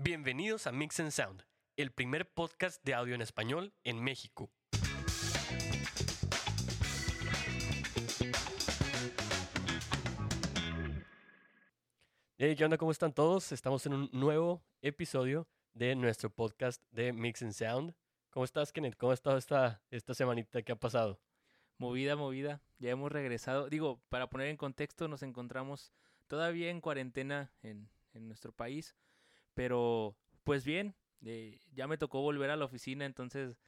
Bienvenidos 0.00 0.68
a 0.68 0.70
Mix 0.70 1.00
and 1.00 1.10
Sound, 1.10 1.42
el 1.76 1.90
primer 1.90 2.30
podcast 2.30 2.80
de 2.84 2.94
audio 2.94 3.16
en 3.16 3.20
español 3.20 3.74
en 3.82 4.00
México. 4.00 4.48
Hey, 12.36 12.54
¿qué 12.54 12.64
onda? 12.64 12.78
¿Cómo 12.78 12.92
están 12.92 13.12
todos? 13.12 13.50
Estamos 13.50 13.86
en 13.86 13.94
un 13.94 14.08
nuevo 14.12 14.62
episodio 14.82 15.48
de 15.74 15.96
nuestro 15.96 16.30
podcast 16.30 16.80
de 16.92 17.12
Mix 17.12 17.42
and 17.42 17.52
Sound. 17.52 17.92
¿Cómo 18.30 18.44
estás, 18.44 18.72
Kenneth? 18.72 18.94
¿Cómo 18.96 19.10
ha 19.10 19.14
estado 19.14 19.36
esta, 19.36 19.82
esta 19.90 20.14
semanita? 20.14 20.62
¿Qué 20.62 20.70
ha 20.70 20.76
pasado? 20.76 21.20
Movida, 21.76 22.14
movida. 22.14 22.62
Ya 22.78 22.90
hemos 22.90 23.10
regresado. 23.10 23.68
Digo, 23.68 24.00
para 24.10 24.30
poner 24.30 24.46
en 24.46 24.58
contexto, 24.58 25.08
nos 25.08 25.24
encontramos 25.24 25.92
todavía 26.28 26.70
en 26.70 26.80
cuarentena 26.80 27.50
en, 27.64 27.90
en 28.14 28.28
nuestro 28.28 28.52
país. 28.52 28.94
Pero, 29.58 30.16
pues 30.44 30.64
bien, 30.64 30.94
eh, 31.26 31.58
ya 31.72 31.88
me 31.88 31.98
tocó 31.98 32.20
volver 32.20 32.48
a 32.50 32.56
la 32.56 32.64
oficina, 32.64 33.04
entonces 33.04 33.58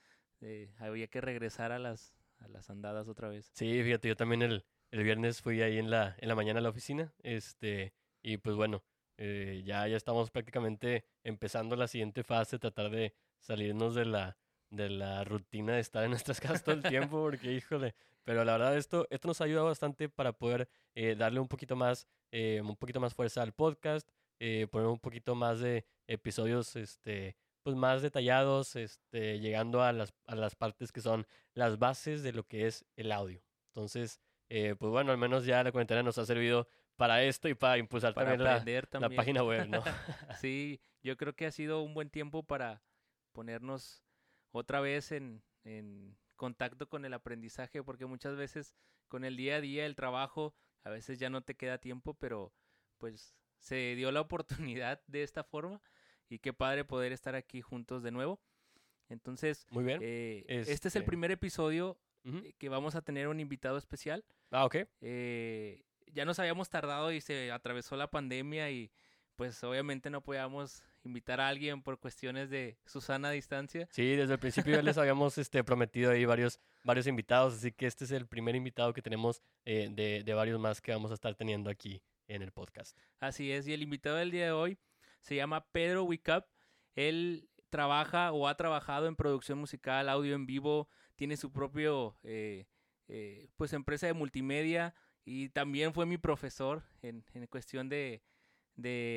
eh, 0.40 0.72
había 0.78 1.08
que 1.08 1.20
regresar 1.20 1.72
a 1.72 1.80
las, 1.80 2.14
a 2.38 2.46
las 2.46 2.70
andadas 2.70 3.08
otra 3.08 3.28
vez. 3.28 3.50
Sí, 3.54 3.82
fíjate, 3.82 4.06
yo 4.06 4.14
también 4.14 4.42
el, 4.42 4.64
el 4.92 5.02
viernes 5.02 5.42
fui 5.42 5.60
ahí 5.62 5.78
en 5.78 5.90
la, 5.90 6.14
en 6.20 6.28
la 6.28 6.36
mañana 6.36 6.60
a 6.60 6.62
la 6.62 6.68
oficina. 6.68 7.12
Este, 7.24 7.92
y 8.22 8.36
pues 8.36 8.54
bueno, 8.54 8.84
eh, 9.18 9.62
ya, 9.64 9.88
ya 9.88 9.96
estamos 9.96 10.30
prácticamente 10.30 11.06
empezando 11.24 11.74
la 11.74 11.88
siguiente 11.88 12.22
fase, 12.22 12.60
tratar 12.60 12.88
de 12.90 13.12
salirnos 13.40 13.96
de 13.96 14.04
la, 14.04 14.36
de 14.68 14.90
la 14.90 15.24
rutina 15.24 15.72
de 15.72 15.80
estar 15.80 16.04
en 16.04 16.10
nuestras 16.10 16.40
casas 16.40 16.62
todo 16.62 16.76
el 16.76 16.84
tiempo, 16.84 17.20
porque 17.20 17.52
híjole, 17.52 17.96
pero 18.22 18.44
la 18.44 18.52
verdad 18.52 18.76
esto, 18.76 19.08
esto 19.10 19.26
nos 19.26 19.40
ha 19.40 19.44
ayudado 19.46 19.66
bastante 19.66 20.08
para 20.08 20.30
poder 20.34 20.68
darle 21.16 21.40
un 21.40 21.48
poquito 21.48 21.74
más, 21.74 22.06
un 22.30 22.76
poquito 22.76 23.00
más 23.00 23.12
fuerza 23.12 23.42
al 23.42 23.52
podcast, 23.52 24.08
eh, 24.40 24.66
poner 24.68 24.88
un 24.88 24.98
poquito 24.98 25.34
más 25.34 25.60
de 25.60 25.84
episodios, 26.06 26.74
este, 26.74 27.36
pues 27.62 27.76
más 27.76 28.02
detallados, 28.02 28.74
este, 28.74 29.38
llegando 29.38 29.82
a 29.82 29.92
las, 29.92 30.14
a 30.26 30.34
las 30.34 30.56
partes 30.56 30.92
que 30.92 31.02
son 31.02 31.26
las 31.54 31.78
bases 31.78 32.22
de 32.22 32.32
lo 32.32 32.44
que 32.44 32.66
es 32.66 32.86
el 32.96 33.12
audio. 33.12 33.42
Entonces, 33.68 34.18
eh, 34.48 34.74
pues 34.78 34.90
bueno, 34.90 35.12
al 35.12 35.18
menos 35.18 35.44
ya 35.44 35.62
la 35.62 35.70
cuarentena 35.72 36.02
nos 36.02 36.18
ha 36.18 36.24
servido 36.24 36.68
para 36.96 37.22
esto 37.22 37.48
y 37.48 37.54
para 37.54 37.78
impulsar 37.78 38.14
también, 38.14 38.42
la, 38.42 38.64
la, 38.64 39.10
página 39.10 39.42
web, 39.42 39.68
¿no? 39.68 39.82
sí, 40.40 40.80
yo 41.02 41.16
creo 41.16 41.36
que 41.36 41.46
ha 41.46 41.52
sido 41.52 41.82
un 41.82 41.94
buen 41.94 42.10
tiempo 42.10 42.42
para 42.42 42.82
ponernos 43.32 44.02
otra 44.52 44.80
vez 44.80 45.12
en, 45.12 45.42
en 45.64 46.16
contacto 46.36 46.88
con 46.88 47.04
el 47.04 47.12
aprendizaje, 47.14 47.82
porque 47.82 48.06
muchas 48.06 48.36
veces 48.36 48.74
con 49.08 49.24
el 49.24 49.36
día 49.36 49.56
a 49.56 49.60
día, 49.60 49.86
el 49.86 49.96
trabajo, 49.96 50.54
a 50.82 50.90
veces 50.90 51.18
ya 51.18 51.28
no 51.28 51.42
te 51.42 51.56
queda 51.56 51.78
tiempo, 51.78 52.14
pero 52.14 52.54
pues 52.98 53.36
se 53.60 53.94
dio 53.94 54.10
la 54.10 54.20
oportunidad 54.20 55.00
de 55.06 55.22
esta 55.22 55.44
forma 55.44 55.80
y 56.28 56.38
qué 56.38 56.52
padre 56.52 56.84
poder 56.84 57.12
estar 57.12 57.34
aquí 57.34 57.60
juntos 57.60 58.02
de 58.02 58.10
nuevo. 58.10 58.40
Entonces, 59.08 59.66
Muy 59.70 59.84
bien. 59.84 60.00
Eh, 60.02 60.44
este... 60.48 60.88
es 60.88 60.94
el 60.94 61.02
este 61.02 61.02
primer 61.02 61.30
episodio 61.30 61.98
eh, 62.24 62.54
que 62.58 62.68
vamos 62.68 62.94
a 62.94 63.02
tener 63.02 63.28
un 63.28 63.40
invitado 63.40 63.76
especial. 63.76 64.24
Ah, 64.50 64.64
ok. 64.64 64.76
Eh, 65.00 65.82
ya 66.12 66.24
nos 66.24 66.38
habíamos 66.38 66.68
tardado 66.68 67.12
y 67.12 67.20
se 67.20 67.50
atravesó 67.50 67.96
la 67.96 68.10
pandemia 68.10 68.70
y 68.70 68.90
pues 69.36 69.62
obviamente 69.64 70.10
no 70.10 70.20
podíamos 70.20 70.82
invitar 71.02 71.40
a 71.40 71.48
alguien 71.48 71.82
por 71.82 71.98
cuestiones 71.98 72.50
de 72.50 72.78
Susana 72.84 73.30
distancia. 73.30 73.88
Sí, 73.90 74.14
desde 74.14 74.34
el 74.34 74.38
principio 74.38 74.76
ya 74.76 74.82
les 74.82 74.98
habíamos 74.98 75.38
este, 75.38 75.64
prometido 75.64 76.12
ahí 76.12 76.24
varios, 76.24 76.60
varios 76.84 77.06
invitados, 77.06 77.54
así 77.54 77.72
que 77.72 77.86
este 77.86 78.04
es 78.04 78.10
el 78.12 78.26
primer 78.26 78.54
invitado 78.54 78.92
que 78.92 79.02
tenemos 79.02 79.42
de, 79.64 80.22
de 80.24 80.34
varios 80.34 80.60
más 80.60 80.80
que 80.80 80.92
vamos 80.92 81.10
a 81.10 81.14
estar 81.14 81.34
teniendo 81.34 81.70
aquí 81.70 82.02
en 82.30 82.42
el 82.42 82.52
podcast. 82.52 82.96
Así 83.18 83.52
es, 83.52 83.66
y 83.66 83.72
el 83.72 83.82
invitado 83.82 84.16
del 84.16 84.30
día 84.30 84.46
de 84.46 84.52
hoy 84.52 84.78
se 85.20 85.36
llama 85.36 85.66
Pedro 85.72 86.04
Wickup. 86.04 86.44
Él 86.94 87.48
trabaja 87.68 88.32
o 88.32 88.48
ha 88.48 88.56
trabajado 88.56 89.06
en 89.06 89.16
producción 89.16 89.58
musical, 89.58 90.08
audio 90.08 90.34
en 90.34 90.46
vivo, 90.46 90.88
tiene 91.16 91.36
su 91.36 91.52
propio 91.52 92.16
eh, 92.22 92.66
eh, 93.08 93.48
pues 93.56 93.72
empresa 93.72 94.06
de 94.06 94.14
multimedia 94.14 94.94
y 95.24 95.50
también 95.50 95.92
fue 95.92 96.06
mi 96.06 96.18
profesor 96.18 96.82
en, 97.02 97.22
cuestión 97.48 97.88
de, 97.88 98.22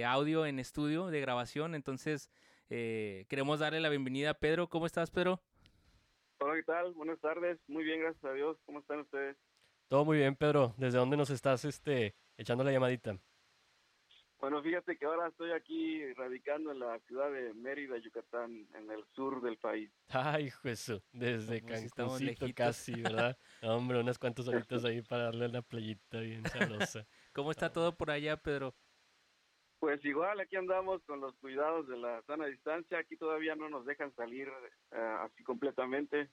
audio 0.06 0.46
en 0.46 0.60
estudio, 0.60 1.08
de 1.08 1.22
grabación. 1.22 1.76
Entonces, 1.76 2.30
eh, 2.70 3.26
queremos 3.30 3.60
darle 3.60 3.80
la 3.80 3.90
bienvenida 3.90 4.32
a 4.32 4.34
Pedro. 4.34 4.68
¿Cómo 4.68 4.86
estás, 4.86 5.12
Pedro? 5.12 5.42
Hola, 6.40 6.56
¿qué 6.56 6.64
tal? 6.64 6.94
Buenas 6.94 7.20
tardes. 7.20 7.60
Muy 7.68 7.84
bien, 7.84 8.02
gracias 8.02 8.24
a 8.26 8.34
Dios. 8.34 8.58
¿Cómo 8.66 8.80
están 8.80 9.00
ustedes? 9.00 9.38
Todo 9.88 10.04
muy 10.04 10.18
bien, 10.18 10.36
Pedro. 10.36 10.74
¿Desde 10.78 10.98
dónde 10.98 11.16
nos 11.16 11.30
estás 11.30 11.64
este, 11.66 12.16
echando 12.38 12.64
la 12.64 12.72
llamadita? 12.72 13.18
Bueno, 14.44 14.62
fíjate 14.62 14.98
que 14.98 15.06
ahora 15.06 15.30
estoy 15.30 15.52
aquí 15.52 16.04
radicando 16.16 16.74
en 16.74 16.80
la 16.80 17.00
ciudad 17.08 17.32
de 17.32 17.54
Mérida, 17.54 17.98
Yucatán, 17.98 18.68
en 18.76 18.92
el 18.92 19.06
sur 19.16 19.42
del 19.42 19.58
país. 19.58 19.90
Ay, 20.10 20.52
eso, 20.66 21.02
desde 21.14 21.62
Cancúncito 21.62 22.46
casi, 22.54 23.02
¿verdad? 23.02 23.38
Hombre, 23.62 24.02
unas 24.02 24.20
cuantas 24.20 24.50
horitas 24.50 24.84
ahí 24.84 25.02
para 25.02 25.24
darle 25.24 25.46
a 25.46 25.48
la 25.48 25.62
playita 25.62 26.20
bien 26.20 26.44
sabrosa. 26.46 27.08
¿Cómo 27.34 27.52
está 27.52 27.72
todo 27.72 27.96
por 27.96 28.12
allá, 28.12 28.36
Pedro? 28.36 28.76
Pues 29.80 30.04
igual, 30.04 30.38
aquí 30.42 30.58
andamos 30.58 31.02
con 31.06 31.22
los 31.22 31.34
cuidados 31.38 31.88
de 31.88 31.96
la 31.96 32.22
sana 32.24 32.46
distancia. 32.48 32.98
Aquí 32.98 33.16
todavía 33.16 33.56
no 33.56 33.70
nos 33.70 33.86
dejan 33.86 34.14
salir 34.16 34.50
eh, 34.92 35.18
así 35.22 35.42
completamente. 35.44 36.30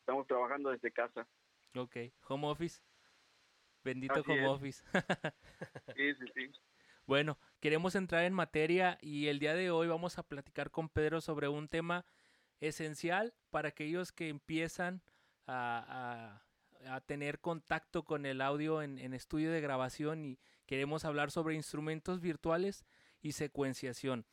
Estamos 0.00 0.26
trabajando 0.26 0.70
desde 0.70 0.90
casa. 0.90 1.28
Ok, 1.76 1.96
home 2.28 2.48
office. 2.48 2.80
Bendito 3.84 4.22
home 4.26 4.46
office. 4.46 4.82
sí, 5.96 6.14
sí, 6.14 6.24
sí. 6.34 6.50
Bueno, 7.06 7.38
queremos 7.60 7.94
entrar 7.94 8.24
en 8.24 8.32
materia 8.32 8.98
y 9.02 9.26
el 9.26 9.38
día 9.38 9.54
de 9.54 9.70
hoy 9.70 9.88
vamos 9.88 10.18
a 10.18 10.22
platicar 10.22 10.70
con 10.70 10.88
Pedro 10.88 11.20
sobre 11.20 11.48
un 11.48 11.68
tema 11.68 12.06
esencial 12.60 13.34
para 13.50 13.68
aquellos 13.68 14.10
que 14.10 14.30
empiezan 14.30 15.02
a, 15.46 16.40
a, 16.86 17.00
tener 17.02 17.40
contacto 17.40 18.04
con 18.04 18.24
el 18.24 18.40
audio 18.40 18.80
en, 18.80 18.98
en, 18.98 19.12
estudio 19.12 19.52
de 19.52 19.60
grabación 19.60 20.24
y 20.24 20.38
queremos 20.64 21.04
hablar 21.04 21.30
sobre 21.30 21.54
instrumentos 21.54 22.22
virtuales 22.22 22.86
y 23.20 23.32
secuenciación. 23.32 24.24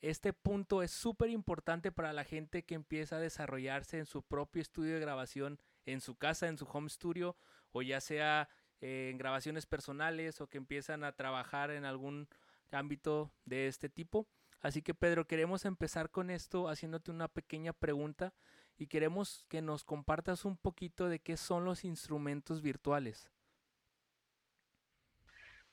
Este 0.00 0.32
punto 0.32 0.82
es 0.82 0.90
súper 0.90 1.30
importante 1.30 1.92
para 1.92 2.12
la 2.12 2.24
gente 2.24 2.64
que 2.64 2.74
empieza 2.74 3.16
a 3.16 3.20
desarrollarse 3.20 3.98
en 3.98 4.06
su 4.06 4.22
propio 4.22 4.62
estudio 4.62 4.94
de 4.94 5.00
grabación 5.00 5.60
en 5.84 6.00
su 6.00 6.16
casa, 6.16 6.48
en 6.48 6.58
su 6.58 6.66
home 6.66 6.90
studio, 6.90 7.36
o 7.70 7.82
ya 7.82 8.00
sea 8.00 8.48
eh, 8.80 9.10
en 9.10 9.18
grabaciones 9.18 9.66
personales 9.66 10.40
o 10.40 10.48
que 10.48 10.58
empiezan 10.58 11.04
a 11.04 11.12
trabajar 11.12 11.70
en 11.70 11.84
algún 11.84 12.28
ámbito 12.70 13.30
de 13.44 13.68
este 13.68 13.88
tipo. 13.88 14.26
Así 14.60 14.82
que 14.82 14.94
Pedro, 14.94 15.26
queremos 15.26 15.64
empezar 15.64 16.10
con 16.10 16.30
esto 16.30 16.68
haciéndote 16.68 17.10
una 17.10 17.28
pequeña 17.28 17.72
pregunta 17.72 18.32
y 18.78 18.86
queremos 18.86 19.44
que 19.48 19.62
nos 19.62 19.84
compartas 19.84 20.44
un 20.44 20.56
poquito 20.56 21.08
de 21.08 21.20
qué 21.20 21.36
son 21.36 21.64
los 21.64 21.84
instrumentos 21.84 22.62
virtuales. 22.62 23.30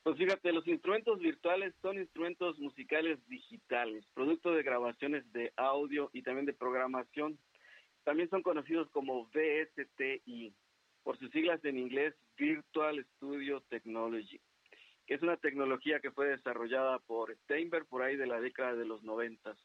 Pues 0.03 0.17
fíjate, 0.17 0.51
los 0.51 0.67
instrumentos 0.67 1.19
virtuales 1.19 1.73
son 1.81 1.97
instrumentos 1.97 2.59
musicales 2.59 3.25
digitales, 3.29 4.05
producto 4.13 4.51
de 4.51 4.61
grabaciones 4.61 5.31
de 5.31 5.53
audio 5.55 6.09
y 6.11 6.23
también 6.23 6.45
de 6.45 6.53
programación 6.53 7.39
también 8.03 8.29
son 8.29 8.41
conocidos 8.41 8.89
como 8.91 9.27
VSTI, 9.27 10.53
por 11.03 11.17
sus 11.17 11.31
siglas 11.31 11.63
en 11.63 11.77
inglés 11.77 12.13
Virtual 12.37 13.05
Studio 13.15 13.61
Technology, 13.69 14.41
que 15.05 15.15
es 15.15 15.21
una 15.21 15.37
tecnología 15.37 15.99
que 15.99 16.11
fue 16.11 16.27
desarrollada 16.27 16.99
por 16.99 17.35
Steinberg 17.43 17.87
por 17.87 18.01
ahí 18.01 18.15
de 18.15 18.27
la 18.27 18.39
década 18.39 18.75
de 18.75 18.85
los 18.85 19.03
noventas. 19.03 19.57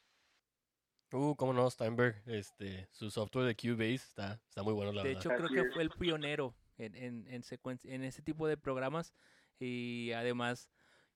Uh, 1.12 1.34
cómo 1.37 1.53
no, 1.55 1.71
Steinberg, 1.71 2.23
este, 2.27 2.87
su 2.93 3.11
software 3.11 3.47
de 3.47 3.56
Cubase 3.56 3.95
está, 3.95 4.34
está 4.47 4.62
muy 4.62 4.75
bueno, 4.75 4.93
la 4.93 5.03
de 5.03 5.12
hecho, 5.12 5.31
creo 5.31 5.49
que 5.49 5.71
fue 5.73 5.83
el 5.83 5.91
pionero 5.91 6.55
en, 6.77 6.95
en, 6.95 7.27
en, 7.29 7.43
en 7.84 8.05
ese 8.05 8.23
tipo 8.23 8.47
de 8.47 8.59
programas 8.59 9.15
y 9.59 10.12
además, 10.12 10.69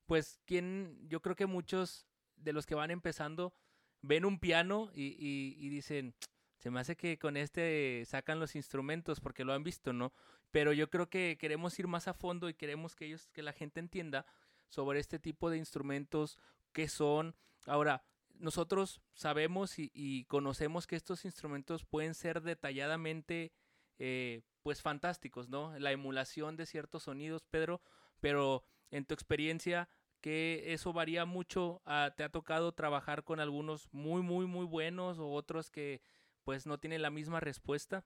pues, 0.06 0.40
quien, 0.46 0.98
yo 1.08 1.20
creo 1.20 1.36
que 1.36 1.46
muchos 1.46 2.06
de 2.36 2.52
los 2.52 2.64
que 2.64 2.74
van 2.74 2.90
empezando 2.90 3.54
ven 4.00 4.24
un 4.24 4.38
piano 4.40 4.90
y, 4.94 5.08
y, 5.18 5.56
y 5.58 5.68
dicen, 5.68 6.14
se 6.56 6.70
me 6.70 6.80
hace 6.80 6.96
que 6.96 7.18
con 7.18 7.36
este 7.36 8.04
sacan 8.06 8.40
los 8.40 8.56
instrumentos 8.56 9.20
porque 9.20 9.44
lo 9.44 9.52
han 9.52 9.62
visto, 9.62 9.92
¿no? 9.92 10.12
Pero 10.52 10.72
yo 10.72 10.88
creo 10.90 11.10
que 11.10 11.36
queremos 11.38 11.76
ir 11.78 11.88
más 11.88 12.06
a 12.06 12.14
fondo 12.14 12.48
y 12.48 12.54
queremos 12.54 12.94
que 12.94 13.06
ellos, 13.06 13.28
que 13.32 13.42
la 13.42 13.52
gente 13.52 13.80
entienda 13.80 14.26
sobre 14.68 15.00
este 15.00 15.18
tipo 15.18 15.50
de 15.50 15.58
instrumentos, 15.58 16.38
qué 16.72 16.88
son. 16.88 17.34
Ahora, 17.66 18.04
nosotros 18.34 19.02
sabemos 19.14 19.74
y, 19.78 20.24
conocemos 20.26 20.86
que 20.86 20.96
estos 20.96 21.24
instrumentos 21.24 21.84
pueden 21.84 22.14
ser 22.14 22.42
detalladamente, 22.42 23.52
eh, 23.98 24.42
pues, 24.62 24.80
fantásticos, 24.80 25.48
¿no? 25.48 25.76
La 25.78 25.92
emulación 25.92 26.56
de 26.56 26.66
ciertos 26.66 27.04
sonidos, 27.04 27.44
Pedro, 27.50 27.82
pero 28.20 28.64
en 28.90 29.04
tu 29.04 29.14
experiencia, 29.14 29.88
que 30.20 30.72
eso 30.72 30.92
varía 30.92 31.24
mucho. 31.24 31.82
Ah, 31.84 32.12
¿Te 32.16 32.22
ha 32.24 32.28
tocado 32.28 32.72
trabajar 32.72 33.24
con 33.24 33.40
algunos 33.40 33.88
muy, 33.92 34.22
muy, 34.22 34.46
muy 34.46 34.66
buenos 34.66 35.18
o 35.18 35.30
otros 35.32 35.70
que 35.70 36.00
pues 36.44 36.66
no 36.66 36.78
tiene 36.78 36.98
la 36.98 37.10
misma 37.10 37.40
respuesta. 37.40 38.04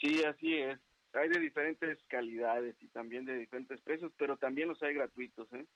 Sí, 0.00 0.22
así 0.24 0.54
es. 0.54 0.78
Hay 1.16 1.28
de 1.28 1.40
diferentes 1.40 1.98
calidades 2.08 2.76
y 2.80 2.88
también 2.88 3.24
de 3.24 3.36
diferentes 3.36 3.80
precios, 3.80 4.12
pero 4.18 4.36
también 4.36 4.68
los 4.68 4.82
hay 4.82 4.94
gratuitos. 4.94 5.50
¿eh? 5.52 5.66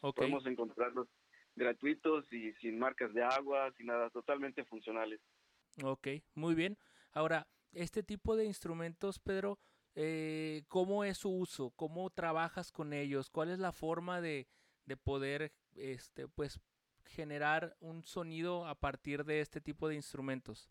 Podemos 0.00 0.46
encontrarlos 0.46 1.08
gratuitos 1.56 2.30
y 2.32 2.52
sin 2.54 2.78
marcas 2.78 3.12
de 3.12 3.22
agua, 3.22 3.72
sin 3.76 3.86
nada, 3.86 4.10
totalmente 4.10 4.64
funcionales. 4.64 5.20
Ok, 5.82 6.08
muy 6.34 6.54
bien. 6.54 6.78
Ahora, 7.12 7.48
este 7.72 8.02
tipo 8.02 8.36
de 8.36 8.44
instrumentos, 8.44 9.18
Pedro, 9.18 9.58
eh, 9.94 10.62
¿cómo 10.68 11.04
es 11.04 11.18
su 11.18 11.30
uso? 11.30 11.70
¿Cómo 11.70 12.10
trabajas 12.10 12.72
con 12.72 12.92
ellos? 12.92 13.30
¿Cuál 13.30 13.50
es 13.50 13.58
la 13.58 13.72
forma 13.72 14.20
de, 14.20 14.46
de 14.86 14.96
poder, 14.96 15.52
este, 15.74 16.28
pues, 16.28 16.60
generar 17.04 17.76
un 17.80 18.04
sonido 18.04 18.66
a 18.66 18.74
partir 18.74 19.24
de 19.24 19.40
este 19.40 19.60
tipo 19.60 19.88
de 19.88 19.96
instrumentos? 19.96 20.70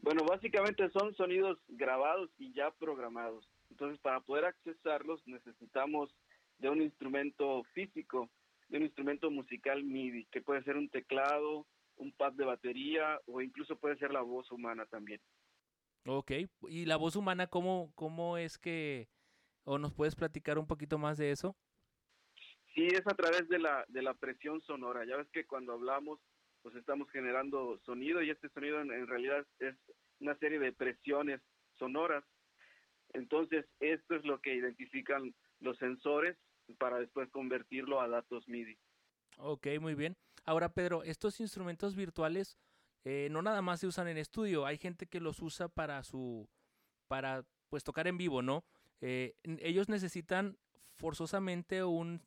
Bueno, 0.00 0.24
básicamente 0.24 0.88
son 0.90 1.14
sonidos 1.16 1.58
grabados 1.68 2.30
y 2.38 2.52
ya 2.52 2.70
programados. 2.70 3.48
Entonces, 3.70 3.98
para 4.00 4.20
poder 4.20 4.44
accesarlos 4.44 5.26
necesitamos 5.26 6.14
de 6.58 6.70
un 6.70 6.82
instrumento 6.82 7.64
físico, 7.74 8.30
de 8.68 8.78
un 8.78 8.84
instrumento 8.84 9.30
musical 9.30 9.82
MIDI, 9.84 10.26
que 10.26 10.40
puede 10.40 10.62
ser 10.62 10.76
un 10.76 10.88
teclado, 10.88 11.66
un 11.96 12.12
pad 12.12 12.32
de 12.32 12.44
batería 12.44 13.20
o 13.26 13.40
incluso 13.40 13.76
puede 13.76 13.96
ser 13.98 14.12
la 14.12 14.22
voz 14.22 14.50
humana 14.50 14.86
también. 14.86 15.20
Ok, 16.06 16.32
¿y 16.68 16.86
la 16.86 16.96
voz 16.96 17.16
humana 17.16 17.48
cómo, 17.48 17.92
cómo 17.94 18.38
es 18.38 18.56
que, 18.56 19.08
o 19.64 19.78
nos 19.78 19.92
puedes 19.92 20.14
platicar 20.14 20.58
un 20.58 20.66
poquito 20.66 20.96
más 20.96 21.18
de 21.18 21.32
eso? 21.32 21.56
Sí, 22.74 22.86
es 22.86 23.06
a 23.06 23.14
través 23.14 23.48
de 23.48 23.58
la, 23.58 23.84
de 23.88 24.02
la 24.02 24.14
presión 24.14 24.60
sonora. 24.62 25.04
Ya 25.04 25.16
ves 25.16 25.28
que 25.32 25.46
cuando 25.46 25.72
hablamos, 25.72 26.20
pues 26.62 26.74
estamos 26.76 27.10
generando 27.10 27.78
sonido 27.84 28.22
y 28.22 28.30
este 28.30 28.48
sonido 28.50 28.80
en, 28.80 29.06
realidad 29.06 29.46
es 29.58 29.74
una 30.20 30.36
serie 30.38 30.58
de 30.58 30.72
presiones 30.72 31.40
sonoras. 31.78 32.24
Entonces, 33.12 33.64
esto 33.80 34.16
es 34.16 34.24
lo 34.24 34.40
que 34.40 34.54
identifican 34.54 35.34
los 35.60 35.78
sensores 35.78 36.36
para 36.78 36.98
después 36.98 37.30
convertirlo 37.30 38.00
a 38.00 38.08
datos 38.08 38.46
MIDI. 38.48 38.76
Ok, 39.38 39.68
muy 39.80 39.94
bien. 39.94 40.16
Ahora, 40.44 40.68
Pedro, 40.68 41.02
estos 41.04 41.40
instrumentos 41.40 41.96
virtuales 41.96 42.58
eh, 43.04 43.28
no 43.30 43.42
nada 43.42 43.62
más 43.62 43.80
se 43.80 43.86
usan 43.86 44.08
en 44.08 44.18
estudio, 44.18 44.66
hay 44.66 44.76
gente 44.76 45.06
que 45.06 45.20
los 45.20 45.40
usa 45.40 45.68
para 45.68 46.02
su, 46.02 46.48
para 47.06 47.44
pues 47.68 47.84
tocar 47.84 48.06
en 48.06 48.18
vivo, 48.18 48.42
¿no? 48.42 48.64
Eh, 49.00 49.34
ellos 49.44 49.88
necesitan 49.88 50.58
forzosamente 50.96 51.84
un, 51.84 52.20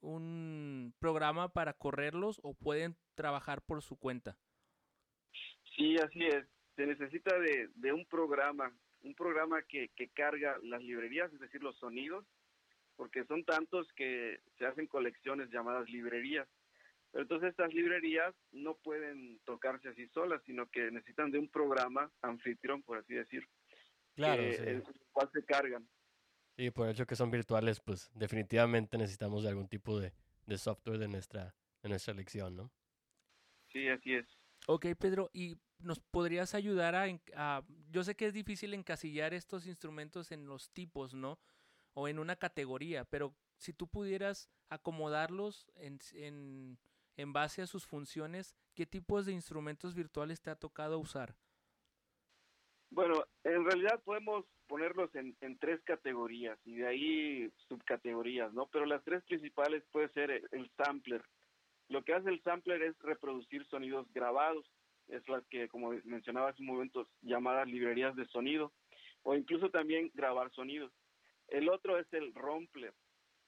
un 0.00 0.94
programa 0.98 1.48
para 1.48 1.72
correrlos 1.72 2.40
o 2.42 2.54
pueden 2.54 2.96
trabajar 3.14 3.62
por 3.62 3.82
su 3.82 3.96
cuenta. 3.96 4.36
Sí, 5.76 5.96
así 5.96 6.26
es. 6.26 6.46
Se 6.76 6.86
necesita 6.86 7.38
de, 7.38 7.68
de 7.74 7.92
un 7.92 8.06
programa, 8.06 8.72
un 9.02 9.14
programa 9.14 9.62
que, 9.62 9.88
que 9.96 10.08
carga 10.08 10.58
las 10.62 10.82
librerías, 10.82 11.32
es 11.32 11.40
decir, 11.40 11.62
los 11.62 11.76
sonidos, 11.78 12.24
porque 12.96 13.24
son 13.24 13.44
tantos 13.44 13.86
que 13.94 14.40
se 14.58 14.66
hacen 14.66 14.86
colecciones 14.86 15.50
llamadas 15.50 15.88
librerías. 15.88 16.48
Pero 17.10 17.22
entonces 17.22 17.50
estas 17.50 17.72
librerías 17.72 18.34
no 18.52 18.74
pueden 18.74 19.38
tocarse 19.44 19.88
así 19.88 20.06
solas, 20.08 20.42
sino 20.44 20.68
que 20.68 20.90
necesitan 20.90 21.30
de 21.30 21.38
un 21.38 21.48
programa 21.48 22.10
anfitrión, 22.22 22.82
por 22.82 22.98
así 22.98 23.14
decir. 23.14 23.46
Claro, 24.14 24.42
que, 24.42 24.52
sí. 24.52 24.62
el 24.66 24.82
cual 25.12 25.30
se 25.32 25.44
cargan. 25.44 25.88
Sí, 26.58 26.72
por 26.72 26.86
el 26.86 26.92
hecho 26.92 27.06
que 27.06 27.14
son 27.14 27.30
virtuales, 27.30 27.78
pues 27.78 28.10
definitivamente 28.14 28.98
necesitamos 28.98 29.44
de 29.44 29.48
algún 29.48 29.68
tipo 29.68 30.00
de, 30.00 30.12
de 30.44 30.58
software 30.58 30.98
de 30.98 31.06
nuestra, 31.06 31.54
de 31.84 31.88
nuestra 31.88 32.12
elección, 32.12 32.56
¿no? 32.56 32.72
Sí, 33.68 33.86
así 33.88 34.14
es. 34.14 34.26
Ok, 34.66 34.86
Pedro, 34.98 35.30
¿y 35.32 35.56
nos 35.78 36.00
podrías 36.00 36.56
ayudar 36.56 36.96
a, 36.96 37.06
a, 37.36 37.62
Yo 37.92 38.02
sé 38.02 38.16
que 38.16 38.26
es 38.26 38.34
difícil 38.34 38.74
encasillar 38.74 39.34
estos 39.34 39.68
instrumentos 39.68 40.32
en 40.32 40.46
los 40.46 40.72
tipos, 40.72 41.14
¿no? 41.14 41.38
O 41.94 42.08
en 42.08 42.18
una 42.18 42.34
categoría, 42.34 43.04
pero 43.04 43.36
si 43.56 43.72
tú 43.72 43.86
pudieras 43.86 44.50
acomodarlos 44.68 45.70
en, 45.76 46.00
en, 46.14 46.76
en 47.16 47.32
base 47.32 47.62
a 47.62 47.68
sus 47.68 47.86
funciones, 47.86 48.56
¿qué 48.74 48.84
tipos 48.84 49.26
de 49.26 49.32
instrumentos 49.32 49.94
virtuales 49.94 50.40
te 50.40 50.50
ha 50.50 50.56
tocado 50.56 50.98
usar? 50.98 51.36
Bueno, 52.90 53.24
en 53.44 53.64
realidad 53.64 54.02
podemos 54.02 54.44
ponerlos 54.68 55.10
en, 55.14 55.34
tres 55.58 55.82
categorías 55.82 56.58
y 56.64 56.76
de 56.76 56.86
ahí 56.86 57.52
subcategorías, 57.68 58.52
¿no? 58.52 58.66
Pero 58.66 58.86
las 58.86 59.02
tres 59.02 59.24
principales 59.24 59.82
puede 59.90 60.08
ser 60.10 60.30
el, 60.30 60.70
sampler. 60.76 61.22
Lo 61.88 62.04
que 62.04 62.12
hace 62.12 62.28
el 62.28 62.42
sampler 62.42 62.82
es 62.82 62.98
reproducir 63.00 63.66
sonidos 63.66 64.06
grabados, 64.12 64.70
es 65.08 65.26
las 65.28 65.44
que, 65.46 65.68
como 65.68 65.92
mencionaba 66.04 66.50
hace 66.50 66.62
un 66.62 66.68
momento, 66.68 67.08
llamadas 67.22 67.66
librerías 67.66 68.14
de 68.14 68.26
sonido, 68.26 68.72
o 69.22 69.34
incluso 69.34 69.70
también 69.70 70.10
grabar 70.14 70.50
sonidos. 70.52 70.92
El 71.48 71.70
otro 71.70 71.98
es 71.98 72.06
el 72.12 72.34
rompler. 72.34 72.92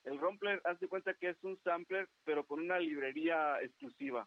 El 0.04 0.18
rompler, 0.18 0.62
haz 0.64 0.80
de 0.80 0.88
cuenta 0.88 1.12
que 1.14 1.28
es 1.28 1.44
un 1.44 1.60
sampler, 1.62 2.08
pero 2.24 2.46
con 2.46 2.60
una 2.60 2.78
librería 2.78 3.60
exclusiva 3.60 4.26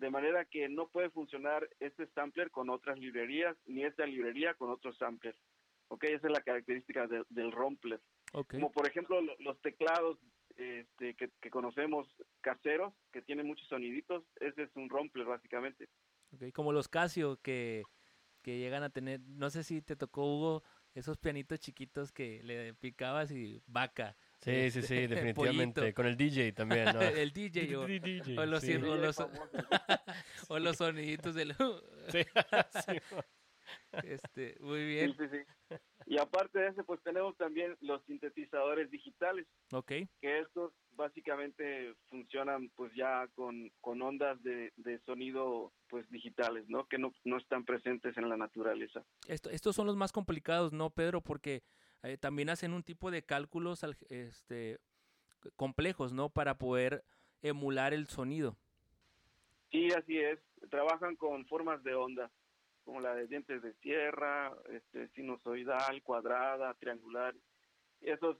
de 0.00 0.10
manera 0.10 0.46
que 0.46 0.68
no 0.68 0.88
puede 0.88 1.10
funcionar 1.10 1.68
este 1.78 2.06
sampler 2.08 2.50
con 2.50 2.70
otras 2.70 2.98
librerías, 2.98 3.54
ni 3.66 3.84
esta 3.84 4.06
librería 4.06 4.54
con 4.54 4.70
otros 4.70 4.96
samplers. 4.96 5.38
¿Ok? 5.90 6.04
Esa 6.04 6.28
es 6.28 6.32
la 6.32 6.40
característica 6.40 7.06
de, 7.06 7.24
del 7.30 7.50
rompler. 7.50 8.00
Okay. 8.32 8.60
Como 8.60 8.72
por 8.72 8.86
ejemplo 8.88 9.20
los 9.40 9.60
teclados 9.60 10.18
este, 10.56 11.14
que, 11.14 11.30
que, 11.40 11.50
conocemos 11.50 12.06
caseros, 12.40 12.94
que 13.12 13.22
tienen 13.22 13.46
muchos 13.46 13.66
soniditos, 13.68 14.24
ese 14.36 14.62
es 14.62 14.70
un 14.76 14.88
rompler 14.88 15.26
básicamente. 15.26 15.88
Okay. 16.34 16.52
Como 16.52 16.72
los 16.72 16.88
Casio 16.88 17.38
que, 17.42 17.82
que 18.42 18.58
llegan 18.58 18.84
a 18.84 18.90
tener, 18.90 19.20
no 19.20 19.50
sé 19.50 19.64
si 19.64 19.82
te 19.82 19.96
tocó 19.96 20.24
Hugo, 20.24 20.62
esos 20.94 21.18
pianitos 21.18 21.58
chiquitos 21.58 22.12
que 22.12 22.40
le 22.44 22.74
picabas 22.74 23.32
y 23.32 23.60
vaca. 23.66 24.16
Sí, 24.38 24.70
sí, 24.70 24.82
sí, 24.82 24.94
definitivamente. 25.08 25.80
Pollito. 25.80 25.94
Con 25.96 26.06
el 26.06 26.16
DJ 26.16 26.52
también, 26.52 26.84
¿no? 26.84 27.00
el 27.02 27.32
DJ 27.32 27.76
o, 27.76 27.86
DJ, 27.86 28.38
o, 28.38 28.46
los, 28.46 28.62
sí. 28.62 28.74
o, 28.74 28.96
los, 28.96 29.16
o 30.48 30.58
los 30.60 30.76
soniditos 30.76 31.34
del... 31.34 31.52
sí, 32.08 32.22
sí. 32.86 32.98
Este, 34.04 34.56
muy 34.60 34.84
bien. 34.86 35.16
Sí, 35.16 35.24
sí, 35.28 35.38
sí. 35.68 35.76
Y 36.06 36.18
aparte 36.18 36.58
de 36.58 36.68
eso, 36.68 36.84
pues 36.84 37.00
tenemos 37.02 37.36
también 37.36 37.76
los 37.80 38.02
sintetizadores 38.04 38.90
digitales. 38.90 39.46
Ok. 39.72 39.92
Que 40.20 40.40
estos 40.40 40.72
básicamente 40.92 41.94
funcionan 42.08 42.70
pues 42.76 42.92
ya 42.94 43.28
con, 43.34 43.70
con 43.80 44.02
ondas 44.02 44.42
de, 44.42 44.72
de, 44.76 44.98
sonido 45.00 45.72
pues 45.88 46.08
digitales, 46.10 46.68
¿no? 46.68 46.86
Que 46.86 46.98
no, 46.98 47.12
no 47.24 47.38
están 47.38 47.64
presentes 47.64 48.16
en 48.16 48.28
la 48.28 48.36
naturaleza. 48.36 49.04
Esto, 49.28 49.50
estos 49.50 49.76
son 49.76 49.86
los 49.86 49.96
más 49.96 50.12
complicados, 50.12 50.72
¿no, 50.72 50.90
Pedro? 50.90 51.20
Porque 51.20 51.62
eh, 52.02 52.16
también 52.16 52.50
hacen 52.50 52.72
un 52.72 52.82
tipo 52.82 53.10
de 53.10 53.22
cálculos 53.22 53.84
este, 54.08 54.78
complejos, 55.56 56.12
¿no? 56.12 56.28
Para 56.28 56.58
poder 56.58 57.04
emular 57.42 57.94
el 57.94 58.08
sonido. 58.08 58.56
Sí, 59.70 59.88
así 59.96 60.18
es. 60.18 60.38
Trabajan 60.70 61.16
con 61.16 61.46
formas 61.46 61.82
de 61.84 61.94
onda, 61.94 62.30
como 62.84 63.00
la 63.00 63.14
de 63.14 63.26
dientes 63.26 63.62
de 63.62 63.74
sierra, 63.74 64.52
este, 64.70 65.08
sinusoidal, 65.10 66.02
cuadrada, 66.02 66.74
triangular. 66.74 67.34
Esos 68.00 68.36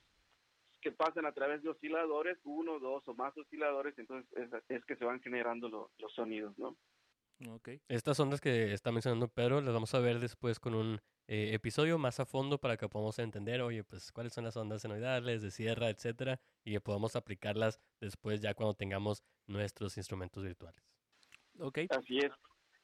que 0.81 0.91
pasan 0.91 1.25
a 1.25 1.31
través 1.31 1.61
de 1.61 1.69
osciladores, 1.69 2.37
uno, 2.43 2.79
dos 2.79 3.07
o 3.07 3.13
más 3.13 3.37
osciladores, 3.37 3.97
entonces 3.97 4.29
es, 4.35 4.49
es 4.69 4.85
que 4.85 4.95
se 4.95 5.05
van 5.05 5.21
generando 5.21 5.69
lo, 5.69 5.91
los 5.99 6.13
sonidos, 6.13 6.57
¿no? 6.57 6.75
Okay. 7.49 7.81
Estas 7.87 8.19
ondas 8.19 8.39
que 8.39 8.71
está 8.71 8.91
mencionando 8.91 9.27
Pedro 9.27 9.61
las 9.61 9.73
vamos 9.73 9.93
a 9.95 9.99
ver 9.99 10.19
después 10.19 10.59
con 10.59 10.75
un 10.75 11.01
eh, 11.27 11.53
episodio 11.53 11.97
más 11.97 12.19
a 12.19 12.25
fondo 12.25 12.59
para 12.59 12.77
que 12.77 12.87
podamos 12.87 13.17
entender, 13.19 13.61
oye, 13.61 13.83
pues 13.83 14.11
cuáles 14.11 14.33
son 14.33 14.43
las 14.43 14.57
ondas 14.57 14.81
senoidales, 14.81 15.41
de 15.41 15.49
sierra, 15.49 15.89
etcétera, 15.89 16.39
y 16.63 16.73
que 16.73 16.81
podamos 16.81 17.15
aplicarlas 17.15 17.79
después 17.99 18.41
ya 18.41 18.53
cuando 18.53 18.75
tengamos 18.75 19.23
nuestros 19.47 19.97
instrumentos 19.97 20.43
virtuales. 20.43 20.83
Ok. 21.59 21.79
Así 21.89 22.19
es. 22.19 22.31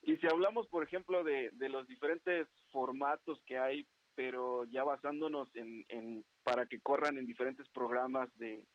Y 0.08 0.16
si 0.18 0.26
hablamos, 0.26 0.68
por 0.68 0.84
ejemplo, 0.84 1.22
de, 1.26 1.50
de 1.52 1.68
los 1.68 1.86
diferentes 1.86 2.48
formatos 2.72 3.42
que 3.46 3.58
hay, 3.58 3.86
pero 4.16 4.64
ya 4.64 4.86
basándonos 4.86 5.54
en, 5.54 5.86
en 5.90 6.24
para 6.44 6.66
que 6.66 6.80
corran 6.80 7.18
en 7.18 7.26
diferentes 7.26 7.68
programas 7.70 8.30
de, 8.38 8.66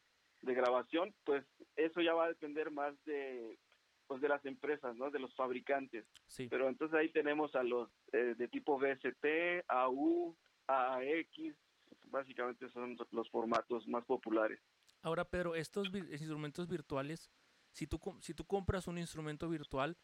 de 0.42 0.54
grabación, 0.54 1.14
pues 1.24 1.42
eso 1.74 2.02
ya 2.02 2.12
va 2.12 2.26
a 2.26 2.28
depender 2.28 2.70
más 2.70 2.94
de 3.04 3.58
pues 4.06 4.20
de 4.20 4.28
las 4.28 4.44
empresas, 4.44 4.94
¿no? 4.96 5.10
De 5.10 5.18
los 5.18 5.34
fabricantes. 5.34 6.04
Sí. 6.26 6.48
Pero 6.50 6.68
entonces 6.68 6.98
ahí 6.98 7.08
tenemos 7.08 7.54
a 7.54 7.62
los 7.62 7.88
eh, 8.12 8.34
de 8.36 8.48
tipo 8.48 8.78
VST, 8.78 9.64
AU, 9.68 10.36
AX, 10.66 11.56
básicamente 12.08 12.68
son 12.68 12.98
los 13.10 13.30
formatos 13.30 13.88
más 13.88 14.04
populares. 14.04 14.60
Ahora, 15.00 15.24
Pedro, 15.24 15.54
estos 15.54 15.90
vi 15.90 16.00
instrumentos 16.00 16.68
virtuales, 16.68 17.30
si 17.70 17.86
tú, 17.86 17.98
si 18.20 18.34
tú 18.34 18.44
compras 18.44 18.86
un 18.86 18.98
instrumento 18.98 19.48
virtual, 19.48 19.96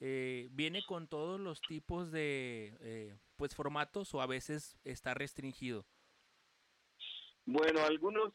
eh, 0.00 0.48
¿viene 0.52 0.82
con 0.86 1.08
todos 1.08 1.40
los 1.40 1.60
tipos 1.62 2.12
de 2.12 2.76
eh, 2.80 3.16
pues 3.36 3.54
formatos 3.54 4.14
o 4.14 4.20
a 4.20 4.26
veces 4.26 4.78
está 4.84 5.14
restringido? 5.14 5.86
Bueno, 7.46 7.80
algunos, 7.80 8.32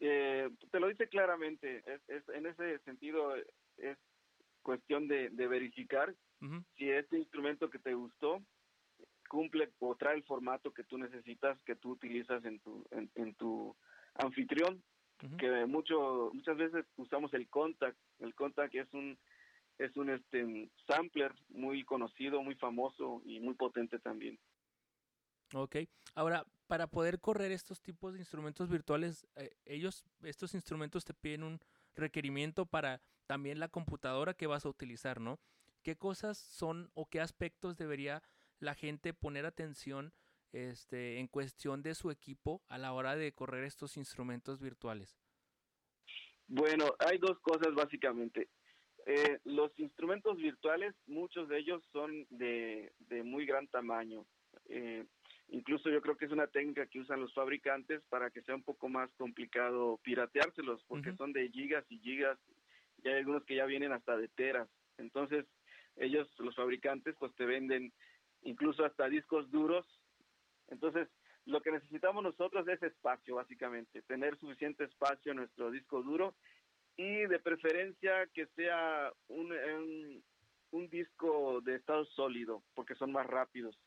eh, 0.00 0.50
te 0.70 0.80
lo 0.80 0.88
dice 0.88 1.08
claramente, 1.08 1.82
es, 1.86 2.00
es, 2.08 2.28
en 2.30 2.46
ese 2.46 2.78
sentido 2.80 3.34
es 3.78 3.96
cuestión 4.62 5.08
de, 5.08 5.30
de 5.30 5.46
verificar 5.46 6.14
uh 6.40 6.44
-huh. 6.44 6.64
si 6.76 6.90
este 6.90 7.18
instrumento 7.18 7.70
que 7.70 7.78
te 7.78 7.94
gustó 7.94 8.42
cumple 9.28 9.70
o 9.78 9.94
trae 9.96 10.16
el 10.16 10.24
formato 10.24 10.72
que 10.72 10.84
tú 10.84 10.98
necesitas, 10.98 11.58
que 11.62 11.74
tú 11.76 11.92
utilizas 11.92 12.44
en 12.44 12.60
tu, 12.60 12.84
en, 12.90 13.10
en 13.14 13.34
tu 13.34 13.74
anfitrión, 14.14 14.82
uh 15.22 15.26
-huh. 15.26 15.36
que 15.36 15.66
mucho, 15.66 16.30
muchas 16.34 16.56
veces 16.56 16.84
usamos 16.96 17.32
el 17.32 17.48
contact 17.48 17.96
El 18.18 18.34
Contact 18.34 18.74
es 18.74 18.92
un 18.92 19.18
es 19.78 19.96
un 19.96 20.10
este 20.10 20.70
sampler 20.86 21.32
muy 21.48 21.84
conocido, 21.84 22.42
muy 22.42 22.54
famoso 22.56 23.22
y 23.24 23.40
muy 23.40 23.54
potente 23.54 23.98
también. 23.98 24.38
Ok. 25.54 25.76
Ahora, 26.14 26.46
para 26.66 26.86
poder 26.86 27.20
correr 27.20 27.52
estos 27.52 27.82
tipos 27.82 28.14
de 28.14 28.20
instrumentos 28.20 28.68
virtuales, 28.68 29.26
eh, 29.36 29.50
ellos, 29.64 30.04
estos 30.22 30.54
instrumentos 30.54 31.04
te 31.04 31.14
piden 31.14 31.42
un 31.42 31.60
requerimiento 31.94 32.66
para 32.66 33.02
también 33.26 33.60
la 33.60 33.68
computadora 33.68 34.34
que 34.34 34.46
vas 34.46 34.64
a 34.64 34.68
utilizar, 34.68 35.20
¿no? 35.20 35.38
¿Qué 35.82 35.96
cosas 35.96 36.38
son 36.38 36.90
o 36.94 37.06
qué 37.06 37.20
aspectos 37.20 37.76
debería 37.76 38.22
la 38.58 38.74
gente 38.74 39.12
poner 39.12 39.46
atención 39.46 40.12
este, 40.52 41.18
en 41.18 41.26
cuestión 41.28 41.82
de 41.82 41.94
su 41.94 42.10
equipo 42.10 42.62
a 42.68 42.78
la 42.78 42.92
hora 42.92 43.16
de 43.16 43.32
correr 43.32 43.64
estos 43.64 43.96
instrumentos 43.96 44.60
virtuales? 44.60 45.18
Bueno, 46.46 46.94
hay 46.98 47.18
dos 47.18 47.38
cosas 47.40 47.74
básicamente. 47.74 48.48
Eh, 49.06 49.40
los 49.44 49.76
instrumentos 49.78 50.36
virtuales, 50.36 50.94
muchos 51.06 51.48
de 51.48 51.58
ellos 51.58 51.82
son 51.92 52.26
de, 52.30 52.92
de 53.00 53.22
muy 53.22 53.46
gran 53.46 53.66
tamaño. 53.68 54.24
Eh, 54.68 55.04
incluso 55.48 55.90
yo 55.90 56.00
creo 56.00 56.16
que 56.16 56.26
es 56.26 56.32
una 56.32 56.46
técnica 56.46 56.86
que 56.86 57.00
usan 57.00 57.20
los 57.20 57.34
fabricantes 57.34 58.02
para 58.08 58.30
que 58.30 58.42
sea 58.42 58.54
un 58.54 58.62
poco 58.62 58.88
más 58.88 59.10
complicado 59.14 59.98
pirateárselos, 60.02 60.84
porque 60.84 61.14
son 61.16 61.32
de 61.32 61.48
gigas 61.48 61.84
y 61.88 61.98
gigas, 61.98 62.38
y 63.02 63.08
hay 63.08 63.18
algunos 63.18 63.44
que 63.44 63.56
ya 63.56 63.66
vienen 63.66 63.92
hasta 63.92 64.16
de 64.16 64.28
teras. 64.28 64.68
Entonces, 64.98 65.46
ellos, 65.96 66.28
los 66.38 66.54
fabricantes, 66.54 67.16
pues 67.18 67.34
te 67.34 67.44
venden 67.44 67.92
incluso 68.42 68.84
hasta 68.84 69.08
discos 69.08 69.50
duros. 69.50 69.86
Entonces, 70.68 71.08
lo 71.44 71.60
que 71.60 71.72
necesitamos 71.72 72.22
nosotros 72.22 72.66
es 72.68 72.82
espacio, 72.82 73.34
básicamente, 73.34 74.02
tener 74.02 74.38
suficiente 74.38 74.84
espacio 74.84 75.32
en 75.32 75.38
nuestro 75.38 75.70
disco 75.70 76.02
duro 76.02 76.34
y 76.96 77.26
de 77.26 77.38
preferencia 77.38 78.26
que 78.34 78.46
sea 78.54 79.12
un, 79.28 80.22
un, 80.70 80.88
disco 80.88 81.60
de 81.62 81.76
estado 81.76 82.04
sólido, 82.06 82.62
porque 82.74 82.94
son 82.94 83.12
más 83.12 83.26
rápidos. 83.26 83.78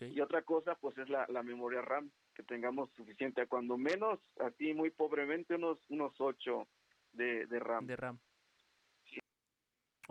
Y 0.00 0.20
otra 0.20 0.42
cosa, 0.42 0.74
pues 0.74 0.98
es 0.98 1.08
la, 1.08 1.24
la 1.28 1.42
memoria 1.42 1.80
RAM, 1.80 2.10
que 2.34 2.42
tengamos 2.42 2.90
suficiente, 2.94 3.46
cuando 3.46 3.78
menos, 3.78 4.18
así 4.40 4.74
muy 4.74 4.90
pobremente, 4.90 5.54
unos, 5.54 5.78
unos 5.88 6.12
8 6.18 6.68
de, 7.12 7.46
de 7.46 7.58
RAM. 7.60 7.86
De 7.86 7.96
RAM. 7.96 8.18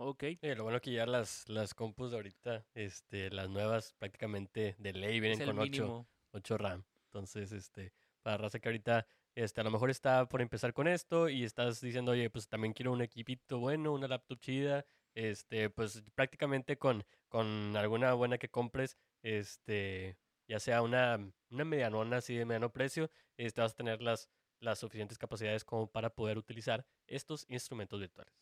Ok. 0.00 0.24
lo 0.42 0.62
bueno 0.62 0.80
que 0.80 0.92
ya 0.92 1.06
las, 1.06 1.48
las 1.48 1.74
compus 1.74 2.12
de 2.12 2.18
ahorita, 2.18 2.64
este, 2.74 3.30
las 3.30 3.50
nuevas 3.50 3.94
prácticamente 3.98 4.76
de 4.78 4.92
ley 4.92 5.18
vienen 5.18 5.44
con 5.44 5.58
8, 5.58 6.06
8 6.32 6.58
RAM. 6.58 6.84
Entonces, 7.06 7.50
este, 7.50 7.92
para 8.22 8.36
raza 8.36 8.60
que 8.60 8.68
ahorita, 8.68 9.06
este, 9.38 9.60
a 9.60 9.64
lo 9.64 9.70
mejor 9.70 9.88
está 9.88 10.28
por 10.28 10.42
empezar 10.42 10.72
con 10.72 10.88
esto 10.88 11.28
y 11.28 11.44
estás 11.44 11.80
diciendo, 11.80 12.10
oye, 12.10 12.28
pues 12.28 12.48
también 12.48 12.72
quiero 12.72 12.92
un 12.92 13.02
equipito 13.02 13.60
bueno, 13.60 13.92
una 13.92 14.08
laptop 14.08 14.40
chida, 14.40 14.84
este, 15.14 15.70
pues 15.70 16.02
prácticamente 16.16 16.76
con, 16.76 17.04
con 17.28 17.76
alguna 17.76 18.12
buena 18.14 18.36
que 18.38 18.48
compres, 18.48 18.98
este, 19.22 20.18
ya 20.48 20.58
sea 20.58 20.82
una, 20.82 21.20
una 21.50 21.64
medianona 21.64 22.16
así 22.16 22.34
de 22.34 22.44
mediano 22.44 22.72
precio, 22.72 23.12
este, 23.36 23.60
vas 23.60 23.72
a 23.74 23.76
tener 23.76 24.02
las, 24.02 24.28
las 24.58 24.80
suficientes 24.80 25.18
capacidades 25.18 25.64
como 25.64 25.86
para 25.86 26.10
poder 26.10 26.36
utilizar 26.36 26.84
estos 27.06 27.46
instrumentos 27.48 28.00
virtuales. 28.00 28.34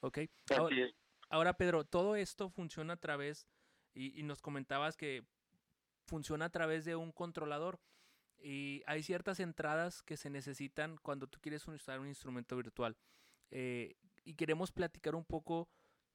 Ok. 0.00 0.22
Ahora, 1.30 1.56
Pedro, 1.56 1.84
todo 1.84 2.16
esto 2.16 2.50
funciona 2.50 2.94
a 2.94 3.00
través, 3.00 3.46
y, 3.94 4.24
nos 4.24 4.42
comentabas 4.42 4.96
que 4.96 5.24
funciona 6.08 6.46
a 6.46 6.50
través 6.50 6.84
de 6.84 6.96
un 6.96 7.12
controlador. 7.12 7.80
Y 8.42 8.82
hay 8.86 9.02
ciertas 9.02 9.38
entradas 9.38 10.02
que 10.02 10.16
se 10.16 10.28
necesitan 10.28 10.96
cuando 10.96 11.28
tú 11.28 11.38
quieres 11.40 11.66
usar 11.68 12.00
un 12.00 12.08
instrumento 12.08 12.56
virtual. 12.56 12.96
Eh, 13.50 13.94
y 14.24 14.34
queremos 14.34 14.72
platicar 14.72 15.14
un 15.14 15.24
poco 15.24 15.68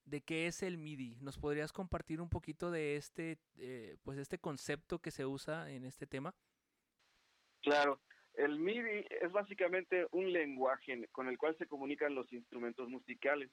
de 0.04 0.20
qué 0.20 0.46
es 0.46 0.62
el 0.62 0.78
MIDI. 0.78 1.16
¿Nos 1.20 1.38
podrías 1.38 1.72
compartir 1.72 2.20
un 2.20 2.28
poquito 2.28 2.70
de 2.70 2.96
este, 2.96 3.38
eh, 3.58 3.96
pues 4.02 4.18
este 4.18 4.38
concepto 4.38 4.98
que 4.98 5.10
se 5.10 5.24
usa 5.24 5.70
en 5.70 5.84
este 5.84 6.06
tema? 6.06 6.34
Claro, 7.62 8.00
el 8.34 8.58
MIDI 8.58 9.06
es 9.22 9.32
básicamente 9.32 10.06
un 10.12 10.32
lenguaje 10.32 11.08
con 11.12 11.28
el 11.28 11.38
cual 11.38 11.56
se 11.58 11.66
comunican 11.66 12.14
los 12.14 12.32
instrumentos 12.32 12.88
musicales. 12.88 13.50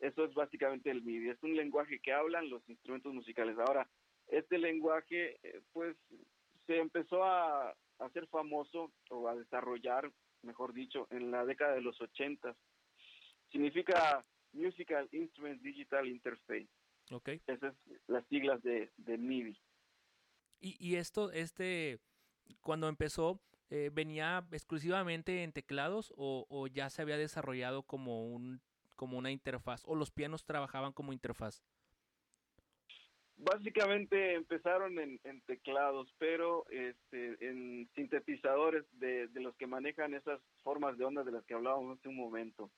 Eso 0.00 0.24
es 0.24 0.34
básicamente 0.34 0.90
el 0.90 1.02
MIDI, 1.02 1.30
es 1.30 1.42
un 1.42 1.56
lenguaje 1.56 1.98
que 2.00 2.12
hablan 2.12 2.50
los 2.50 2.68
instrumentos 2.68 3.12
musicales. 3.12 3.56
Ahora, 3.58 3.88
este 4.28 4.58
lenguaje, 4.58 5.38
eh, 5.42 5.60
pues, 5.72 5.96
se 6.66 6.78
empezó 6.78 7.24
a 7.24 7.74
hacer 7.98 8.26
famoso 8.28 8.92
o 9.10 9.28
a 9.28 9.34
desarrollar, 9.34 10.10
mejor 10.42 10.72
dicho, 10.72 11.06
en 11.10 11.30
la 11.30 11.44
década 11.44 11.74
de 11.74 11.80
los 11.82 12.00
ochentas. 12.00 12.56
Significa 13.50 14.24
Musical 14.52 15.08
Instrument 15.12 15.62
Digital 15.62 16.06
Interface. 16.06 16.68
Ok. 17.10 17.28
Esas 17.46 17.60
son 17.60 17.98
las 18.06 18.26
siglas 18.28 18.62
de, 18.62 18.90
de 18.96 19.18
MIDI. 19.18 19.58
Y, 20.60 20.76
y 20.78 20.96
esto, 20.96 21.30
este, 21.30 22.00
cuando 22.60 22.88
empezó, 22.88 23.40
eh, 23.70 23.90
¿venía 23.92 24.46
exclusivamente 24.52 25.42
en 25.42 25.52
teclados 25.52 26.12
o, 26.16 26.46
o, 26.48 26.66
ya 26.66 26.90
se 26.90 27.02
había 27.02 27.18
desarrollado 27.18 27.82
como 27.82 28.26
un 28.26 28.60
como 28.96 29.16
una 29.16 29.30
interfaz 29.30 29.84
o 29.86 29.94
los 29.94 30.10
pianos 30.10 30.44
trabajaban 30.44 30.92
como 30.92 31.12
interfaz? 31.12 31.62
Básicamente 33.40 34.34
empezaron 34.34 34.98
en, 34.98 35.20
teclados, 35.46 36.12
pero 36.18 36.66
este, 36.70 37.36
en 37.40 37.88
sintetizadores 37.94 38.84
de, 38.98 39.28
los 39.34 39.54
que 39.56 39.68
manejan 39.68 40.14
esas 40.14 40.40
formas 40.64 40.98
de 40.98 41.04
ondas 41.04 41.24
de 41.24 41.32
las 41.32 41.44
que 41.44 41.54
hablábamos 41.54 41.98
hace 41.98 42.08
un 42.08 42.16
momento. 42.16 42.70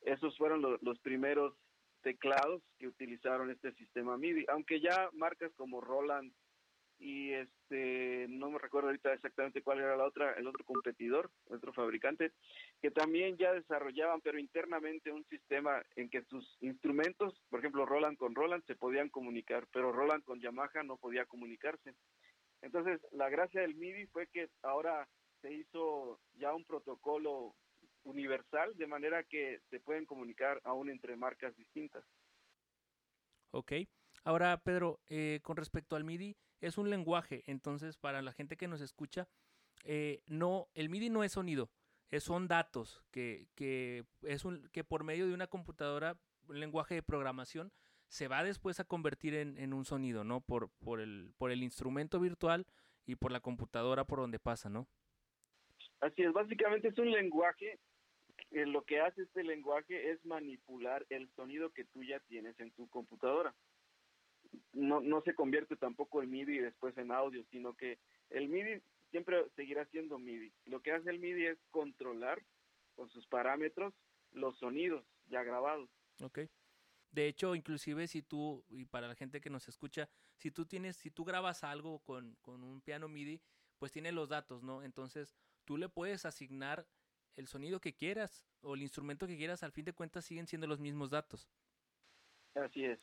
Esos 0.00 0.36
fueron 0.36 0.60
los 0.80 0.98
primeros 1.00 1.54
teclados 2.02 2.62
que 2.80 2.88
utilizaron 2.88 3.50
este 3.50 3.72
sistema 3.74 4.16
MIDI, 4.16 4.44
aunque 4.48 4.80
ya 4.80 5.08
marcas 5.12 5.52
como 5.56 5.80
Roland 5.80 6.32
y 7.02 7.32
este 7.32 8.26
no 8.28 8.48
me 8.50 8.58
recuerdo 8.58 8.88
ahorita 8.88 9.12
exactamente 9.12 9.60
cuál 9.60 9.80
era 9.80 9.96
la 9.96 10.04
otra 10.04 10.34
el 10.34 10.46
otro 10.46 10.64
competidor 10.64 11.30
otro 11.50 11.72
fabricante 11.72 12.30
que 12.80 12.92
también 12.92 13.36
ya 13.36 13.52
desarrollaban 13.52 14.20
pero 14.20 14.38
internamente 14.38 15.10
un 15.10 15.24
sistema 15.24 15.82
en 15.96 16.08
que 16.08 16.22
sus 16.22 16.56
instrumentos 16.60 17.42
por 17.50 17.58
ejemplo 17.58 17.86
Roland 17.86 18.16
con 18.16 18.36
Roland 18.36 18.64
se 18.66 18.76
podían 18.76 19.08
comunicar 19.08 19.66
pero 19.72 19.90
Roland 19.90 20.22
con 20.22 20.40
Yamaha 20.40 20.84
no 20.84 20.96
podía 20.96 21.26
comunicarse 21.26 21.94
entonces 22.60 23.00
la 23.10 23.28
gracia 23.28 23.62
del 23.62 23.74
MIDI 23.74 24.06
fue 24.06 24.28
que 24.28 24.48
ahora 24.62 25.08
se 25.40 25.52
hizo 25.52 26.20
ya 26.34 26.54
un 26.54 26.64
protocolo 26.64 27.56
universal 28.04 28.76
de 28.76 28.86
manera 28.86 29.24
que 29.24 29.60
se 29.70 29.80
pueden 29.80 30.06
comunicar 30.06 30.60
aún 30.62 30.88
entre 30.88 31.16
marcas 31.16 31.56
distintas 31.56 32.04
Ok. 33.54 33.72
Ahora, 34.24 34.56
Pedro, 34.56 35.00
eh, 35.08 35.40
con 35.42 35.56
respecto 35.56 35.94
al 35.94 36.04
MIDI, 36.04 36.34
es 36.62 36.78
un 36.78 36.88
lenguaje, 36.88 37.42
entonces 37.46 37.98
para 37.98 38.22
la 38.22 38.32
gente 38.32 38.56
que 38.56 38.68
nos 38.68 38.80
escucha, 38.80 39.28
eh, 39.84 40.22
no, 40.26 40.68
el 40.74 40.88
MIDI 40.88 41.10
no 41.10 41.24
es 41.24 41.32
sonido, 41.32 41.70
son 42.20 42.46
datos 42.46 43.02
que, 43.10 43.48
que, 43.54 44.04
es 44.22 44.44
un, 44.44 44.68
que 44.72 44.84
por 44.84 45.02
medio 45.02 45.26
de 45.26 45.34
una 45.34 45.46
computadora, 45.46 46.18
un 46.46 46.60
lenguaje 46.60 46.94
de 46.94 47.02
programación, 47.02 47.72
se 48.08 48.28
va 48.28 48.44
después 48.44 48.78
a 48.80 48.84
convertir 48.84 49.34
en, 49.34 49.56
en 49.56 49.72
un 49.72 49.86
sonido, 49.86 50.22
¿no? 50.22 50.42
Por, 50.42 50.68
por, 50.84 51.00
el, 51.00 51.32
por 51.38 51.50
el 51.50 51.62
instrumento 51.62 52.20
virtual 52.20 52.66
y 53.06 53.16
por 53.16 53.32
la 53.32 53.40
computadora 53.40 54.04
por 54.04 54.18
donde 54.18 54.38
pasa, 54.38 54.68
¿no? 54.68 54.86
Así 56.00 56.22
es, 56.22 56.32
básicamente 56.32 56.88
es 56.88 56.98
un 56.98 57.10
lenguaje 57.10 57.78
lo 58.50 58.82
que 58.84 59.00
hace 59.00 59.22
este 59.22 59.44
lenguaje 59.44 60.10
es 60.10 60.24
manipular 60.24 61.06
el 61.08 61.30
sonido 61.34 61.70
que 61.70 61.84
tú 61.84 62.02
ya 62.04 62.20
tienes 62.20 62.58
en 62.60 62.70
tu 62.72 62.88
computadora 62.88 63.54
no, 64.72 65.00
no 65.00 65.22
se 65.22 65.34
convierte 65.34 65.76
tampoco 65.76 66.22
el 66.22 66.28
MIDI 66.28 66.58
después 66.58 66.96
en 66.98 67.12
audio, 67.12 67.44
sino 67.50 67.74
que 67.74 67.98
el 68.30 68.48
MIDI 68.48 68.82
siempre 69.10 69.44
seguirá 69.56 69.84
siendo 69.86 70.18
MIDI. 70.18 70.52
Lo 70.66 70.80
que 70.80 70.92
hace 70.92 71.10
el 71.10 71.18
MIDI 71.18 71.46
es 71.46 71.58
controlar 71.70 72.42
con 72.94 73.08
sus 73.10 73.26
parámetros 73.26 73.94
los 74.32 74.58
sonidos 74.58 75.04
ya 75.26 75.42
grabados. 75.42 75.90
Ok. 76.22 76.40
De 77.10 77.28
hecho, 77.28 77.54
inclusive 77.54 78.06
si 78.06 78.22
tú, 78.22 78.64
y 78.70 78.86
para 78.86 79.06
la 79.06 79.14
gente 79.14 79.40
que 79.40 79.50
nos 79.50 79.68
escucha, 79.68 80.08
si 80.36 80.50
tú 80.50 80.64
tienes, 80.64 80.96
si 80.96 81.10
tú 81.10 81.24
grabas 81.24 81.62
algo 81.62 82.00
con, 82.00 82.36
con 82.40 82.64
un 82.64 82.80
piano 82.80 83.08
MIDI, 83.08 83.42
pues 83.78 83.92
tiene 83.92 84.12
los 84.12 84.28
datos, 84.28 84.62
¿no? 84.62 84.82
Entonces, 84.82 85.36
tú 85.64 85.76
le 85.76 85.88
puedes 85.88 86.24
asignar 86.24 86.86
el 87.36 87.46
sonido 87.46 87.80
que 87.80 87.94
quieras 87.94 88.46
o 88.62 88.74
el 88.74 88.82
instrumento 88.82 89.26
que 89.26 89.36
quieras, 89.36 89.62
al 89.62 89.72
fin 89.72 89.84
de 89.84 89.92
cuentas 89.92 90.24
siguen 90.24 90.46
siendo 90.46 90.66
los 90.66 90.80
mismos 90.80 91.10
datos. 91.10 91.50
Así 92.54 92.84
es. 92.84 93.00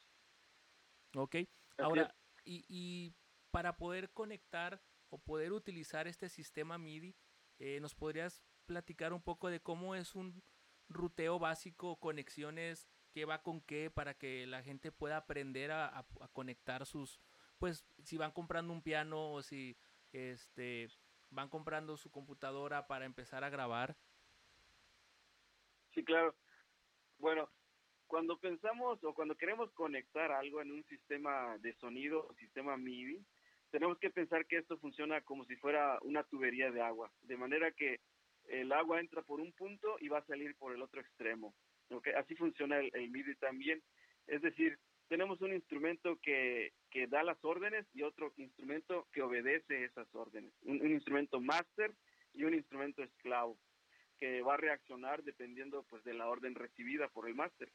Ok, 1.15 1.37
ahora, 1.77 2.13
y, 2.45 2.65
y, 2.67 3.15
para 3.51 3.77
poder 3.77 4.11
conectar 4.11 4.81
o 5.09 5.17
poder 5.17 5.53
utilizar 5.53 6.07
este 6.07 6.29
sistema 6.29 6.77
MIDI, 6.77 7.15
eh, 7.57 7.79
¿nos 7.79 7.95
podrías 7.95 8.43
platicar 8.65 9.13
un 9.13 9.21
poco 9.21 9.49
de 9.49 9.59
cómo 9.59 9.95
es 9.95 10.13
un 10.13 10.43
ruteo 10.87 11.39
básico, 11.39 11.99
conexiones, 11.99 12.87
qué 13.11 13.25
va 13.25 13.41
con 13.41 13.61
qué, 13.61 13.89
para 13.89 14.13
que 14.13 14.45
la 14.45 14.61
gente 14.61 14.91
pueda 14.91 15.17
aprender 15.17 15.71
a, 15.71 15.87
a, 15.99 16.27
conectar 16.33 16.85
sus, 16.85 17.19
pues, 17.57 17.85
si 18.03 18.17
van 18.17 18.31
comprando 18.31 18.71
un 18.71 18.83
piano 18.83 19.31
o 19.31 19.41
si 19.41 19.77
este, 20.11 20.89
van 21.31 21.49
comprando 21.49 21.97
su 21.97 22.11
computadora 22.11 22.87
para 22.87 23.05
empezar 23.05 23.43
a 23.43 23.49
grabar? 23.49 23.97
Sí, 25.93 26.03
claro. 26.03 26.35
Bueno, 27.17 27.49
cuando 28.09 28.39
pensamos 28.39 29.01
o 29.03 29.13
cuando 29.13 29.35
queremos 29.35 29.71
conectar 29.73 30.31
algo 30.31 30.61
en 30.61 30.71
un 30.71 30.83
sistema 30.85 31.57
de 31.59 31.73
sonido 31.75 32.25
o 32.27 32.33
sistema 32.33 32.75
MIDI, 32.75 33.23
tenemos 33.69 33.99
que 33.99 34.09
pensar 34.09 34.47
que 34.47 34.57
esto 34.57 34.79
funciona 34.79 35.21
como 35.21 35.45
si 35.45 35.55
fuera 35.57 35.99
una 36.01 36.23
tubería 36.23 36.71
de 36.71 36.81
agua, 36.81 37.11
de 37.21 37.37
manera 37.37 37.71
que 37.71 37.99
el 38.47 38.71
agua 38.71 38.99
entra 38.99 39.21
por 39.21 39.39
un 39.39 39.53
punto 39.53 39.95
y 39.99 40.07
va 40.07 40.17
a 40.17 40.25
salir 40.25 40.55
por 40.55 40.73
el 40.73 40.81
otro 40.81 40.99
extremo. 40.99 41.53
Así 42.17 42.35
funciona 42.35 42.79
el, 42.79 43.11
MIDI 43.11 43.35
también. 43.35 43.81
Es 44.25 44.41
decir, 44.41 44.79
tenemos 45.07 45.39
un 45.41 45.53
instrumento 45.53 46.17
que, 46.23 46.73
que, 46.89 47.05
da 47.05 47.21
las 47.21 47.37
órdenes 47.45 47.85
y 47.93 48.01
otro 48.01 48.33
instrumento 48.37 49.07
que 49.13 49.21
obedece 49.21 49.85
esas 49.85 50.07
órdenes. 50.15 50.51
Un, 50.63 50.91
instrumento 50.91 51.39
máster 51.39 51.93
y 52.33 52.43
un 52.43 52.55
instrumento 52.55 53.03
esclavo 53.03 53.55
que 54.19 54.41
va 54.41 54.55
a 54.55 54.57
reaccionar 54.57 55.23
dependiendo 55.23 55.83
pues 55.83 56.03
de 56.03 56.15
la 56.15 56.27
orden 56.27 56.55
recibida 56.55 57.07
por 57.09 57.27
el 57.27 57.35
máster. 57.35 57.71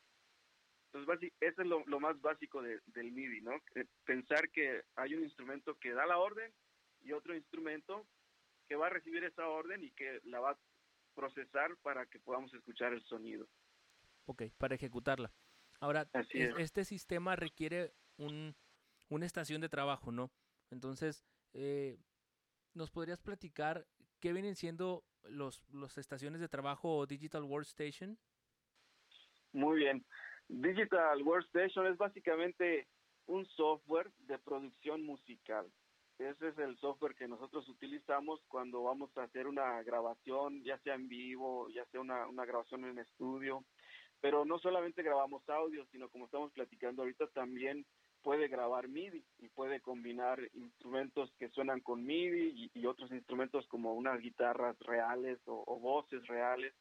Entonces, 0.94 1.32
eso 1.40 1.62
es 1.62 1.68
lo, 1.68 1.84
lo 1.86 1.98
más 1.98 2.20
básico 2.20 2.62
de, 2.62 2.80
del 2.86 3.10
MIDI, 3.10 3.40
¿no? 3.40 3.52
Pensar 4.04 4.48
que 4.50 4.84
hay 4.94 5.14
un 5.14 5.24
instrumento 5.24 5.76
que 5.78 5.92
da 5.92 6.06
la 6.06 6.18
orden 6.18 6.52
y 7.02 7.12
otro 7.12 7.34
instrumento 7.34 8.06
que 8.68 8.76
va 8.76 8.86
a 8.86 8.90
recibir 8.90 9.24
esa 9.24 9.48
orden 9.48 9.82
y 9.82 9.90
que 9.90 10.20
la 10.24 10.40
va 10.40 10.50
a 10.50 10.58
procesar 11.14 11.76
para 11.82 12.06
que 12.06 12.20
podamos 12.20 12.54
escuchar 12.54 12.92
el 12.92 13.02
sonido. 13.04 13.48
Ok, 14.26 14.44
para 14.56 14.76
ejecutarla. 14.76 15.32
Ahora, 15.80 16.08
es. 16.14 16.54
este 16.58 16.84
sistema 16.84 17.34
requiere 17.36 17.92
un, 18.16 18.54
una 19.08 19.26
estación 19.26 19.60
de 19.60 19.68
trabajo, 19.68 20.12
¿no? 20.12 20.30
Entonces, 20.70 21.24
eh, 21.52 21.98
¿nos 22.72 22.90
podrías 22.90 23.20
platicar 23.20 23.86
qué 24.20 24.32
vienen 24.32 24.54
siendo 24.54 25.04
los, 25.24 25.62
los 25.70 25.98
estaciones 25.98 26.40
de 26.40 26.48
trabajo 26.48 26.96
o 26.96 27.06
Digital 27.06 27.42
Workstation? 27.42 28.16
Muy 29.52 29.78
bien. 29.78 30.04
Digital 30.48 31.22
Workstation 31.22 31.86
es 31.86 31.96
básicamente 31.96 32.86
un 33.26 33.46
software 33.46 34.10
de 34.20 34.38
producción 34.38 35.02
musical. 35.02 35.66
Ese 36.18 36.48
es 36.48 36.58
el 36.58 36.76
software 36.78 37.14
que 37.16 37.26
nosotros 37.26 37.68
utilizamos 37.68 38.40
cuando 38.46 38.82
vamos 38.84 39.16
a 39.16 39.24
hacer 39.24 39.46
una 39.46 39.82
grabación, 39.82 40.62
ya 40.62 40.78
sea 40.78 40.94
en 40.94 41.08
vivo, 41.08 41.68
ya 41.70 41.84
sea 41.86 42.00
una, 42.00 42.26
una 42.28 42.44
grabación 42.44 42.84
en 42.84 42.98
estudio. 42.98 43.64
Pero 44.20 44.44
no 44.44 44.58
solamente 44.58 45.02
grabamos 45.02 45.46
audio, 45.48 45.84
sino 45.90 46.08
como 46.08 46.26
estamos 46.26 46.52
platicando 46.52 47.02
ahorita, 47.02 47.26
también 47.28 47.84
puede 48.22 48.48
grabar 48.48 48.88
MIDI 48.88 49.22
y 49.38 49.48
puede 49.48 49.80
combinar 49.80 50.40
instrumentos 50.54 51.30
que 51.38 51.50
suenan 51.50 51.80
con 51.80 52.04
MIDI 52.04 52.70
y, 52.72 52.86
otros 52.86 53.10
instrumentos 53.12 53.66
como 53.66 53.92
unas 53.94 54.20
guitarras 54.20 54.78
reales 54.78 55.38
o, 55.46 55.62
o 55.66 55.78
voces 55.78 56.26
reales. 56.26 56.72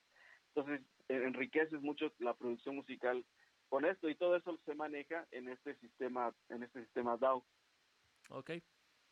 Entonces, 0.56 0.86
enriqueces 1.10 1.82
mucho 1.82 2.14
la 2.20 2.34
producción 2.34 2.76
musical 2.76 3.26
con 3.70 3.86
esto 3.86 4.10
y 4.10 4.16
todo 4.16 4.36
eso 4.36 4.60
se 4.66 4.76
maneja 4.76 5.28
en 5.32 5.50
este 5.50 5.76
sistema 5.76 6.34
en 6.50 6.64
este 6.64 6.84
sistema 6.84 7.18
DAO. 7.18 7.46
Ok, 8.30 8.52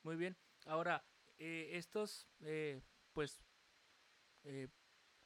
muy 0.04 0.16
bien. 0.16 0.36
Ahora 0.66 1.04
eh, 1.40 1.72
estos 1.74 2.28
eh, 2.42 2.82
pues 3.14 3.44
eh, 4.44 4.68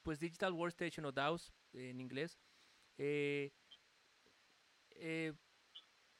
pues 0.04 0.20
Digital 0.20 0.54
Workstation 0.54 1.06
o 1.06 1.12
DAOs 1.12 1.54
en 1.74 2.00
inglés 2.00 2.40
eh, 2.98 3.52
eh, 4.92 5.34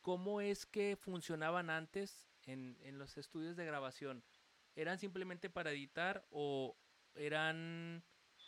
¿cómo 0.02 0.42
es 0.42 0.66
que 0.66 0.96
funcionaban 0.98 1.70
antes 1.70 2.28
en, 2.44 2.78
en 2.82 3.00
los 3.00 3.18
estudios 3.18 3.56
de 3.56 3.66
grabación? 3.66 4.24
¿Eran 4.76 5.00
simplemente 5.00 5.50
para 5.50 5.72
editar 5.72 6.26
o 6.32 6.76
eran 7.16 8.04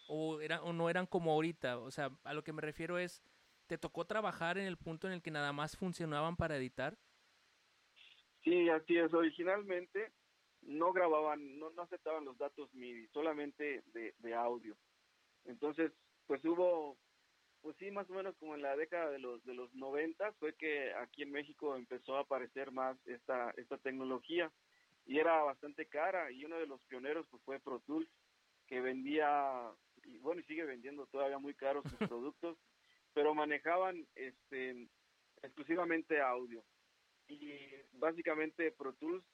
o, 0.08 0.42
eran, 0.42 0.60
o 0.64 0.74
no 0.74 0.90
eran 0.90 1.06
como 1.06 1.32
ahorita? 1.32 1.80
O 1.80 1.92
sea, 1.92 2.12
a 2.24 2.34
lo 2.34 2.44
que 2.44 2.54
me 2.54 2.62
refiero 2.62 2.98
es 2.98 3.24
¿Te 3.68 3.78
tocó 3.78 4.06
trabajar 4.06 4.58
en 4.58 4.66
el 4.66 4.78
punto 4.78 5.08
en 5.08 5.14
el 5.14 5.22
que 5.22 5.32
nada 5.32 5.52
más 5.52 5.76
funcionaban 5.76 6.38
para 6.38 6.56
editar? 6.56 6.98
Sí, 8.44 8.70
así 8.70 8.98
es. 8.98 9.14
Originalmente 9.14 10.14
no 10.62 10.94
grababan, 10.94 11.60
no, 11.60 11.70
no 11.72 11.82
aceptaban 11.82 12.24
los 12.24 12.38
datos 12.38 12.74
MIDI, 12.74 13.08
solamente 13.08 13.84
de, 13.94 14.16
de, 14.20 14.34
audio. 14.34 14.76
Entonces, 15.46 15.92
pues 16.28 16.44
hubo, 16.46 16.98
pues 17.62 17.76
sí, 17.78 17.92
más 17.92 18.10
o 18.10 18.14
menos 18.14 18.36
como 18.38 18.56
en 18.56 18.62
la 18.62 18.76
década 18.78 19.10
de 19.10 19.20
los 19.20 19.44
de 19.44 19.54
los 19.54 19.74
90 19.74 20.32
fue 20.34 20.54
que 20.56 20.94
aquí 20.94 21.24
en 21.24 21.32
México 21.32 21.76
empezó 21.76 22.16
a 22.16 22.22
aparecer 22.22 22.72
más 22.72 22.98
esta 23.06 23.52
esta 23.58 23.78
tecnología 23.78 24.52
y 25.06 25.20
era 25.20 25.44
bastante 25.44 25.86
cara 25.88 26.32
y 26.32 26.44
uno 26.44 26.58
de 26.58 26.68
los 26.68 26.82
pioneros 26.84 27.26
pues 27.30 27.42
fue 27.44 27.60
Pro 27.60 27.80
Tools 27.86 28.10
que 28.68 28.82
vendía 28.82 29.72
y 30.04 30.18
bueno 30.20 30.42
y 30.42 30.44
sigue 30.46 30.66
vendiendo 30.66 31.08
todavía 31.08 31.40
muy 31.40 31.54
caros 31.54 31.84
sus 31.90 32.00
productos 32.10 32.58
pero 33.18 33.34
manejaban 33.34 34.06
este 34.14 34.88
exclusivamente 35.42 36.22
audio. 36.22 36.64
Y 37.28 37.50
básicamente 37.94 38.72
Pro 38.74 38.94
Tools 38.94 39.26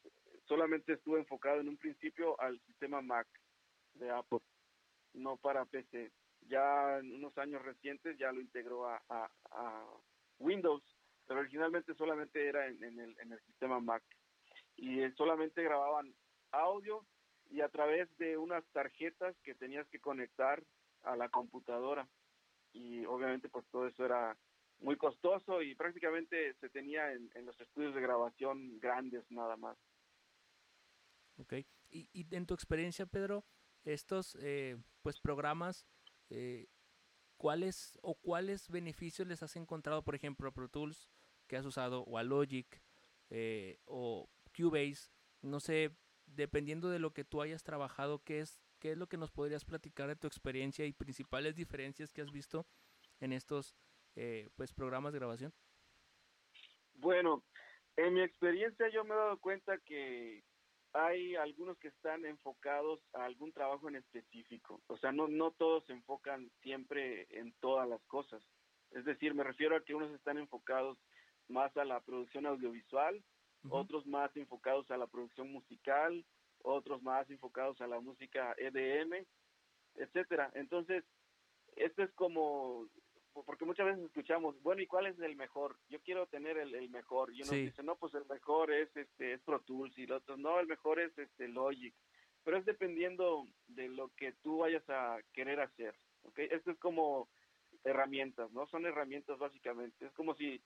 solamente 0.48 0.94
estuvo 0.94 1.18
enfocado 1.18 1.60
en 1.60 1.68
un 1.68 1.76
principio 1.76 2.40
al 2.40 2.62
sistema 2.62 3.02
Mac 3.02 3.28
de 3.96 4.10
Apple, 4.10 4.40
no 5.12 5.36
para 5.36 5.66
PC. 5.66 6.14
Ya 6.48 6.98
en 7.00 7.14
unos 7.14 7.38
años 7.38 7.62
recientes 7.62 8.18
ya 8.18 8.32
lo 8.32 8.40
integró 8.40 8.88
a, 8.88 9.30
Windows, 10.40 10.82
pero 11.28 11.42
originalmente 11.42 11.94
solamente 11.96 12.48
era 12.48 12.66
en, 12.68 12.82
el, 12.82 13.20
en 13.20 13.34
el 13.34 13.42
sistema 13.42 13.82
Mac. 13.82 14.04
Y 14.78 15.02
solamente 15.18 15.62
grababan 15.62 16.16
audio 16.52 17.06
y 17.52 17.60
a 17.60 17.68
través 17.68 18.08
de 18.18 18.38
unas 18.38 18.64
tarjetas 18.72 19.36
que 19.44 19.56
tenías 19.56 19.86
que 19.90 20.00
conectar 20.00 20.64
a 21.02 21.18
la 21.18 21.28
computadora 21.28 22.08
y 22.74 23.06
obviamente 23.06 23.50
pues 23.50 23.66
todo 23.72 23.88
eso 23.88 24.06
era 24.06 24.38
muy 24.80 24.98
costoso 24.98 25.62
y 25.62 25.76
prácticamente 25.76 26.54
se 26.56 26.70
tenía 26.70 27.12
en, 27.14 27.30
los 27.46 27.60
estudios 27.62 27.96
de 27.96 28.02
grabación 28.02 28.80
grandes 28.80 29.24
nada 29.32 29.56
más. 29.56 29.78
Ok, 31.38 31.54
y, 31.90 32.10
y 32.12 32.36
en 32.36 32.46
tu 32.46 32.54
experiencia 32.54 33.06
Pedro, 33.06 33.46
estos 33.86 34.38
eh, 34.42 34.78
pues 35.02 35.20
programas, 35.20 35.86
eh, 36.30 36.68
¿cuáles 37.38 37.98
o 38.02 38.16
cuáles 38.16 38.70
beneficios 38.70 39.28
les 39.28 39.44
has 39.44 39.56
encontrado, 39.56 40.04
por 40.04 40.16
ejemplo, 40.16 40.48
a 40.48 40.54
Pro 40.54 40.70
Tools 40.70 41.10
que 41.48 41.58
has 41.58 41.66
usado 41.66 42.04
o 42.04 42.18
a 42.18 42.24
Logic 42.24 42.82
eh, 43.30 43.80
o 43.86 44.30
Cubase? 44.56 45.12
No 45.42 45.60
sé, 45.60 45.96
dependiendo 46.26 46.90
de 46.90 47.00
lo 47.00 47.14
que 47.14 47.26
tú 47.26 47.42
hayas 47.42 47.64
trabajado, 47.64 48.24
¿qué 48.24 48.40
es 48.40 48.60
¿Qué 48.84 48.92
es 48.92 48.98
lo 48.98 49.08
que 49.08 49.16
nos 49.16 49.32
podrías 49.32 49.64
platicar 49.64 50.10
de 50.10 50.18
tu 50.18 50.28
experiencia 50.28 50.86
y 50.86 50.92
principales 50.92 51.56
diferencias 51.56 52.12
que 52.12 52.22
has 52.22 52.34
visto 52.34 52.66
en 53.22 53.32
estos 53.32 53.78
eh, 54.18 54.50
pues 54.58 54.74
programas 54.74 55.14
de 55.14 55.20
grabación? 55.20 55.54
Bueno, 56.96 57.46
en 57.96 58.14
mi 58.14 58.22
experiencia 58.22 58.90
yo 58.90 59.06
me 59.06 59.14
he 59.14 59.18
dado 59.18 59.40
cuenta 59.40 59.78
que 59.86 60.44
hay 60.92 61.34
algunos 61.38 61.78
que 61.80 61.88
están 61.88 62.26
enfocados 62.26 63.00
a 63.14 63.24
algún 63.24 63.54
trabajo 63.54 63.88
en 63.88 63.96
específico. 63.96 64.82
O 64.88 64.98
sea, 64.98 65.14
no, 65.14 65.30
no 65.30 65.52
todos 65.52 65.86
se 65.86 65.94
enfocan 65.94 66.52
siempre 66.62 67.26
en 67.30 67.54
todas 67.62 67.88
las 67.88 68.04
cosas. 68.08 68.44
Es 68.92 69.06
decir, 69.06 69.34
me 69.34 69.46
refiero 69.46 69.78
a 69.78 69.84
que 69.86 69.96
unos 69.96 70.12
están 70.12 70.38
enfocados 70.38 70.98
más 71.48 71.76
a 71.78 71.86
la 71.86 72.02
producción 72.02 72.46
audiovisual, 72.48 73.16
uh 73.16 73.68
-huh. 73.70 73.82
otros 73.82 74.06
más 74.08 74.36
enfocados 74.36 74.92
a 74.92 74.98
la 74.98 75.08
producción 75.08 75.54
musical, 75.54 76.26
otros 76.64 77.04
más 77.04 77.30
enfocados 77.30 77.80
a 77.82 77.88
la 77.88 78.00
música 78.00 78.56
EDM, 78.58 79.26
etcétera. 79.96 80.52
Entonces, 80.56 81.04
esto 81.76 82.04
es 82.04 82.12
como 82.14 82.88
porque 83.42 83.66
muchas 83.66 83.88
veces 83.88 84.04
escuchamos, 84.04 84.62
bueno, 84.62 84.82
¿y 84.82 84.88
cuál 84.88 85.08
es 85.08 85.20
el 85.20 85.36
mejor? 85.36 85.76
Yo 85.90 86.00
quiero 86.02 86.28
tener 86.28 86.58
el, 86.58 86.76
el 86.76 86.90
mejor. 86.90 87.34
Y 87.34 87.42
uno 87.42 87.52
sí. 87.52 87.66
dice, 87.66 87.82
no, 87.82 87.96
pues 87.96 88.14
el 88.14 88.26
mejor 88.26 88.72
es 88.72 88.96
este 88.96 89.34
es 89.34 89.42
Pro 89.42 89.60
Tools 89.62 89.98
y 89.98 90.04
el 90.04 90.12
otro, 90.12 90.38
no, 90.38 90.60
el 90.60 90.68
mejor 90.68 91.00
es 91.00 91.18
este 91.18 91.48
Logic. 91.48 91.96
Pero 92.44 92.58
es 92.58 92.66
dependiendo 92.66 93.48
de 93.68 93.88
lo 93.88 94.10
que 94.10 94.34
tú 94.44 94.60
vayas 94.60 94.88
a 94.90 95.18
querer 95.34 95.62
hacer, 95.62 95.96
¿ok? 96.24 96.40
Esto 96.40 96.72
es 96.72 96.78
como 96.78 97.30
herramientas, 97.84 98.52
¿no? 98.52 98.68
Son 98.68 98.86
herramientas 98.86 99.40
básicamente. 99.40 100.06
Es 100.06 100.14
como 100.14 100.36
si 100.36 100.62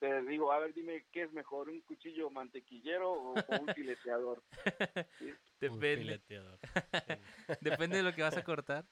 te 0.00 0.22
digo, 0.22 0.50
a 0.50 0.58
ver, 0.58 0.72
dime, 0.72 1.06
¿qué 1.12 1.22
es 1.22 1.32
mejor, 1.32 1.68
un 1.68 1.82
cuchillo 1.82 2.30
mantequillero 2.30 3.12
o, 3.12 3.34
o 3.34 3.60
un 3.60 3.74
fileteador? 3.74 4.42
¿Sí? 5.18 5.32
Depende. 5.60 5.92
Un 5.92 5.98
fileteador. 5.98 6.58
Depende 7.60 7.98
de 7.98 8.02
lo 8.02 8.14
que 8.14 8.22
vas 8.22 8.36
a 8.36 8.42
cortar. 8.42 8.86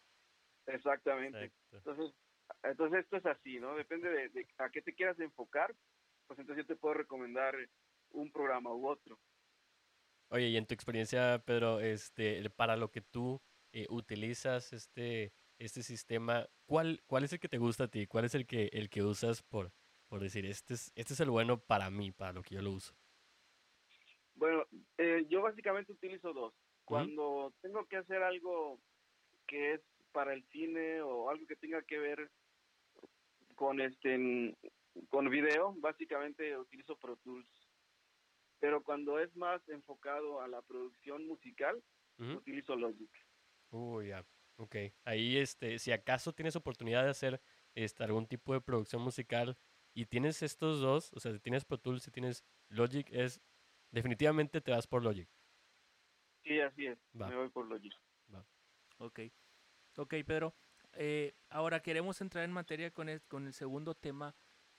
Exactamente. 0.66 1.44
Exacto. 1.44 1.76
Entonces, 1.78 2.14
entonces 2.62 3.00
esto 3.00 3.16
es 3.16 3.26
así, 3.26 3.58
¿no? 3.58 3.74
Depende 3.74 4.10
de, 4.10 4.28
de, 4.28 4.46
a 4.58 4.68
qué 4.68 4.82
te 4.82 4.94
quieras 4.94 5.18
enfocar, 5.18 5.74
pues 6.26 6.38
entonces 6.38 6.64
yo 6.64 6.74
te 6.74 6.78
puedo 6.78 6.94
recomendar 6.94 7.56
un 8.10 8.30
programa 8.30 8.72
u 8.74 8.86
otro. 8.86 9.18
Oye, 10.30 10.48
y 10.48 10.56
en 10.58 10.66
tu 10.66 10.74
experiencia, 10.74 11.42
Pedro, 11.46 11.80
este, 11.80 12.50
para 12.50 12.76
lo 12.76 12.90
que 12.90 13.00
tú 13.00 13.40
eh, 13.72 13.86
utilizas 13.88 14.74
este, 14.74 15.32
este 15.58 15.82
sistema, 15.82 16.46
¿cuál, 16.66 17.02
¿cuál 17.06 17.24
es 17.24 17.32
el 17.32 17.40
que 17.40 17.48
te 17.48 17.56
gusta 17.56 17.84
a 17.84 17.88
ti? 17.88 18.06
¿Cuál 18.06 18.26
es 18.26 18.34
el 18.34 18.46
que, 18.46 18.68
el 18.74 18.90
que 18.90 19.02
usas 19.02 19.42
por, 19.42 19.72
por 20.08 20.20
decir, 20.20 20.46
este 20.46 20.74
es, 20.74 20.92
este 20.94 21.14
es 21.14 21.20
el 21.20 21.30
bueno 21.30 21.60
para 21.60 21.90
mí, 21.90 22.10
para 22.12 22.32
lo 22.32 22.42
que 22.42 22.54
yo 22.54 22.62
lo 22.62 22.72
uso? 22.72 22.94
Bueno, 24.34 24.64
eh, 24.96 25.26
yo 25.28 25.42
básicamente 25.42 25.92
utilizo 25.92 26.32
dos. 26.32 26.54
Cuando 26.84 27.22
uh 27.22 27.48
-huh. 27.48 27.54
tengo 27.60 27.84
que 27.86 27.96
hacer 27.98 28.22
algo 28.22 28.80
que 29.46 29.74
es 29.74 29.80
para 30.12 30.32
el 30.32 30.44
cine 30.48 31.02
o 31.02 31.28
algo 31.28 31.46
que 31.46 31.56
tenga 31.56 31.82
que 31.82 31.98
ver 31.98 32.30
con 33.54 33.80
este 33.80 34.56
con 35.10 35.28
video, 35.28 35.74
básicamente 35.78 36.56
utilizo 36.56 36.96
Pro 36.96 37.16
Tools. 37.16 37.48
Pero 38.60 38.82
cuando 38.82 39.18
es 39.18 39.34
más 39.36 39.60
enfocado 39.68 40.40
a 40.40 40.48
la 40.48 40.62
producción 40.62 41.26
musical, 41.26 41.82
utilizo 42.18 42.74
Logic. 42.74 43.10
Uy, 43.70 44.08
ya. 44.08 44.24
Ok. 44.56 44.76
Ahí, 45.04 45.36
este, 45.36 45.78
si 45.78 45.92
acaso 45.92 46.32
tienes 46.32 46.56
oportunidad 46.56 47.04
de 47.04 47.10
hacer 47.10 47.40
este, 47.74 48.02
algún 48.02 48.26
tipo 48.26 48.54
de 48.54 48.60
producción 48.60 49.02
musical 49.02 49.56
y 49.98 50.06
tienes 50.06 50.44
estos 50.44 50.80
dos, 50.80 51.12
o 51.14 51.18
sea, 51.18 51.32
si 51.32 51.40
tienes 51.40 51.64
Pro 51.64 51.76
Tools, 51.76 52.04
si 52.04 52.12
tienes 52.12 52.44
Logic, 52.68 53.08
es 53.10 53.40
definitivamente 53.90 54.60
te 54.60 54.70
vas 54.70 54.86
por 54.86 55.02
Logic. 55.02 55.28
Sí, 56.44 56.60
así 56.60 56.86
es. 56.86 56.96
Me 57.14 57.34
voy 57.34 57.48
por 57.48 57.66
Logic. 57.66 57.92
Va. 58.32 58.46
Ok. 58.98 59.22
Ok, 59.96 60.14
Pedro. 60.24 60.54
Eh, 60.92 61.34
ahora 61.50 61.80
queremos 61.80 62.20
entrar 62.20 62.44
en 62.44 62.52
materia 62.52 62.92
con 62.92 63.08
el, 63.08 63.22
con 63.22 63.48
el 63.48 63.52
segundo 63.52 63.96
tema, 63.96 64.36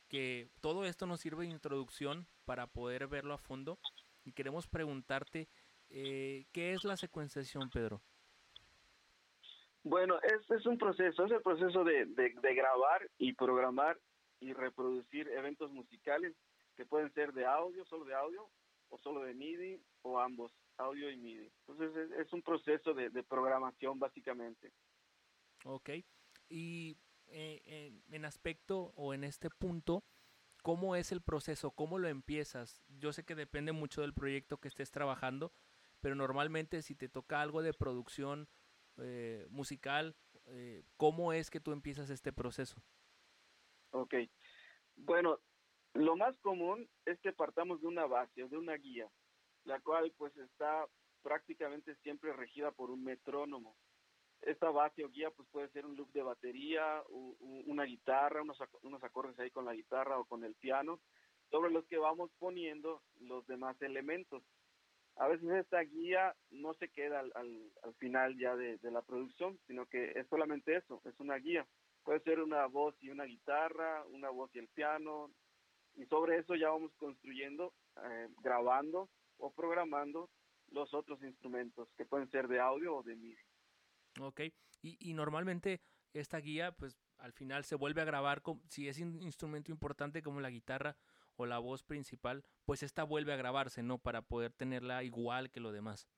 que 0.07 0.47
todo 0.61 0.85
esto 0.85 1.05
nos 1.05 1.19
sirve 1.19 1.43
de 1.43 1.51
introducción 1.51 2.25
para 2.45 2.67
poder 2.67 3.07
verlo 3.07 3.33
a 3.33 3.37
fondo. 3.37 3.77
Y 4.23 4.31
queremos 4.31 4.67
preguntarte, 4.69 5.49
eh, 5.89 6.45
¿qué 6.53 6.71
es 6.71 6.85
la 6.85 6.95
secuenciación, 6.95 7.69
Pedro? 7.71 8.01
Bueno, 9.83 10.17
es, 10.21 10.49
es 10.51 10.65
un 10.65 10.77
proceso, 10.77 11.25
es 11.25 11.31
el 11.31 11.41
proceso 11.41 11.83
de, 11.83 12.05
de, 12.05 12.53
grabar 12.53 13.09
y 13.17 13.33
programar 13.33 13.97
y 14.39 14.53
reproducir 14.53 15.27
eventos 15.29 15.71
musicales 15.71 16.35
que 16.75 16.85
pueden 16.85 17.13
ser 17.13 17.33
de 17.33 17.45
audio, 17.45 17.85
solo 17.85 18.05
de 18.05 18.15
audio, 18.15 18.49
o 18.89 18.97
solo 18.99 19.21
de 19.23 19.33
MIDI, 19.33 19.81
o 20.01 20.19
ambos, 20.19 20.51
audio 20.77 21.11
y 21.11 21.17
MIDI. 21.17 21.51
Entonces 21.67 22.11
es, 22.17 22.33
un 22.33 22.41
proceso 22.41 22.93
de, 22.93 23.11
programación 23.23 23.99
básicamente. 23.99 24.71
Ok, 25.65 25.89
y 26.47 26.97
eh, 27.27 28.01
en, 28.11 28.25
aspecto 28.25 28.93
o 28.95 29.13
en 29.13 29.23
este 29.23 29.49
punto, 29.49 30.03
¿cómo 30.63 30.95
es 30.95 31.11
el 31.11 31.21
proceso? 31.21 31.71
¿Cómo 31.71 31.99
lo 31.99 32.07
empiezas? 32.07 32.81
Yo 32.87 33.13
sé 33.13 33.23
que 33.23 33.35
depende 33.35 33.71
mucho 33.71 34.01
del 34.01 34.13
proyecto 34.13 34.57
que 34.57 34.69
estés 34.69 34.89
trabajando, 34.89 35.51
pero 35.99 36.15
normalmente 36.15 36.81
si 36.81 36.95
te 36.95 37.09
toca 37.09 37.41
algo 37.41 37.61
de 37.61 37.73
producción 37.73 38.47
eh, 38.97 39.45
musical, 39.49 40.15
eh, 40.45 40.83
¿cómo 40.97 41.33
es 41.33 41.49
que 41.51 41.59
tú 41.59 41.71
empiezas 41.71 42.09
este 42.09 42.33
proceso? 42.33 42.81
Ok, 43.91 44.13
bueno, 44.97 45.39
lo 45.93 46.15
más 46.15 46.37
común 46.39 46.87
es 47.05 47.19
que 47.21 47.33
partamos 47.33 47.81
de 47.81 47.87
una 47.87 48.05
base, 48.05 48.47
de 48.47 48.57
una 48.57 48.75
guía, 48.75 49.09
la 49.63 49.79
cual 49.79 50.13
pues 50.17 50.35
está 50.37 50.85
prácticamente 51.23 51.95
siempre 51.97 52.33
regida 52.33 52.71
por 52.71 52.91
un 52.91 53.03
metrónomo. 53.03 53.75
Esta 54.41 54.69
base 54.69 55.03
o 55.03 55.09
guía 55.09 55.31
pues 55.31 55.47
puede 55.49 55.69
ser 55.69 55.85
un 55.85 55.95
loop 55.97 56.11
de 56.11 56.21
batería, 56.21 57.03
una 57.09 57.83
guitarra, 57.83 58.41
unos, 58.41 59.03
acordes 59.03 59.37
ahí 59.39 59.51
con 59.51 59.65
la 59.65 59.73
guitarra 59.73 60.17
o 60.19 60.25
con 60.25 60.43
el 60.43 60.55
piano, 60.55 61.01
sobre 61.49 61.71
los 61.71 61.85
que 61.87 61.97
vamos 61.97 62.31
poniendo 62.39 63.01
los 63.19 63.45
demás 63.47 63.81
elementos 63.81 64.43
a 65.19 65.27
veces 65.27 65.49
esta 65.49 65.81
guía 65.81 66.33
no 66.49 66.73
se 66.75 66.87
queda 66.89 67.19
al, 67.19 67.31
al, 67.35 67.93
final 67.95 68.37
ya 68.37 68.55
de, 68.55 68.79
la 68.83 69.01
producción, 69.01 69.59
sino 69.67 69.85
que 69.85 70.13
es 70.15 70.25
solamente 70.29 70.77
eso, 70.77 71.01
es 71.03 71.19
una 71.19 71.35
guía. 71.35 71.67
Puede 72.03 72.21
ser 72.21 72.39
una 72.39 72.65
voz 72.65 72.95
y 73.01 73.09
una 73.09 73.25
guitarra, 73.25 74.03
una 74.07 74.29
voz 74.29 74.49
y 74.55 74.59
el 74.59 74.67
piano, 74.69 75.31
y 75.95 76.05
sobre 76.05 76.37
eso 76.37 76.55
ya 76.55 76.69
vamos 76.69 76.93
construyendo, 76.95 77.73
eh, 77.97 78.29
grabando 78.41 79.09
o 79.37 79.51
programando 79.51 80.29
los 80.71 80.93
otros 80.93 81.21
instrumentos, 81.23 81.89
que 81.97 82.05
pueden 82.05 82.29
ser 82.29 82.47
de 82.47 82.59
audio 82.59 82.97
o 82.97 83.03
de 83.03 83.15
MIDI. 83.15 83.37
Ok, 84.21 84.41
y, 84.81 84.97
y 84.99 85.13
normalmente 85.13 85.81
esta 86.13 86.39
guía, 86.39 86.71
pues 86.71 86.97
al 87.17 87.33
final 87.33 87.63
se 87.63 87.75
vuelve 87.75 88.01
a 88.01 88.05
grabar, 88.05 88.41
con, 88.41 88.61
si 88.69 88.87
es 88.87 88.99
un 88.99 89.21
instrumento 89.21 89.71
importante 89.71 90.21
como 90.21 90.39
la 90.39 90.49
guitarra, 90.49 90.95
o 91.39 91.45
la 91.45 91.57
voz 91.57 91.83
principal, 91.83 92.43
pues 92.65 92.83
esta 92.83 93.03
vuelve 93.05 93.31
a 93.31 93.37
grabarse, 93.37 93.81
¿no? 93.81 93.97
Para 93.97 94.21
poder 94.21 94.51
tenerla 94.51 95.03
igual 95.03 95.49
que 95.49 95.61
lo 95.61 95.71
demás. 95.71 96.09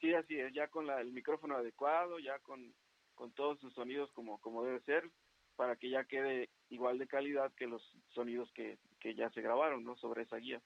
Sí, 0.00 0.12
así 0.12 0.38
es, 0.38 0.52
ya 0.52 0.68
con 0.68 0.90
el 0.90 1.12
micrófono 1.12 1.56
adecuado, 1.56 2.18
ya 2.18 2.38
con, 2.40 2.74
con 3.14 3.32
todos 3.32 3.58
sus 3.60 3.72
sonidos 3.74 4.10
como, 4.12 4.38
como 4.40 4.64
debe 4.64 4.80
ser, 4.82 5.10
para 5.56 5.76
que 5.76 5.90
ya 5.90 6.04
quede 6.04 6.50
igual 6.68 6.98
de 6.98 7.06
calidad 7.06 7.52
que 7.54 7.66
los 7.66 7.82
sonidos 8.10 8.50
que, 8.52 8.78
que 9.00 9.14
ya 9.14 9.30
se 9.30 9.40
grabaron, 9.40 9.84
¿no? 9.84 9.96
Sobre 9.96 10.22
esa 10.22 10.36
guía. 10.36 10.62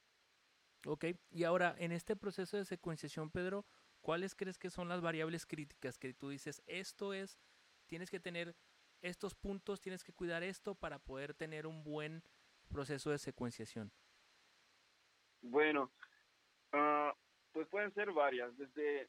Ok, 0.86 1.06
y 1.30 1.44
ahora, 1.44 1.74
en 1.78 1.92
este 1.92 2.16
proceso 2.16 2.56
de 2.56 2.64
secuenciación, 2.64 3.30
Pedro, 3.30 3.66
¿cuáles 4.00 4.34
crees 4.34 4.58
que 4.58 4.70
son 4.70 4.88
las 4.88 5.00
variables 5.00 5.44
críticas 5.44 5.98
que 5.98 6.14
tú 6.14 6.28
dices, 6.30 6.62
esto 6.66 7.12
es, 7.12 7.38
tienes 7.86 8.10
que 8.10 8.20
tener 8.20 8.54
estos 9.02 9.34
puntos, 9.34 9.80
tienes 9.80 10.04
que 10.04 10.12
cuidar 10.12 10.42
esto 10.42 10.74
para 10.74 10.98
poder 10.98 11.34
tener 11.34 11.66
un 11.66 11.82
buen 11.82 12.22
proceso 12.68 13.10
de 13.10 13.18
secuenciación? 13.18 13.92
Bueno, 15.42 15.90
uh, 16.72 17.12
pues 17.52 17.68
pueden 17.68 17.92
ser 17.94 18.12
varias, 18.12 18.56
desde 18.56 19.08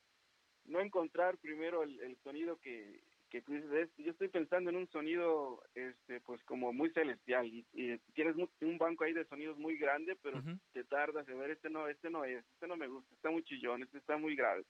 no 0.66 0.80
encontrar 0.80 1.38
primero 1.38 1.84
el, 1.84 2.18
sonido 2.24 2.58
que, 2.58 3.04
que 3.30 3.42
tú 3.42 3.54
dices, 3.54 3.90
yo 3.98 4.12
estoy 4.12 4.28
pensando 4.28 4.70
en 4.70 4.78
un 4.78 4.90
sonido 4.90 5.64
este 5.76 6.20
pues 6.22 6.44
como 6.44 6.74
muy 6.74 6.90
celestial 6.92 7.46
y, 7.48 7.66
tienes 8.14 8.36
un 8.36 8.78
banco 8.78 9.04
ahí 9.04 9.14
de 9.14 9.26
sonidos 9.26 9.58
muy 9.58 9.78
grande, 9.78 10.18
pero 10.22 10.42
te 10.74 10.84
tardas 10.84 11.28
en 11.30 11.40
ver 11.40 11.52
este 11.52 11.70
no, 11.70 11.88
este 11.88 12.10
no 12.10 12.26
es, 12.26 12.44
este 12.54 12.68
no 12.68 12.76
me 12.76 12.88
gusta, 12.88 13.14
está 13.14 13.30
muy 13.30 13.44
chillón, 13.44 13.84
este 13.84 14.00
está 14.00 14.18
muy 14.18 14.36
grave. 14.36 14.66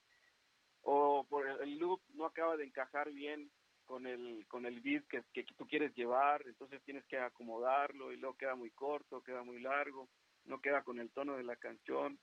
O 0.81 1.25
por 1.27 1.47
el 1.47 1.77
loop 1.77 2.01
no 2.13 2.25
acaba 2.25 2.57
de 2.57 2.65
encajar 2.65 3.11
bien 3.11 3.49
con 3.85 4.05
el, 4.05 4.45
con 4.47 4.65
el 4.65 4.81
beat 4.81 5.03
que, 5.07 5.23
que, 5.33 5.43
tú 5.57 5.65
quieres 5.65 5.95
llevar, 5.95 6.43
entonces 6.45 6.81
tienes 6.83 7.05
que 7.05 7.17
acomodarlo 7.17 8.11
y 8.11 8.17
luego 8.17 8.37
queda 8.37 8.55
muy 8.55 8.69
corto, 8.71 9.23
queda 9.23 9.43
muy 9.43 9.59
largo, 9.59 10.07
no 10.45 10.61
queda 10.61 10.83
con 10.83 10.99
el 10.99 11.09
tono 11.11 11.35
de 11.37 11.43
la 11.43 11.55
canción. 11.55 12.19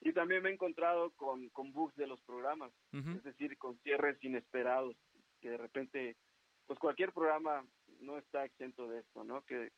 Y 0.00 0.12
también 0.12 0.42
me 0.42 0.50
he 0.50 0.52
encontrado 0.52 1.10
con, 1.16 1.48
con 1.48 1.72
bugs 1.72 1.96
de 1.96 2.06
los 2.06 2.20
programas, 2.22 2.70
es 2.92 3.24
decir, 3.24 3.58
con 3.58 3.76
cierres 3.78 4.22
inesperados, 4.22 4.96
que 5.40 5.50
de 5.50 5.56
repente, 5.56 6.16
pues 6.66 6.78
cualquier 6.78 7.12
programa 7.12 7.66
no 8.00 8.18
está 8.18 8.44
exento 8.44 8.88
de 8.88 9.00
esto, 9.00 9.24
¿no? 9.24 9.42
Que, 9.42 9.72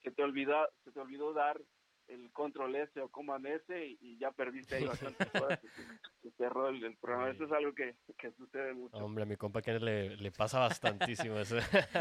que 0.00 0.10
te 0.10 0.22
olvida, 0.22 0.68
se 0.84 0.92
te 0.92 1.00
olvidó 1.00 1.32
dar 1.32 1.60
el 2.08 2.30
control 2.32 2.76
S 2.76 3.00
o 3.00 3.08
command 3.08 3.46
S 3.46 3.96
y, 4.00 4.18
ya 4.18 4.30
perdiste 4.30 4.76
ahí 4.76 4.84
bastantes 4.84 5.28
horas. 5.42 5.60
Se 6.22 6.30
cerró 6.32 6.68
el, 6.68 6.96
programa. 6.98 7.30
Eso 7.30 7.44
es 7.44 7.52
algo 7.52 7.74
que, 7.74 7.94
sucede 8.36 8.74
mucho. 8.74 8.96
Hombre, 8.96 9.24
a 9.24 9.26
mi 9.26 9.36
compa 9.36 9.62
que 9.62 9.78
le, 9.78 10.16
le 10.16 10.32
pasa 10.32 10.60
bastantísimo 10.60 11.38
eso. 11.38 11.56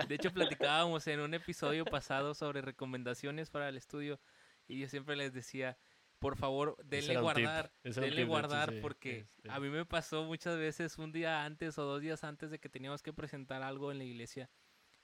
De 0.08 0.16
hecho, 0.16 0.32
platicábamos 0.32 1.08
en 1.08 1.20
un 1.20 1.34
episodio 1.34 1.86
pasado 1.86 2.34
sobre 2.34 2.62
recomendaciones 2.62 3.50
para 3.50 3.70
el 3.70 3.78
estudio 3.78 4.20
y 4.68 4.80
yo 4.80 4.88
siempre 4.88 5.16
les 5.16 5.34
decía, 5.34 5.78
por 6.26 6.38
favor, 6.38 6.76
denle 6.84 7.22
guardar, 7.22 7.72
denle 7.84 8.26
guardar, 8.26 8.74
porque 8.82 9.20
este. 9.20 9.52
a 9.52 9.60
mí 9.60 9.70
me 9.70 9.86
pasó 9.86 10.24
muchas 10.24 10.58
veces 10.58 10.98
un 10.98 11.12
día 11.12 11.46
antes 11.46 11.78
o 11.78 11.84
dos 11.84 12.02
días 12.02 12.24
antes 12.24 12.50
de 12.50 12.58
que 12.58 12.68
teníamos 12.68 13.04
que 13.04 13.14
presentar 13.14 13.62
algo 13.62 13.92
en 13.92 14.00
la 14.00 14.06
iglesia 14.06 14.50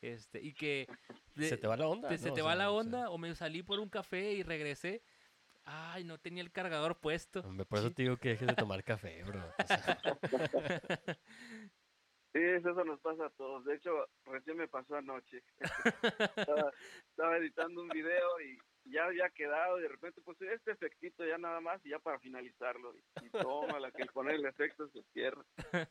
este, 0.02 0.42
y 0.42 0.56
que... 0.56 0.88
se 1.36 1.58
te 1.58 1.68
va 1.68 1.78
la 1.78 1.88
onda. 1.88 2.18
se 2.18 2.32
te 2.32 2.42
va 2.42 2.56
la 2.56 2.72
onda 2.72 3.12
o, 3.12 3.20
me 3.20 3.36
salí 3.36 3.62
por 3.62 3.80
un 3.80 3.88
café 3.88 4.34
y 4.34 4.42
regresé. 4.42 5.04
Ay, 5.64 6.06
no 6.06 6.18
tenía 6.18 6.42
el 6.42 6.52
cargador 6.52 7.00
puesto. 7.00 7.42
Hombre, 7.42 7.68
por 7.68 7.78
eso 7.78 7.92
te 7.92 8.02
digo 8.02 8.18
que 8.18 8.30
dejes 8.30 8.48
de 8.48 8.56
tomar 8.56 8.84
café, 8.84 9.24
bro. 9.24 9.44
Sí, 12.34 12.40
eso 12.40 12.74
nos 12.86 13.00
pasa 13.02 13.26
a 13.26 13.30
todos. 13.32 13.66
De 13.66 13.76
hecho, 13.76 13.92
recién 14.26 14.56
me 14.56 14.68
pasó 14.70 14.96
anoche. 14.96 15.44
estaba, 17.08 17.38
editando 17.38 17.82
un 17.82 17.90
video 17.90 18.40
y 18.40 18.58
ya 18.86 19.06
había 19.06 19.30
quedado 19.30 19.80
y 19.80 19.84
de 19.84 19.90
repente 19.90 20.22
pues 20.22 20.42
este 20.42 20.72
efectito 20.72 21.26
ya 21.26 21.38
nada 21.38 21.62
más 21.62 21.84
y 21.86 21.90
ya 21.90 22.00
para 22.00 22.20
finalizarlo. 22.20 22.94
Y, 23.22 23.30
toma 23.30 23.80
la 23.80 23.92
que 23.92 24.06
poner 24.08 24.36
el 24.36 24.46
efecto 24.46 24.88
se 24.90 25.04
cierra. 25.14 25.46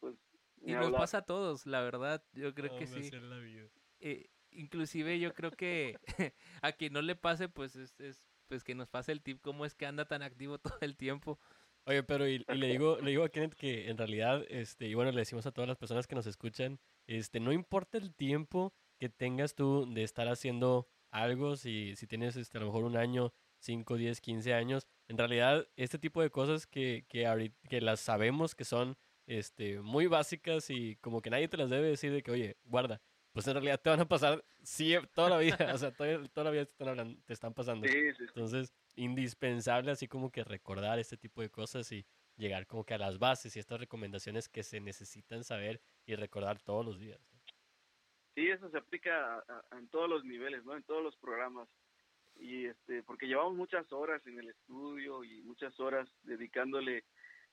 Pues 0.00 0.16
y 0.64 0.72
nos 0.72 0.90
pasa 0.90 1.18
a 1.18 1.22
todos, 1.22 1.66
la 1.66 1.80
verdad, 1.80 2.24
yo 2.32 2.54
creo 2.54 2.76
que 2.76 2.86
sí. 2.86 3.10
Eh, 4.00 4.30
inclusive 4.50 5.18
yo 5.18 5.32
creo 5.32 5.50
que 5.50 5.98
a 6.62 6.72
quien 6.72 6.92
no 6.92 7.02
le 7.02 7.16
pase, 7.16 7.48
pues 7.48 7.76
es, 7.76 7.94
pues 8.48 8.64
que 8.64 8.74
nos 8.74 8.88
pase 8.88 9.12
el 9.12 9.22
tip 9.22 9.40
cómo 9.40 9.64
es 9.64 9.74
que 9.74 9.86
anda 9.86 10.06
tan 10.06 10.22
activo 10.22 10.58
todo 10.78 10.78
el 10.80 10.96
tiempo. 10.96 11.38
Oye, 11.84 12.04
pero 12.04 12.28
y, 12.28 12.44
le 12.46 12.68
digo, 12.68 12.98
le 13.00 13.10
digo 13.10 13.24
a 13.24 13.28
Kenneth 13.28 13.54
que 13.54 13.88
en 13.88 13.98
realidad, 13.98 14.44
este, 14.48 14.86
y 14.86 14.94
bueno, 14.94 15.10
le 15.10 15.18
decimos 15.18 15.46
a 15.46 15.52
todas 15.52 15.66
las 15.66 15.78
personas 15.78 16.06
que 16.06 16.14
nos 16.14 16.26
escuchan, 16.26 16.78
este, 17.08 17.40
no 17.40 17.52
importa 17.52 17.98
el 17.98 18.14
tiempo 18.14 18.72
que 18.98 19.08
tengas 19.08 19.56
tú 19.56 19.92
de 19.92 20.04
estar 20.04 20.28
haciendo 20.28 20.88
algo, 21.12 21.56
si, 21.56 21.94
si 21.94 22.06
tienes 22.08 22.34
este, 22.36 22.58
a 22.58 22.60
lo 22.60 22.66
mejor 22.66 22.84
un 22.84 22.96
año, 22.96 23.32
5, 23.58 23.96
10, 23.96 24.20
15 24.20 24.54
años, 24.54 24.88
en 25.06 25.18
realidad 25.18 25.68
este 25.76 25.98
tipo 25.98 26.20
de 26.20 26.30
cosas 26.30 26.66
que, 26.66 27.04
que, 27.08 27.52
que 27.68 27.80
las 27.80 28.00
sabemos 28.00 28.56
que 28.56 28.64
son 28.64 28.96
este, 29.26 29.80
muy 29.80 30.06
básicas 30.06 30.68
y 30.70 30.96
como 30.96 31.22
que 31.22 31.30
nadie 31.30 31.48
te 31.48 31.56
las 31.56 31.70
debe 31.70 31.86
decir 31.86 32.12
de 32.12 32.22
que, 32.22 32.32
oye, 32.32 32.56
guarda, 32.64 33.00
pues 33.32 33.46
en 33.46 33.54
realidad 33.54 33.80
te 33.80 33.90
van 33.90 34.00
a 34.00 34.08
pasar 34.08 34.44
toda 35.14 35.30
la 35.30 35.38
vida, 35.38 35.56
o 35.74 35.78
sea, 35.78 35.92
toda, 35.92 36.44
la 36.44 36.50
vida 36.50 36.66
te 36.66 36.72
están, 36.72 37.22
te 37.22 37.32
están 37.32 37.54
pasando. 37.54 37.86
Entonces, 37.86 38.72
indispensable 38.96 39.90
así 39.90 40.08
como 40.08 40.30
que 40.30 40.44
recordar 40.44 40.98
este 40.98 41.16
tipo 41.16 41.40
de 41.40 41.50
cosas 41.50 41.90
y 41.92 42.04
llegar 42.36 42.66
como 42.66 42.84
que 42.84 42.94
a 42.94 42.98
las 42.98 43.18
bases 43.18 43.54
y 43.56 43.58
estas 43.58 43.80
recomendaciones 43.80 44.48
que 44.48 44.62
se 44.62 44.80
necesitan 44.80 45.44
saber 45.44 45.80
y 46.06 46.14
recordar 46.14 46.60
todos 46.60 46.84
los 46.84 46.98
días. 46.98 47.31
Sí, 48.34 48.48
eso 48.48 48.70
se 48.70 48.78
aplica 48.78 49.44
en 49.72 49.88
todos 49.88 50.08
los 50.08 50.24
niveles, 50.24 50.64
¿no? 50.64 50.76
En 50.76 50.82
todos 50.84 51.02
los 51.02 51.16
programas. 51.16 51.68
y 52.36 52.66
este 52.66 53.02
porque 53.02 53.26
llevamos 53.26 53.54
muchas 53.54 53.92
horas 53.92 54.26
en 54.26 54.38
el 54.38 54.48
estudio 54.48 55.22
y 55.22 55.42
muchas 55.42 55.78
horas 55.78 56.08
dedicándole 56.22 57.04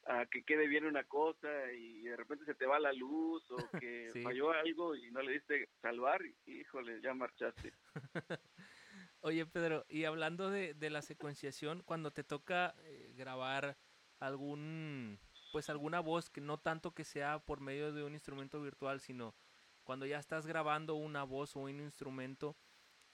a 0.05 0.25
que 0.25 0.43
quede 0.43 0.67
bien 0.67 0.85
una 0.85 1.03
cosa 1.03 1.71
y 1.73 2.03
de 2.03 2.15
repente 2.15 2.45
se 2.45 2.55
te 2.55 2.65
va 2.65 2.79
la 2.79 2.93
luz 2.93 3.43
o 3.51 3.57
que 3.83 4.09
falló 4.23 4.51
algo 4.51 4.95
y 4.95 5.11
no 5.11 5.21
le 5.21 5.33
diste 5.33 5.69
salvar, 5.81 6.21
híjole, 6.45 7.01
ya 7.01 7.13
marchaste. 7.13 7.73
Oye, 9.21 9.45
Pedro, 9.45 9.85
y 9.89 10.05
hablando 10.05 10.49
de, 10.49 10.73
de 10.73 10.89
la 10.89 11.01
secuenciación, 11.01 11.83
cuando 11.83 12.11
te 12.11 12.23
toca 12.23 12.73
eh, 12.83 13.13
grabar 13.17 13.77
algún, 14.19 15.19
pues 15.51 15.69
alguna 15.69 15.99
voz 15.99 16.29
que 16.29 16.39
no 16.39 16.57
tanto 16.57 16.93
que 16.93 17.03
sea 17.03 17.39
por 17.39 17.59
medio 17.59 17.91
de 17.91 18.03
un 18.03 18.13
instrumento 18.13 18.61
virtual, 18.61 19.01
sino 19.01 19.35
cuando 19.89 20.05
ya 20.05 20.19
estás 20.19 20.45
grabando 20.45 20.93
una 20.93 21.23
voz 21.23 21.55
o 21.55 21.61
un 21.61 21.79
instrumento 21.79 22.55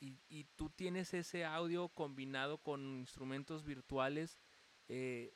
y, 0.02 0.20
y 0.28 0.44
tú 0.58 0.70
tienes 0.70 1.14
ese 1.14 1.46
audio 1.46 1.88
combinado 1.88 2.58
con 2.58 3.00
instrumentos 3.00 3.64
virtuales, 3.64 4.42
eh, 4.90 5.34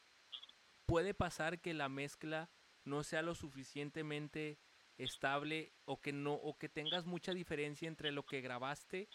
puede 0.85 1.13
pasar 1.13 1.61
que 1.61 1.73
la 1.73 1.87
mezcla 1.87 2.49
no 2.83 3.05
sea 3.05 3.21
lo 3.21 3.35
suficientemente 3.35 4.59
estable 4.97 5.71
o 5.85 6.01
que 6.01 6.11
no 6.11 6.33
o 6.33 6.57
que 6.57 6.67
tengas 6.67 7.05
mucha 7.05 7.33
diferencia 7.33 7.87
entre 7.87 8.11
lo 8.11 8.25
que 8.25 8.41
grabaste 8.41 9.07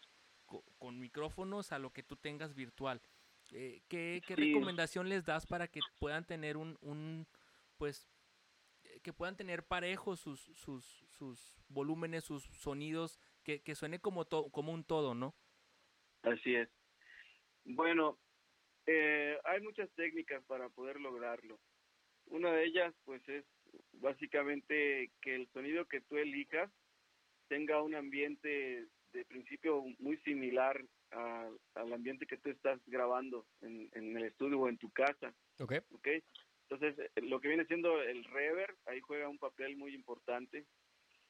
con 0.79 0.99
micrófonos 0.99 1.73
a 1.73 1.79
lo 1.79 1.93
que 1.93 2.05
tú 2.05 2.17
tengas 2.17 2.55
virtual. 2.55 3.03
Eh, 3.51 3.83
¿Qué, 3.87 4.23
recomendación 4.29 5.11
les 5.11 5.27
das 5.27 5.45
para 5.45 5.69
que 5.69 5.81
puedan 5.99 6.25
tener 6.25 6.57
un, 6.57 6.79
un 6.81 7.27
pues, 7.77 8.09
que 9.05 9.12
puedan 9.12 9.37
tener 9.37 9.64
parejos 9.64 10.19
sus, 10.19 10.40
sus, 10.57 10.85
sus 11.11 11.62
volúmenes, 11.69 12.25
sus 12.25 12.43
sonidos, 12.43 13.21
que, 13.45 13.62
que 13.62 13.77
suene 13.77 14.01
como, 14.01 14.25
como 14.25 14.73
un 14.73 14.83
todo, 14.83 15.14
¿no? 15.14 15.37
Así 16.23 16.57
es. 16.57 16.69
Bueno, 17.64 18.19
eh, 18.87 19.38
hay 19.45 19.61
muchas 19.61 19.90
técnicas 19.93 20.43
para 20.47 20.69
poder 20.71 20.99
lograrlo. 20.99 21.61
Una 22.27 22.51
de 22.51 22.64
ellas, 22.64 22.95
pues, 23.05 23.23
es 23.29 23.45
básicamente 23.93 25.12
que 25.21 25.35
el 25.35 25.49
sonido 25.53 25.87
que 25.87 26.01
tú 26.01 26.17
elijas 26.17 26.71
tenga 27.49 27.83
un 27.83 27.95
ambiente 27.95 28.87
de 29.12 29.25
principio 29.27 29.85
muy 29.99 30.17
similar 30.19 30.83
al 31.11 31.93
ambiente 31.93 32.27
que 32.27 32.38
tú 32.38 32.51
estás 32.51 32.81
grabando 32.87 33.47
en, 33.61 33.88
el 33.95 34.25
estudio 34.25 34.59
o 34.61 34.69
en 34.69 34.79
tu 34.79 34.90
casa. 34.90 35.33
Ok. 35.61 35.75
okay? 35.93 36.25
Entonces, 36.68 37.11
eh, 37.14 37.20
lo 37.22 37.40
que 37.40 37.48
viene 37.48 37.66
siendo 37.66 38.00
el 38.03 38.24
reverb, 38.24 38.77
ahí 38.87 39.00
juega 39.00 39.29
un 39.29 39.38
papel 39.38 39.77
muy 39.77 39.94
importante. 39.94 40.66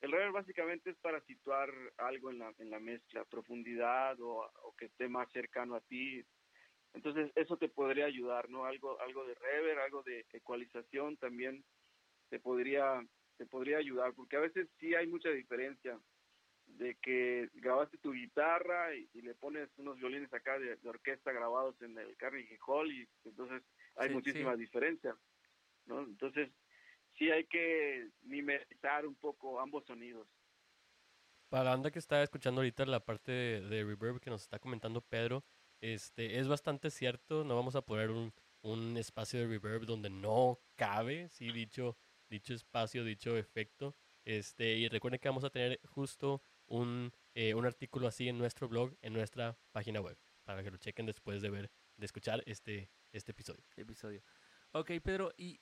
El 0.01 0.12
reverb 0.12 0.33
básicamente 0.33 0.90
es 0.90 0.97
para 0.99 1.20
situar 1.23 1.70
algo 1.97 2.31
en 2.31 2.38
la, 2.38 2.53
en 2.59 2.70
la 2.70 2.79
mezcla, 2.79 3.25
profundidad 3.25 4.16
o, 4.20 4.51
que 4.77 4.87
esté 4.87 5.09
más 5.09 5.31
cercano 5.33 5.75
a 5.75 5.81
ti. 5.81 6.23
Entonces, 6.92 7.33
eso 7.35 7.57
te 7.57 7.68
podría 7.68 8.07
ayudar, 8.07 8.49
¿no? 8.49 8.64
Algo, 8.64 9.01
algo 9.01 9.25
de 9.27 9.35
reverb, 9.35 9.81
algo 9.81 10.03
de 10.03 10.25
ecualización 10.33 11.16
también 11.16 11.64
te 12.29 12.38
podría, 12.38 13.05
te 13.37 13.47
podría 13.47 13.79
ayudar, 13.79 14.14
porque 14.14 14.37
a 14.37 14.40
veces 14.40 14.68
sí 14.79 14.94
hay 14.94 15.07
mucha 15.07 15.31
diferencia 15.31 15.99
de 16.66 16.97
que 16.97 17.49
grabaste 17.55 17.99
tu 17.99 18.12
guitarra 18.12 18.94
y, 18.94 19.09
le 19.23 19.35
pones 19.35 19.68
unos 19.79 19.97
violines 19.97 20.33
acá 20.33 20.59
de, 20.59 20.79
orquesta 20.85 21.33
grabados 21.33 21.81
en 21.83 21.97
el 21.99 22.16
Carnegie 22.16 22.59
Hall 22.66 22.92
y 22.92 23.09
entonces 23.25 23.62
hay 23.97 24.11
muchísima 24.11 24.57
diferencia, 24.57 25.17
¿no? 25.87 26.01
Entonces 26.03 26.51
sí 27.17 27.31
hay 27.31 27.45
que 27.47 28.11
mimetizar 28.23 29.07
un 29.07 29.15
poco 29.15 29.61
ambos 29.61 29.85
sonidos. 29.87 30.27
Para 31.49 31.65
la 31.65 31.71
banda 31.71 31.91
que 31.91 31.99
está 31.99 32.23
escuchando 32.23 32.61
ahorita 32.61 32.85
la 32.87 33.05
parte 33.05 33.33
de, 33.33 33.85
reverb 33.85 34.21
que 34.21 34.31
nos 34.31 34.43
está 34.43 34.59
comentando 34.59 35.01
Pedro, 35.01 35.45
este 35.81 36.39
es 36.39 36.49
bastante 36.49 36.91
cierto, 36.91 37.45
no 37.45 37.55
vamos 37.55 37.77
a 37.77 37.83
poner 37.83 38.11
un, 38.11 38.33
un 38.63 38.97
espacio 38.97 39.41
de 39.41 39.47
reverb 39.47 39.85
donde 39.85 40.11
no 40.11 40.59
cabe, 40.75 41.29
sí, 41.29 41.53
dicho, 41.53 41.97
dicho 42.29 42.55
espacio, 42.55 43.05
dicho 43.05 43.37
efecto. 43.37 43.95
Este, 44.25 44.75
y 44.77 44.89
recuerden 44.89 45.21
que 45.21 45.29
vamos 45.29 45.45
a 45.45 45.51
tener 45.51 45.79
justo 45.85 46.43
un, 46.67 47.13
eh, 47.35 47.55
un 47.55 47.67
artículo 47.67 48.09
así 48.09 48.29
en 48.29 48.39
nuestro 48.39 48.69
blog, 48.69 48.97
en 49.03 49.13
nuestra 49.13 49.59
página 49.71 50.01
web, 50.01 50.17
para 50.45 50.63
que 50.63 50.71
lo 50.71 50.79
chequen 50.79 51.07
después 51.07 51.43
de 51.43 51.51
ver, 51.51 51.71
de 51.97 52.07
escuchar 52.07 52.43
este, 52.47 52.91
este 53.14 53.33
episodio. 53.33 53.64
episodio. 53.77 54.22
Ok, 54.72 54.90
Pedro, 55.03 55.33
¿y 55.37 55.61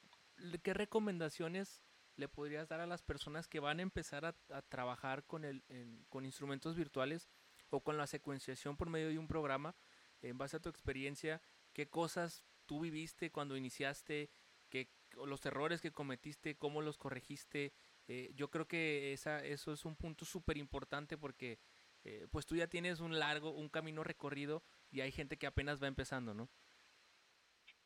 qué 0.63 0.75
recomendaciones 0.75 1.83
le 2.17 2.29
podrías 2.29 2.69
dar 2.69 2.81
a 2.81 2.87
las 2.87 3.03
personas 3.03 3.47
que 3.47 3.61
van 3.61 3.79
a 3.79 3.83
empezar 3.83 4.25
a, 4.25 4.63
trabajar 4.63 5.25
con, 5.25 5.45
el, 5.45 5.63
con 6.09 6.25
instrumentos 6.25 6.77
virtuales 6.77 7.29
o 7.71 7.83
con 7.83 7.97
la 7.97 8.07
secuenciación 8.07 8.77
por 8.77 8.89
medio 8.89 9.09
de 9.09 9.19
un 9.19 9.29
programa? 9.29 9.77
En 10.23 10.39
base 10.39 10.57
a 10.57 10.61
tu 10.61 10.69
experiencia, 10.69 11.43
¿qué 11.73 11.89
cosas 11.89 12.45
tú 12.67 12.81
viviste 12.81 13.31
cuando 13.31 13.57
iniciaste? 13.57 14.31
¿Qué, 14.71 14.91
los 15.27 15.45
errores 15.45 15.81
que 15.81 15.93
cometiste, 15.93 16.57
cómo 16.57 16.81
los 16.81 16.97
corregiste, 16.97 17.75
eh, 18.09 18.33
yo 18.35 18.51
creo 18.51 18.67
que 18.67 19.13
esa, 19.13 19.45
eso 19.45 19.73
es 19.73 19.85
un 19.85 19.97
punto 19.97 20.25
súper 20.25 20.57
importante 20.57 21.19
porque 21.19 21.59
eh, 22.05 22.27
pues 22.31 22.47
tú 22.47 22.57
ya 22.57 22.67
tienes 22.67 23.01
un 23.01 23.19
largo, 23.19 23.51
un 23.51 23.69
camino 23.69 24.03
recorrido 24.03 24.63
y 24.91 25.03
hay 25.03 25.13
gente 25.13 25.37
que 25.37 25.47
apenas 25.47 25.83
va 25.83 25.87
empezando, 25.87 26.35
¿no? 26.35 26.49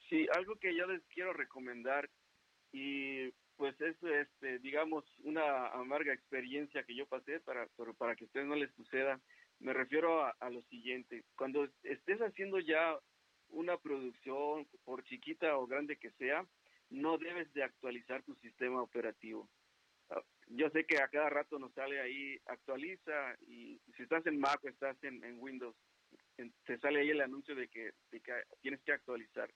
Sí, 0.08 0.26
algo 0.34 0.56
que 0.56 0.74
yo 0.74 0.86
les 0.86 1.02
quiero 1.08 1.32
recomendar 1.32 2.08
y 2.72 3.30
pues 3.56 3.80
es, 3.80 3.96
este, 4.02 4.58
digamos, 4.58 5.04
una 5.20 5.68
amarga 5.68 6.12
experiencia 6.12 6.84
que 6.84 6.94
yo 6.94 7.06
pasé 7.06 7.40
para, 7.40 7.66
para 7.96 8.14
que 8.14 8.24
a 8.24 8.26
ustedes 8.26 8.46
no 8.46 8.54
les 8.54 8.72
suceda. 8.74 9.18
Me 9.58 9.72
refiero 9.72 10.22
a, 10.22 10.30
a 10.38 10.50
lo 10.50 10.62
siguiente, 10.64 11.24
cuando 11.36 11.66
estés 11.82 12.20
haciendo 12.20 12.58
ya 12.60 12.98
una 13.48 13.78
producción, 13.78 14.66
por 14.84 15.02
chiquita 15.04 15.56
o 15.56 15.66
grande 15.66 15.96
que 15.96 16.10
sea, 16.12 16.44
no 16.90 17.16
debes 17.16 17.52
de 17.54 17.64
actualizar 17.64 18.22
tu 18.22 18.34
sistema 18.36 18.82
operativo 18.82 19.48
yo 20.48 20.70
sé 20.70 20.84
que 20.84 20.98
a 20.98 21.08
cada 21.08 21.28
rato 21.28 21.58
nos 21.58 21.72
sale 21.74 22.00
ahí, 22.00 22.38
actualiza, 22.46 23.36
y 23.46 23.80
si 23.96 24.02
estás 24.02 24.26
en 24.26 24.38
Mac 24.38 24.60
o 24.64 24.68
estás 24.68 24.96
en, 25.02 25.38
Windows, 25.38 25.76
te 26.64 26.78
sale 26.78 27.00
ahí 27.00 27.10
el 27.10 27.20
anuncio 27.20 27.54
de 27.54 27.68
que, 27.68 27.92
tienes 28.62 28.80
que 28.82 28.92
actualizar, 28.92 29.50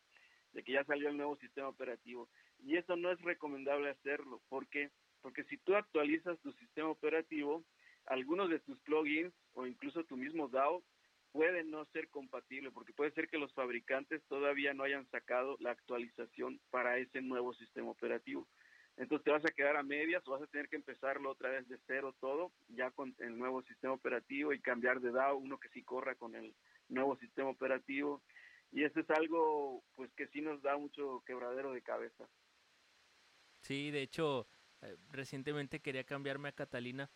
de 0.52 0.62
que 0.62 0.72
ya 0.72 0.84
salió 0.84 1.08
el 1.08 1.16
nuevo 1.16 1.36
sistema 1.36 1.68
operativo. 1.68 2.28
Y 2.58 2.76
eso 2.76 2.96
no 2.96 3.10
es 3.10 3.20
recomendable 3.22 3.90
hacerlo, 3.90 4.40
porque 4.48 4.90
porque 5.22 5.44
si 5.44 5.58
tú 5.58 5.76
actualizas 5.76 6.38
tu 6.40 6.52
sistema 6.52 6.88
operativo, 6.88 7.62
algunos 8.06 8.48
de 8.48 8.60
tus 8.60 8.78
plugins 8.80 9.32
o 9.52 9.66
incluso 9.66 10.04
tu 10.04 10.16
mismo 10.16 10.48
DAO 10.48 10.82
pueden 11.32 11.70
no 11.70 11.84
ser 11.86 12.08
compatibles, 12.08 12.72
porque 12.72 12.92
puede 12.92 13.12
ser 13.12 13.28
que 13.28 13.38
los 13.38 13.52
fabricantes 13.54 14.22
todavía 14.28 14.74
no 14.74 14.82
hayan 14.82 15.08
sacado 15.10 15.56
la 15.60 15.70
actualización 15.70 16.60
para 16.70 16.98
ese 16.98 17.20
nuevo 17.20 17.54
sistema 17.54 17.90
operativo. 17.90 18.48
Entonces 18.96 19.24
te 19.24 19.30
vas 19.30 19.44
a 19.44 19.52
quedar 19.52 19.76
a 19.76 19.82
medias 19.82 20.26
o 20.26 20.32
vas 20.32 20.42
a 20.42 20.46
tener 20.48 20.68
que 20.68 20.76
empezarlo 20.76 21.30
otra 21.30 21.50
vez 21.50 21.68
de 21.68 21.78
cero 21.86 22.14
todo, 22.20 22.52
ya 22.68 22.90
con 22.90 23.14
el 23.18 23.38
nuevo 23.38 23.62
sistema 23.62 23.94
operativo 23.94 24.52
y 24.52 24.60
cambiar 24.60 25.00
de 25.00 25.12
DAO, 25.12 25.36
uno 25.36 25.58
que 25.58 25.68
sí 25.68 25.82
corra 25.82 26.16
con 26.16 26.34
el 26.34 26.52
nuevo 26.88 27.16
sistema 27.16 27.48
operativo. 27.48 28.22
Y 28.72 28.84
eso 28.84 29.00
es 29.00 29.10
algo 29.10 29.82
pues 29.94 30.12
que 30.14 30.28
sí 30.28 30.40
nos 30.40 30.62
da 30.62 30.76
mucho 30.76 31.22
quebradero 31.26 31.72
de 31.72 31.82
cabeza. 31.82 32.28
Sí, 33.62 33.90
de 33.90 34.02
hecho, 34.02 34.46
eh, 34.82 34.96
recientemente 35.10 35.80
quería 35.80 36.04
cambiarme 36.04 36.48
a 36.48 36.52
Catalina, 36.52 37.10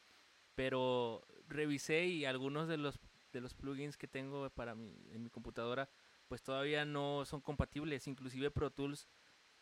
pero 0.55 1.27
revisé 1.49 2.07
y 2.07 2.25
algunos 2.25 2.69
de 2.69 2.77
los 2.77 3.01
de 3.33 3.41
los 3.41 3.55
plugins 3.55 3.97
que 3.97 4.07
tengo 4.07 4.49
para 4.51 4.77
mi, 4.77 4.95
en 5.11 5.25
mi 5.25 5.31
computadora 5.31 5.91
pues 6.29 6.43
todavía 6.43 6.85
no 6.85 7.25
son 7.25 7.41
compatibles, 7.41 8.07
inclusive 8.07 8.51
Pro 8.51 8.71
Tools 8.71 9.09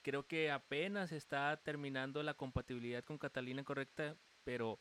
creo 0.03 0.27
que 0.27 0.51
apenas 0.51 1.13
está 1.13 1.57
terminando 1.63 2.23
la 2.23 2.35
compatibilidad 2.35 3.05
con 3.05 3.19
Catalina 3.19 3.65
correcta, 3.65 4.17
pero 4.45 4.81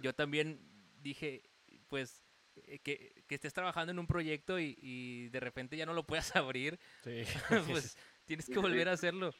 yo 0.00 0.14
también 0.14 0.60
dije, 1.00 1.50
pues, 1.88 2.23
que, 2.82 3.24
que, 3.26 3.34
estés 3.34 3.52
trabajando 3.52 3.92
en 3.92 3.98
un 3.98 4.06
proyecto 4.06 4.58
y, 4.58 5.28
de 5.28 5.40
repente 5.40 5.76
ya 5.76 5.86
no 5.86 5.94
lo 5.94 6.06
puedas 6.06 6.34
abrir, 6.36 6.78
pues 7.68 7.96
tienes 8.24 8.46
que 8.46 8.58
volver 8.58 8.88
a 8.88 8.92
hacerlo. 8.92 9.32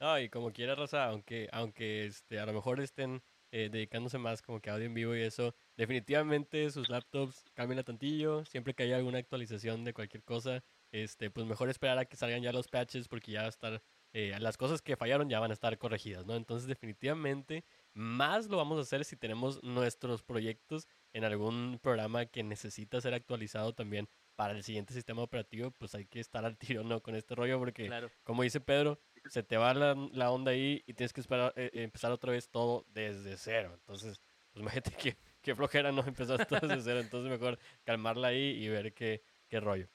Ay, 0.00 0.28
como 0.28 0.52
quiera, 0.52 0.74
Rosa, 0.74 1.06
aunque, 1.06 1.48
aunque 1.52 2.06
este, 2.06 2.38
a 2.38 2.46
lo 2.46 2.52
mejor 2.52 2.80
estén 2.80 3.22
eh, 3.50 3.68
dedicándose 3.72 4.18
más 4.18 4.42
como 4.42 4.60
que 4.60 4.70
audio 4.70 4.86
en 4.86 4.94
vivo 4.94 5.16
y 5.16 5.22
eso, 5.22 5.54
definitivamente 5.76 6.70
sus 6.70 6.88
laptops 6.88 7.44
cambian 7.54 7.80
a 7.80 7.82
tantillo, 7.82 8.44
siempre 8.44 8.74
que 8.74 8.84
haya 8.84 8.96
alguna 8.96 9.18
actualización 9.18 9.84
de 9.84 9.94
cualquier 9.94 10.22
cosa, 10.22 10.62
este, 10.92 11.30
pues 11.30 11.46
mejor 11.46 11.68
esperar 11.68 11.98
a 11.98 12.04
que 12.04 12.16
salgan 12.16 12.42
ya 12.42 12.52
los 12.52 12.68
patches 12.68 13.08
porque 13.08 13.32
ya 13.32 13.40
va 13.40 13.46
a 13.46 13.50
estar 13.50 13.82
eh, 14.12 14.34
las 14.38 14.56
cosas 14.56 14.80
que 14.82 14.96
fallaron 14.96 15.28
ya 15.28 15.40
van 15.40 15.50
a 15.50 15.54
estar 15.54 15.76
corregidas, 15.78 16.24
¿no? 16.26 16.34
Entonces 16.34 16.66
definitivamente 16.66 17.64
más 17.92 18.46
lo 18.46 18.56
vamos 18.56 18.78
a 18.78 18.82
hacer 18.82 19.04
si 19.04 19.16
tenemos 19.16 19.62
nuestros 19.62 20.22
proyectos 20.22 20.86
en 21.18 21.24
algún 21.24 21.78
programa 21.82 22.26
que 22.26 22.42
necesita 22.44 23.00
ser 23.00 23.12
actualizado 23.12 23.74
también 23.74 24.08
para 24.36 24.52
el 24.52 24.62
siguiente 24.62 24.94
sistema 24.94 25.22
operativo, 25.22 25.72
pues 25.72 25.94
hay 25.96 26.06
que 26.06 26.20
estar 26.20 26.44
al 26.44 26.56
tiro, 26.56 26.84
¿no? 26.84 27.00
Con 27.02 27.16
este 27.16 27.34
rollo, 27.34 27.58
porque 27.58 27.90
como 28.22 28.44
dice 28.44 28.60
Pedro, 28.60 29.00
se 29.28 29.42
te 29.42 29.56
va 29.56 29.74
la, 29.74 29.96
la 30.12 30.30
onda 30.30 30.52
ahí 30.52 30.82
y 30.86 30.94
tienes 30.94 31.12
que 31.12 31.20
esperar, 31.20 31.52
eh, 31.56 31.70
empezar 31.74 32.12
otra 32.12 32.30
vez 32.30 32.48
todo 32.48 32.84
desde 32.88 33.36
cero. 33.36 33.72
Entonces, 33.74 34.22
pues 34.52 34.62
imagínate 34.62 34.92
que, 34.92 35.16
que 35.42 35.54
flojera 35.56 35.90
no 35.90 36.02
empezar 36.06 36.46
todo 36.46 36.60
desde 36.68 36.82
cero. 36.82 37.00
Entonces 37.00 37.28
mejor 37.30 37.58
calmarla 37.84 38.28
ahí 38.28 38.62
y 38.64 38.68
ver 38.68 38.94
qué, 38.94 39.22
qué 39.48 39.58
rollo. 39.58 39.88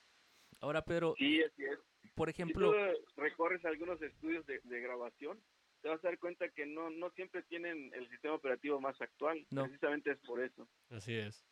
Ahora, 0.59 0.83
pero, 0.83 1.15
Sí, 1.17 1.41
así 1.41 1.63
es. 1.63 1.79
por 2.13 2.27
Si 2.27 2.31
ejemplo, 2.31 2.71
tú 2.71 2.77
recorres 3.21 3.63
algunos 3.63 4.01
estudios 4.01 4.45
de, 4.45 4.59
de 4.65 4.81
grabación, 4.81 5.39
te 5.83 5.89
vas 5.89 6.03
a 6.03 6.07
dar 6.07 6.17
cuenta 6.17 6.47
que 6.49 6.65
no, 6.65 6.89
no 6.89 7.11
siempre 7.11 7.43
tienen 7.43 7.91
el 7.93 8.09
sistema 8.09 8.35
operativo 8.35 8.79
más 8.79 8.99
actual. 9.01 9.45
No. 9.51 9.65
Precisamente 9.65 10.11
es 10.11 10.19
por 10.21 10.41
eso. 10.41 10.65
Así 10.89 11.13
es. 11.13 11.45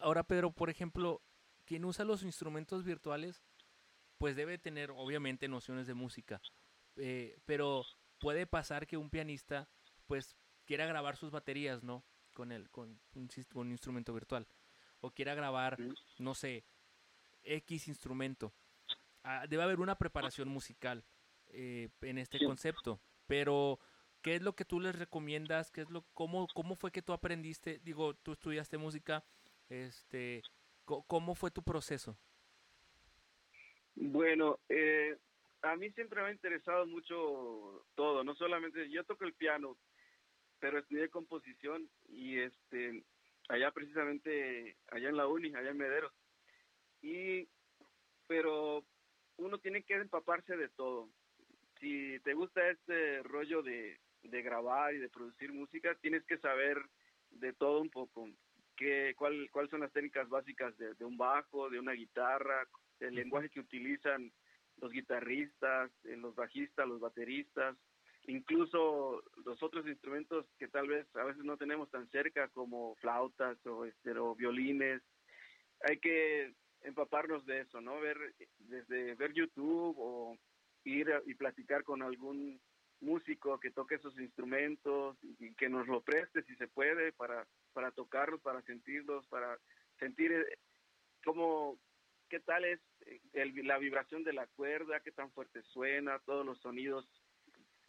ahora, 0.00 0.24
Pedro, 0.24 0.50
por 0.50 0.68
ejemplo, 0.70 1.22
quien 1.64 1.84
usa 1.84 2.04
los 2.04 2.24
instrumentos 2.24 2.84
virtuales, 2.84 3.42
pues 4.18 4.34
debe 4.34 4.58
tener 4.58 4.90
obviamente 4.90 5.46
nociones 5.48 5.86
de 5.86 5.94
música, 5.94 6.42
eh, 6.96 7.38
pero 7.46 7.84
puede 8.18 8.44
pasar 8.46 8.86
que 8.88 8.96
un 8.98 9.08
pianista, 9.08 9.68
pues, 10.06 10.36
quiera 10.66 10.84
grabar 10.84 11.16
sus 11.16 11.30
baterías, 11.30 11.82
¿no? 11.84 12.04
Con 12.34 12.50
el, 12.52 12.68
con 12.70 13.00
un, 13.14 13.28
con 13.52 13.66
un 13.68 13.70
instrumento 13.70 14.12
virtual, 14.12 14.46
o 15.00 15.12
quiera 15.12 15.34
grabar, 15.34 15.76
Sí. 15.76 15.94
no 16.18 16.34
sé, 16.34 16.64
X 17.44 17.86
instrumento. 17.88 18.52
Ah, 19.22 19.46
debe 19.48 19.62
haber 19.62 19.78
una 19.80 19.96
preparación 19.96 20.48
musical 20.48 21.04
eh, 21.48 21.88
en 22.02 22.18
este 22.18 22.38
Sí. 22.38 22.44
concepto, 22.44 23.00
pero 23.30 23.78
¿qué 24.22 24.34
es 24.34 24.42
lo 24.42 24.54
que 24.56 24.64
tú 24.64 24.80
les 24.80 24.98
recomiendas? 24.98 25.70
¿Qué 25.70 25.82
es 25.82 25.90
lo, 25.90 26.02
cómo, 26.14 26.48
¿Cómo 26.52 26.74
fue 26.74 26.90
que 26.90 27.00
tú 27.00 27.12
aprendiste? 27.12 27.78
Digo, 27.84 28.14
tú 28.14 28.32
estudiaste 28.32 28.76
música, 28.76 29.22
este, 29.68 30.42
¿cómo 30.84 31.36
fue 31.36 31.52
tu 31.52 31.62
proceso? 31.62 32.18
Bueno, 33.94 34.58
eh, 34.68 35.16
a 35.62 35.76
mí 35.76 35.92
siempre 35.92 36.20
me 36.20 36.28
ha 36.28 36.32
interesado 36.32 36.86
mucho 36.88 37.86
todo, 37.94 38.24
no 38.24 38.34
solamente 38.34 38.90
yo 38.90 39.04
toco 39.04 39.24
el 39.24 39.34
piano, 39.34 39.76
pero 40.58 40.80
estudié 40.80 41.08
composición 41.08 41.88
y 42.08 42.40
este 42.40 43.04
allá 43.48 43.70
precisamente 43.70 44.76
allá 44.88 45.08
en 45.08 45.16
la 45.16 45.28
uni, 45.28 45.54
allá 45.54 45.70
en 45.70 45.78
Mederos. 45.78 46.12
Y 47.00 47.48
pero 48.26 48.84
uno 49.36 49.58
tiene 49.58 49.84
que 49.84 49.94
empaparse 49.94 50.56
de 50.56 50.68
todo. 50.70 51.10
Si 51.80 52.20
te 52.20 52.34
gusta 52.34 52.68
este 52.68 53.22
rollo 53.22 53.62
de, 53.62 53.98
de 54.22 54.42
grabar 54.42 54.94
y 54.94 54.98
de 54.98 55.08
producir 55.08 55.52
música, 55.52 55.94
tienes 55.96 56.24
que 56.24 56.38
saber 56.38 56.78
de 57.30 57.52
todo 57.54 57.80
un 57.80 57.90
poco. 57.90 58.28
¿Qué, 58.76 59.14
cuál, 59.16 59.48
¿Cuáles 59.50 59.70
son 59.70 59.80
las 59.80 59.92
técnicas 59.92 60.28
básicas 60.28 60.76
de, 60.78 60.94
de 60.94 61.04
un 61.04 61.16
bajo, 61.16 61.68
de 61.70 61.78
una 61.78 61.92
guitarra, 61.92 62.66
el 63.00 63.14
lenguaje 63.14 63.50
que 63.50 63.60
utilizan 63.60 64.32
los 64.80 64.92
guitarristas, 64.92 65.90
eh, 66.04 66.16
los 66.16 66.34
bajistas, 66.34 66.88
los 66.88 67.00
bateristas, 67.00 67.76
incluso 68.26 69.22
los 69.44 69.62
otros 69.62 69.86
instrumentos 69.86 70.46
que 70.58 70.68
tal 70.68 70.88
vez 70.88 71.06
a 71.16 71.24
veces 71.24 71.44
no 71.44 71.56
tenemos 71.56 71.90
tan 71.90 72.08
cerca 72.10 72.48
como 72.48 72.94
flautas 72.96 73.58
o, 73.66 73.84
este, 73.84 74.12
o 74.12 74.34
violines. 74.34 75.02
Hay 75.88 75.98
que 75.98 76.54
empaparnos 76.82 77.44
de 77.46 77.60
eso, 77.60 77.80
¿no? 77.80 78.00
Ver 78.00 78.18
desde 78.58 79.14
ver 79.14 79.32
YouTube 79.32 79.96
o 79.98 80.38
ir 80.84 81.12
a- 81.12 81.22
y 81.26 81.34
platicar 81.34 81.84
con 81.84 82.02
algún 82.02 82.60
músico 83.00 83.58
que 83.58 83.70
toque 83.70 83.94
esos 83.96 84.18
instrumentos 84.20 85.16
y 85.22 85.54
que 85.54 85.68
nos 85.70 85.86
lo 85.88 86.02
preste 86.02 86.42
si 86.44 86.54
se 86.56 86.68
puede 86.68 87.12
para 87.12 87.46
para 87.72 87.90
tocarlos, 87.92 88.40
para 88.42 88.60
sentirlos, 88.62 89.26
para 89.28 89.58
sentir 89.98 90.32
eh, 90.32 90.58
cómo 91.24 91.78
qué 92.28 92.40
tal 92.40 92.64
es 92.64 92.80
eh, 93.06 93.20
el- 93.32 93.66
la 93.66 93.78
vibración 93.78 94.22
de 94.24 94.32
la 94.34 94.46
cuerda, 94.48 95.00
qué 95.00 95.12
tan 95.12 95.32
fuerte 95.32 95.62
suena, 95.62 96.18
todos 96.20 96.44
los 96.44 96.58
sonidos 96.60 97.08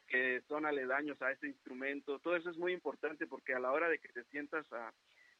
que 0.07 0.41
son 0.47 0.65
aledaños 0.65 1.21
a 1.21 1.31
ese 1.31 1.47
instrumento. 1.47 2.19
Todo 2.19 2.35
eso 2.35 2.49
es 2.49 2.57
muy 2.57 2.73
importante 2.73 3.27
porque 3.27 3.53
a 3.53 3.59
la 3.59 3.71
hora 3.71 3.87
de 3.89 3.99
que 3.99 4.09
te 4.09 4.23
sientas 4.25 4.71
a 4.73 4.93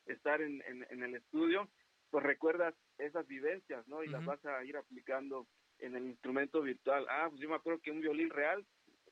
estar 0.05 0.41
en, 0.41 0.61
en- 0.65 0.85
en 0.89 1.03
el 1.03 1.15
estudio, 1.15 1.69
pues 2.09 2.23
recuerdas 2.23 2.73
esas 2.97 3.27
vivencias, 3.27 3.87
¿no? 3.87 4.03
Y 4.03 4.07
las 4.07 4.21
vas 4.25 4.45
a 4.45 4.63
ir 4.63 4.77
aplicando 4.77 5.47
en 5.81 5.95
el 5.95 6.05
instrumento 6.05 6.61
virtual. 6.61 7.05
Ah, 7.09 7.27
pues 7.29 7.41
yo 7.41 7.49
me 7.49 7.55
acuerdo 7.55 7.81
que 7.81 7.91
un 7.91 8.01
violín 8.01 8.29
real 8.29 8.65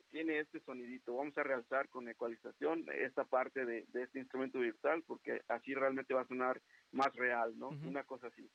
tiene 0.10 0.40
este 0.40 0.60
sonidito. 0.62 1.16
Vamos 1.16 1.38
a 1.38 1.44
realzar 1.44 1.90
con 1.90 2.08
ecualización 2.08 2.86
esta 2.94 3.26
parte 3.26 3.66
de, 3.66 3.86
de 3.90 4.04
este 4.04 4.20
instrumento 4.20 4.60
virtual 4.60 5.04
porque 5.04 5.42
así 5.48 5.74
realmente 5.74 6.14
va 6.14 6.22
a 6.22 6.28
sonar 6.28 6.62
más 6.92 7.14
real, 7.16 7.58
¿no? 7.58 7.70
Una 7.70 8.04
cosa 8.04 8.28
así. 8.28 8.50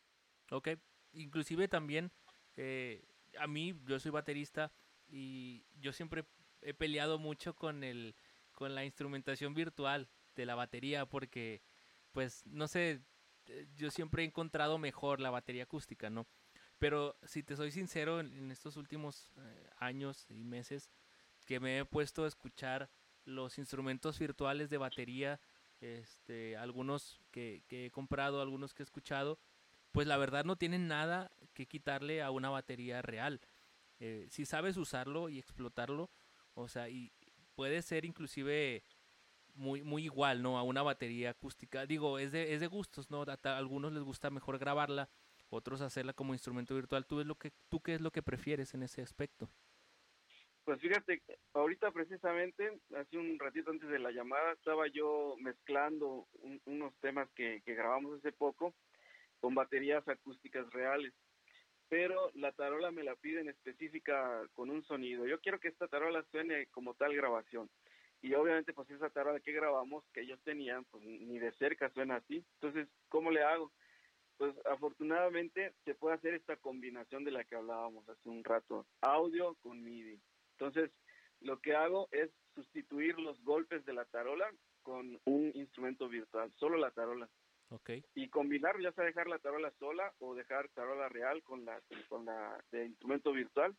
Ok, 0.51 0.71
inclusive 1.13 1.69
también 1.69 2.11
eh, 2.57 3.05
a 3.39 3.47
mí, 3.47 3.75
yo 3.85 3.99
soy 3.99 4.11
baterista 4.11 4.73
y 5.09 5.65
yo 5.81 5.93
siempre 5.93 6.25
he 6.63 6.75
peleado 6.75 7.19
mucho 7.19 7.55
con 7.55 7.85
el 7.85 8.15
con 8.53 8.75
la 8.75 8.85
instrumentación 8.85 9.53
virtual 9.53 10.09
de 10.37 10.47
la 10.47 10.55
batería 10.55 11.07
porque 11.07 11.61
pues 12.13 12.47
no 12.47 12.69
sé, 12.69 13.03
eh, 13.47 13.67
yo 13.75 13.91
siempre 13.91 14.23
he 14.23 14.27
encontrado 14.27 14.79
mejor 14.79 15.21
la 15.21 15.31
batería 15.31 15.65
acústica, 15.65 16.09
¿no? 16.11 16.27
Pero 16.85 17.17
si 17.23 17.43
te 17.43 17.57
soy 17.57 17.71
sincero, 17.71 18.21
en, 18.21 18.31
en 18.37 18.51
estos 18.51 18.77
últimos 18.77 19.31
eh, 19.39 19.71
años 19.79 20.27
y 20.29 20.45
meses 20.45 20.91
que 21.47 21.59
me 21.59 21.79
he 21.79 21.85
puesto 21.87 22.25
a 22.25 22.29
escuchar 22.29 22.91
los 23.25 23.57
instrumentos 23.57 24.19
virtuales 24.19 24.69
de 24.69 24.77
batería, 24.77 25.41
este, 25.81 26.59
algunos 26.59 27.23
que, 27.31 27.63
que 27.69 27.87
he 27.87 27.91
comprado, 27.91 28.43
algunos 28.43 28.75
que 28.75 28.83
he 28.83 28.85
escuchado, 28.85 29.39
pues 29.93 30.07
la 30.07 30.19
verdad 30.19 30.45
no 30.45 30.57
tienen 30.57 30.87
nada 30.87 31.33
que 31.55 31.65
quitarle 31.65 32.23
a 32.23 32.31
una 32.31 32.51
batería 32.51 33.01
real. 33.01 33.41
Eh, 33.99 34.27
si 34.29 34.45
sabes 34.45 34.77
usarlo 34.77 35.31
y 35.31 35.39
explotarlo, 35.39 36.11
o 36.53 36.69
sea, 36.69 36.91
y 36.91 37.13
puede 37.55 37.81
ser 37.81 38.05
inclusive 38.05 38.85
muy, 39.55 39.83
muy 39.83 40.05
igual, 40.05 40.43
¿no? 40.43 40.59
A 40.59 40.63
una 40.63 40.83
batería 40.83 41.31
acústica. 41.31 41.87
Digo, 41.87 42.19
es 42.19 42.31
de, 42.33 42.53
es 42.53 42.61
de 42.61 42.67
gustos, 42.67 43.11
¿no? 43.11 43.23
A, 43.23 43.39
a 43.43 43.57
algunos 43.57 43.91
les 43.91 44.03
gusta 44.03 44.29
mejor 44.29 44.59
grabarla, 44.59 45.09
otros 45.55 45.81
hacerla 45.81 46.13
como 46.13 46.35
instrumento 46.35 46.75
virtual. 46.75 47.07
¿Tú, 47.07 47.21
es 47.21 47.27
lo 47.27 47.37
que, 47.37 47.53
¿Tú 47.69 47.81
qué 47.81 47.95
es 47.95 48.01
lo 48.01 48.11
que 48.11 48.23
prefieres 48.23 48.75
en 48.75 48.83
ese 48.83 49.03
aspecto? 49.03 49.49
Pues 50.65 50.81
fíjate, 50.81 51.23
ahorita 51.53 51.91
precisamente, 51.93 52.81
hace 52.97 53.19
un 53.19 53.39
ratito 53.39 53.71
antes 53.71 53.89
de 53.91 53.99
la 53.99 54.11
llamada, 54.11 54.53
estaba 54.53 54.87
yo 54.89 55.37
mezclando 55.39 56.27
un- 56.41 56.61
unos 56.65 56.95
temas 57.01 57.29
que, 57.33 57.61
que 57.67 57.75
grabamos 57.75 58.19
hace 58.19 58.33
poco 58.33 58.75
con 59.41 59.55
baterías 59.55 60.07
acústicas 60.09 60.71
reales, 60.73 61.13
pero 61.91 62.31
la 62.35 62.53
tarola 62.53 62.91
me 62.91 63.05
la 63.05 63.15
piden 63.15 63.51
específica 63.51 64.49
con 64.55 64.71
un 64.71 64.83
sonido. 64.85 65.27
Yo 65.27 65.39
quiero 65.41 65.61
que 65.61 65.69
esta 65.69 65.87
tarola 65.87 66.25
suene 66.31 66.67
como 66.69 66.95
tal 66.95 67.15
grabación. 67.15 67.69
Y 68.23 68.33
obviamente 68.33 68.73
pues 68.73 68.91
esa 68.91 69.11
tarola 69.11 69.41
que 69.41 69.53
grabamos, 69.53 70.03
que 70.15 70.23
ellos 70.23 70.41
tenían, 70.45 70.87
pues 70.87 71.05
ni 71.05 71.39
de 71.39 71.53
cerca 71.53 71.91
suena 71.91 72.17
así. 72.17 72.43
Entonces, 72.55 72.89
¿cómo 73.11 73.31
le 73.31 73.43
hago? 73.43 73.71
Pues 74.37 74.55
afortunadamente 74.67 75.75
se 75.85 75.95
puede 75.95 76.17
hacer 76.17 76.35
esta 76.35 76.57
combinación 76.57 77.25
de 77.25 77.31
la 77.31 77.45
que 77.45 77.55
hablábamos 77.57 78.09
hace 78.09 78.29
un 78.29 78.43
rato, 78.43 78.87
audio 79.01 79.55
con 79.63 79.83
MIDI. 79.83 80.21
Entonces, 80.59 80.91
lo 81.41 81.61
que 81.61 81.75
hago 81.75 82.09
es 82.11 82.31
sustituir 82.55 83.19
los 83.19 83.41
golpes 83.45 83.85
de 83.85 83.93
la 83.93 84.05
tarola 84.07 84.51
con 84.83 85.21
un 85.25 85.53
instrumento 85.55 86.09
virtual, 86.09 86.53
solo 86.57 86.77
la 86.79 86.91
tarola. 86.91 87.29
Ok, 87.71 87.91
Y 88.15 88.29
combinar, 88.29 88.81
ya 88.81 88.93
sea 88.93 89.05
dejar 89.05 89.27
la 89.27 89.39
tarola 89.39 89.73
sola 89.79 90.13
o 90.19 90.35
dejar 90.35 90.69
tarola 90.71 91.09
real 91.09 91.43
con 91.43 91.65
la, 91.65 91.81
con 92.09 92.25
la 92.25 92.63
de 92.71 92.87
instrumento 92.87 93.33
virtual 93.33 93.77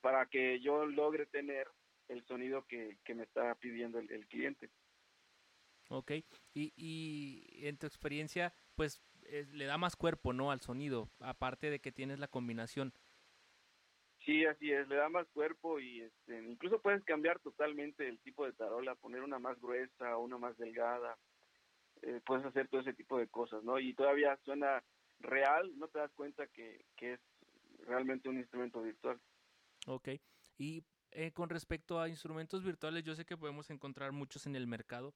para 0.00 0.26
que 0.26 0.60
yo 0.60 0.86
logre 0.86 1.26
tener 1.26 1.68
el 2.08 2.24
sonido 2.26 2.66
que, 2.66 2.98
que 3.04 3.14
me 3.14 3.24
está 3.24 3.54
pidiendo 3.56 3.98
el, 3.98 4.10
el 4.10 4.26
cliente. 4.26 4.70
ok. 5.88 6.12
Y, 6.54 6.72
y 6.76 7.66
en 7.66 7.76
tu 7.78 7.86
experiencia, 7.86 8.52
pues 8.74 9.00
eh, 9.26 9.46
le 9.52 9.64
da 9.66 9.78
más 9.78 9.96
cuerpo, 9.96 10.32
¿no? 10.32 10.50
Al 10.50 10.60
sonido, 10.60 11.08
aparte 11.20 11.70
de 11.70 11.80
que 11.80 11.92
tienes 11.92 12.18
la 12.18 12.28
combinación. 12.28 12.92
Sí, 14.24 14.44
así 14.46 14.70
es, 14.70 14.86
le 14.88 14.96
da 14.96 15.08
más 15.08 15.26
cuerpo 15.30 15.80
y 15.80 16.02
este, 16.02 16.40
incluso 16.44 16.80
puedes 16.80 17.02
cambiar 17.04 17.40
totalmente 17.40 18.08
el 18.08 18.20
tipo 18.20 18.46
de 18.46 18.52
tarola, 18.52 18.94
poner 18.94 19.22
una 19.22 19.40
más 19.40 19.60
gruesa 19.60 20.16
una 20.16 20.38
más 20.38 20.56
delgada, 20.58 21.18
eh, 22.02 22.20
puedes 22.24 22.44
hacer 22.46 22.68
todo 22.68 22.82
ese 22.82 22.94
tipo 22.94 23.18
de 23.18 23.26
cosas, 23.28 23.64
¿no? 23.64 23.80
Y 23.80 23.94
todavía 23.94 24.38
suena 24.44 24.82
real, 25.18 25.76
no 25.76 25.88
te 25.88 25.98
das 25.98 26.12
cuenta 26.12 26.46
que, 26.46 26.84
que 26.96 27.14
es 27.14 27.20
realmente 27.86 28.28
un 28.28 28.38
instrumento 28.38 28.82
virtual. 28.82 29.20
Ok. 29.86 30.08
Y 30.56 30.84
eh, 31.10 31.32
con 31.32 31.50
respecto 31.50 32.00
a 32.00 32.08
instrumentos 32.08 32.64
virtuales, 32.64 33.04
yo 33.04 33.14
sé 33.14 33.24
que 33.24 33.36
podemos 33.36 33.70
encontrar 33.70 34.12
muchos 34.12 34.46
en 34.46 34.56
el 34.56 34.66
mercado 34.66 35.14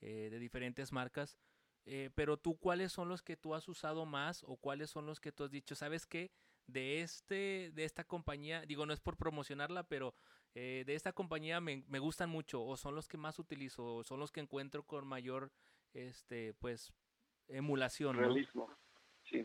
eh, 0.00 0.28
de 0.30 0.38
diferentes 0.38 0.92
marcas, 0.92 1.38
eh, 1.86 2.10
pero 2.14 2.36
tú, 2.36 2.58
¿cuáles 2.58 2.92
son 2.92 3.08
los 3.08 3.22
que 3.22 3.36
tú 3.36 3.54
has 3.54 3.68
usado 3.68 4.06
más 4.06 4.44
o 4.44 4.56
cuáles 4.56 4.90
son 4.90 5.06
los 5.06 5.20
que 5.20 5.32
tú 5.32 5.44
has 5.44 5.50
dicho, 5.50 5.74
sabes 5.74 6.06
qué? 6.06 6.30
De, 6.66 7.00
este, 7.00 7.70
de 7.72 7.84
esta 7.84 8.04
compañía, 8.04 8.64
digo, 8.66 8.86
no 8.86 8.92
es 8.92 9.00
por 9.00 9.16
promocionarla, 9.16 9.84
pero 9.84 10.14
eh, 10.54 10.84
de 10.86 10.94
esta 10.94 11.12
compañía 11.12 11.60
me, 11.60 11.82
me 11.88 11.98
gustan 11.98 12.30
mucho 12.30 12.62
o 12.62 12.76
son 12.76 12.94
los 12.94 13.08
que 13.08 13.16
más 13.16 13.38
utilizo 13.38 13.96
o 13.96 14.04
son 14.04 14.20
los 14.20 14.30
que 14.30 14.40
encuentro 14.40 14.84
con 14.84 15.06
mayor, 15.06 15.50
este, 15.92 16.54
pues, 16.54 16.92
emulación. 17.48 18.16
Realismo. 18.16 18.70
Sí. 19.24 19.44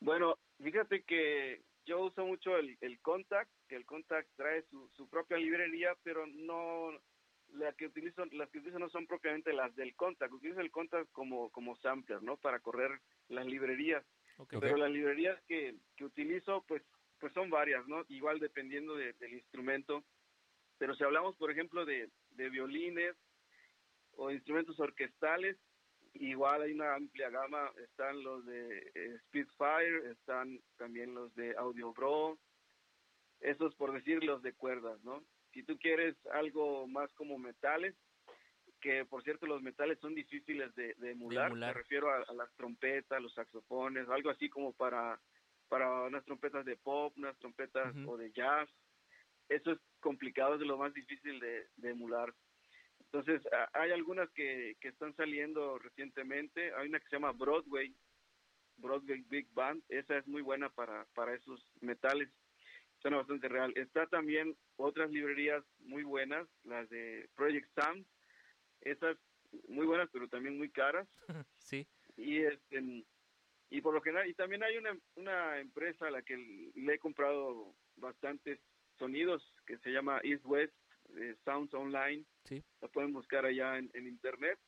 Bueno, 0.00 0.38
fíjate 0.62 1.02
que 1.04 1.62
yo 1.84 2.00
uso 2.00 2.24
mucho 2.24 2.56
el, 2.56 2.76
el 2.80 3.00
Contact, 3.00 3.50
que 3.68 3.76
el 3.76 3.86
Contact 3.86 4.28
trae 4.36 4.62
su, 4.70 4.88
su 4.96 5.08
propia 5.08 5.36
librería, 5.36 5.96
pero 6.02 6.26
no 6.26 6.90
la 7.52 7.72
que 7.72 7.86
utilizo, 7.86 8.24
las 8.32 8.50
que 8.50 8.58
utilizo 8.58 8.78
no 8.78 8.88
son 8.90 9.06
propiamente 9.06 9.52
las 9.52 9.74
del 9.76 9.94
Contact, 9.94 10.32
utilizo 10.32 10.60
el 10.60 10.70
Contact 10.70 11.10
como, 11.12 11.50
como 11.50 11.76
sampler, 11.76 12.22
¿no? 12.22 12.36
Para 12.36 12.60
correr 12.60 13.00
las 13.28 13.46
librerías. 13.46 14.04
Pero 14.50 14.76
las 14.76 14.90
librerías 14.90 15.40
que, 15.44 15.76
que 15.96 16.04
utilizo, 16.04 16.62
pues 16.68 16.82
pues 17.18 17.32
son 17.32 17.50
varias, 17.50 17.86
¿no? 17.88 18.04
Igual 18.08 18.40
dependiendo 18.40 18.94
del 18.94 19.32
instrumento. 19.32 20.04
Pero 20.78 20.94
si 20.94 21.04
hablamos, 21.04 21.36
por 21.36 21.50
ejemplo, 21.50 21.84
de, 21.84 22.10
de 22.30 22.50
violines 22.50 23.16
o 24.12 24.30
instrumentos 24.30 24.78
orquestales, 24.78 25.56
igual 26.14 26.62
hay 26.62 26.72
una 26.72 26.94
amplia 26.94 27.30
gama. 27.30 27.72
Están 27.78 28.22
los 28.22 28.44
de 28.44 28.92
eh, 28.94 29.18
Spitfire, 29.26 30.10
están 30.10 30.60
también 30.76 31.14
los 31.14 31.34
de 31.34 31.56
Audio 31.56 31.92
Bro. 31.92 32.38
Esos 33.40 33.74
por 33.76 33.92
decir 33.92 34.22
los 34.24 34.42
de 34.42 34.52
cuerdas, 34.54 35.02
¿no? 35.02 35.22
Si 35.56 35.62
tú 35.62 35.78
quieres 35.78 36.14
algo 36.34 36.86
más 36.86 37.10
como 37.14 37.38
metales, 37.38 37.94
que 38.78 39.06
por 39.06 39.22
cierto 39.22 39.46
los 39.46 39.62
metales 39.62 39.98
son 40.00 40.14
difíciles 40.14 40.74
de, 40.74 40.94
emular. 41.00 41.50
me 41.54 41.72
refiero 41.72 42.10
a, 42.12 42.30
las 42.34 42.54
trompetas, 42.56 43.22
los 43.22 43.32
saxofones, 43.32 44.06
algo 44.10 44.28
así 44.28 44.50
como 44.50 44.74
para, 44.74 45.18
para 45.70 46.02
unas 46.02 46.22
trompetas 46.26 46.66
de 46.66 46.76
pop, 46.76 47.14
unas 47.16 47.38
trompetas 47.38 47.94
o 48.06 48.18
de 48.18 48.30
jazz. 48.32 48.68
Eso 49.48 49.72
es 49.72 49.78
complicado, 50.00 50.54
es 50.54 50.60
de 50.60 50.66
lo 50.66 50.76
más 50.76 50.92
difícil 50.92 51.40
de, 51.40 51.66
emular. 51.82 52.34
Entonces, 53.00 53.40
hay 53.72 53.92
algunas 53.92 54.28
que, 54.32 54.76
que 54.78 54.88
están 54.88 55.16
saliendo 55.16 55.78
recientemente. 55.78 56.74
Hay 56.74 56.88
una 56.88 57.00
que 57.00 57.08
se 57.08 57.16
llama 57.16 57.32
Broadway, 57.32 57.96
Broadway 58.76 59.22
Big 59.22 59.48
Band. 59.54 59.82
Esa 59.88 60.18
es 60.18 60.26
muy 60.26 60.42
buena 60.42 60.68
para, 60.68 61.06
para 61.14 61.34
esos 61.34 61.66
metales. 61.80 62.28
Suena 63.06 63.18
bastante 63.18 63.48
real. 63.48 63.72
Está 63.76 64.08
también 64.08 64.56
otras 64.74 65.12
librerías 65.12 65.62
muy 65.78 66.02
buenas, 66.02 66.48
las 66.64 66.90
de 66.90 67.30
Project 67.36 67.68
Sound 67.76 68.04
esas 68.80 69.16
muy 69.68 69.86
buenas, 69.86 70.10
pero 70.12 70.26
también 70.26 70.58
muy 70.58 70.70
caras. 70.70 71.06
sí. 71.58 71.86
Y 72.16 72.38
este, 72.38 73.04
y 73.70 73.80
por 73.80 73.94
lo 73.94 74.00
general, 74.00 74.28
y 74.28 74.34
también 74.34 74.64
hay 74.64 74.76
una, 74.76 74.98
una 75.14 75.60
empresa 75.60 76.08
a 76.08 76.10
la 76.10 76.22
que 76.22 76.72
le 76.74 76.94
he 76.94 76.98
comprado 76.98 77.76
bastantes 77.94 78.58
sonidos 78.98 79.54
que 79.68 79.78
se 79.78 79.90
llama 79.90 80.18
East 80.24 80.44
West 80.44 80.74
eh, 81.16 81.36
Sounds 81.44 81.74
Online. 81.74 82.24
Sí. 82.42 82.60
La 82.80 82.88
pueden 82.88 83.12
buscar 83.12 83.46
allá 83.46 83.78
en, 83.78 83.88
internet. 83.94 84.58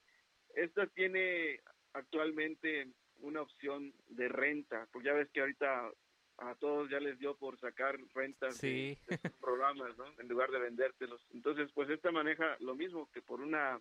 Esta 0.54 0.86
tiene 0.86 1.60
actualmente 1.92 2.86
una 3.18 3.42
opción 3.42 3.92
de 4.10 4.28
renta, 4.28 4.86
porque 4.92 5.08
ya 5.08 5.14
ves 5.14 5.28
que 5.30 5.40
ahorita 5.40 5.90
a 6.38 6.54
todos 6.54 6.88
ya 6.88 7.00
les 7.00 7.18
dio 7.18 7.36
por 7.36 7.58
sacar 7.58 7.98
rentas 8.14 8.60
de, 8.60 8.96
programas, 9.40 9.96
¿no? 9.96 10.04
En 10.18 10.28
lugar 10.28 10.50
de 10.50 10.60
vendértelos. 10.60 11.20
Entonces, 11.32 11.70
pues 11.74 11.90
esta 11.90 12.10
maneja 12.10 12.56
lo 12.60 12.74
mismo 12.74 13.10
que 13.12 13.22
por 13.22 13.40
una 13.40 13.80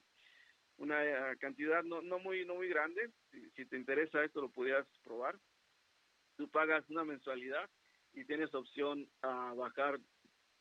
una 0.77 1.03
eh, 1.03 1.37
cantidad 1.39 1.83
no, 1.83 2.01
no 2.01 2.19
muy 2.19 2.45
no 2.45 2.55
muy 2.55 2.67
grande. 2.67 3.11
Si, 3.55 3.65
te 3.65 3.77
interesa 3.77 4.23
esto, 4.23 4.41
lo 4.41 4.49
pudieras 4.49 4.87
probar. 5.03 5.37
Tú 6.35 6.47
pagas 6.49 6.87
una 6.89 7.03
mensualidad 7.03 7.69
y 8.13 8.25
tienes 8.25 8.53
opción 8.53 9.07
a 9.21 9.53
bajar 9.55 9.99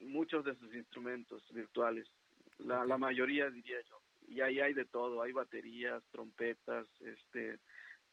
muchos 0.01 0.45
de 0.45 0.55
sus 0.57 0.75
instrumentos 0.75 1.43
virtuales. 1.53 2.07
La, 2.59 2.85
la 2.85 2.99
mayoría, 2.99 3.51
diría 3.51 3.81
yo. 3.83 4.01
Y 4.29 4.41
ahí 4.41 4.61
hay 4.61 4.75
de 4.75 4.87
todo. 4.87 5.23
Hay 5.23 5.33
baterías, 5.33 6.03
trompetas, 6.11 6.87
este, 7.01 7.59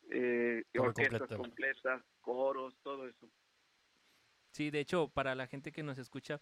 eh, 0.09 0.63
orquestas 0.77 1.29
completas, 1.35 2.01
coros, 2.21 2.75
todo 2.83 3.07
eso. 3.07 3.29
Sí, 4.53 4.69
de 4.69 4.79
hecho, 4.79 5.09
para 5.09 5.33
la 5.33 5.47
gente 5.47 5.71
que 5.71 5.81
nos 5.81 5.97
escucha, 5.97 6.39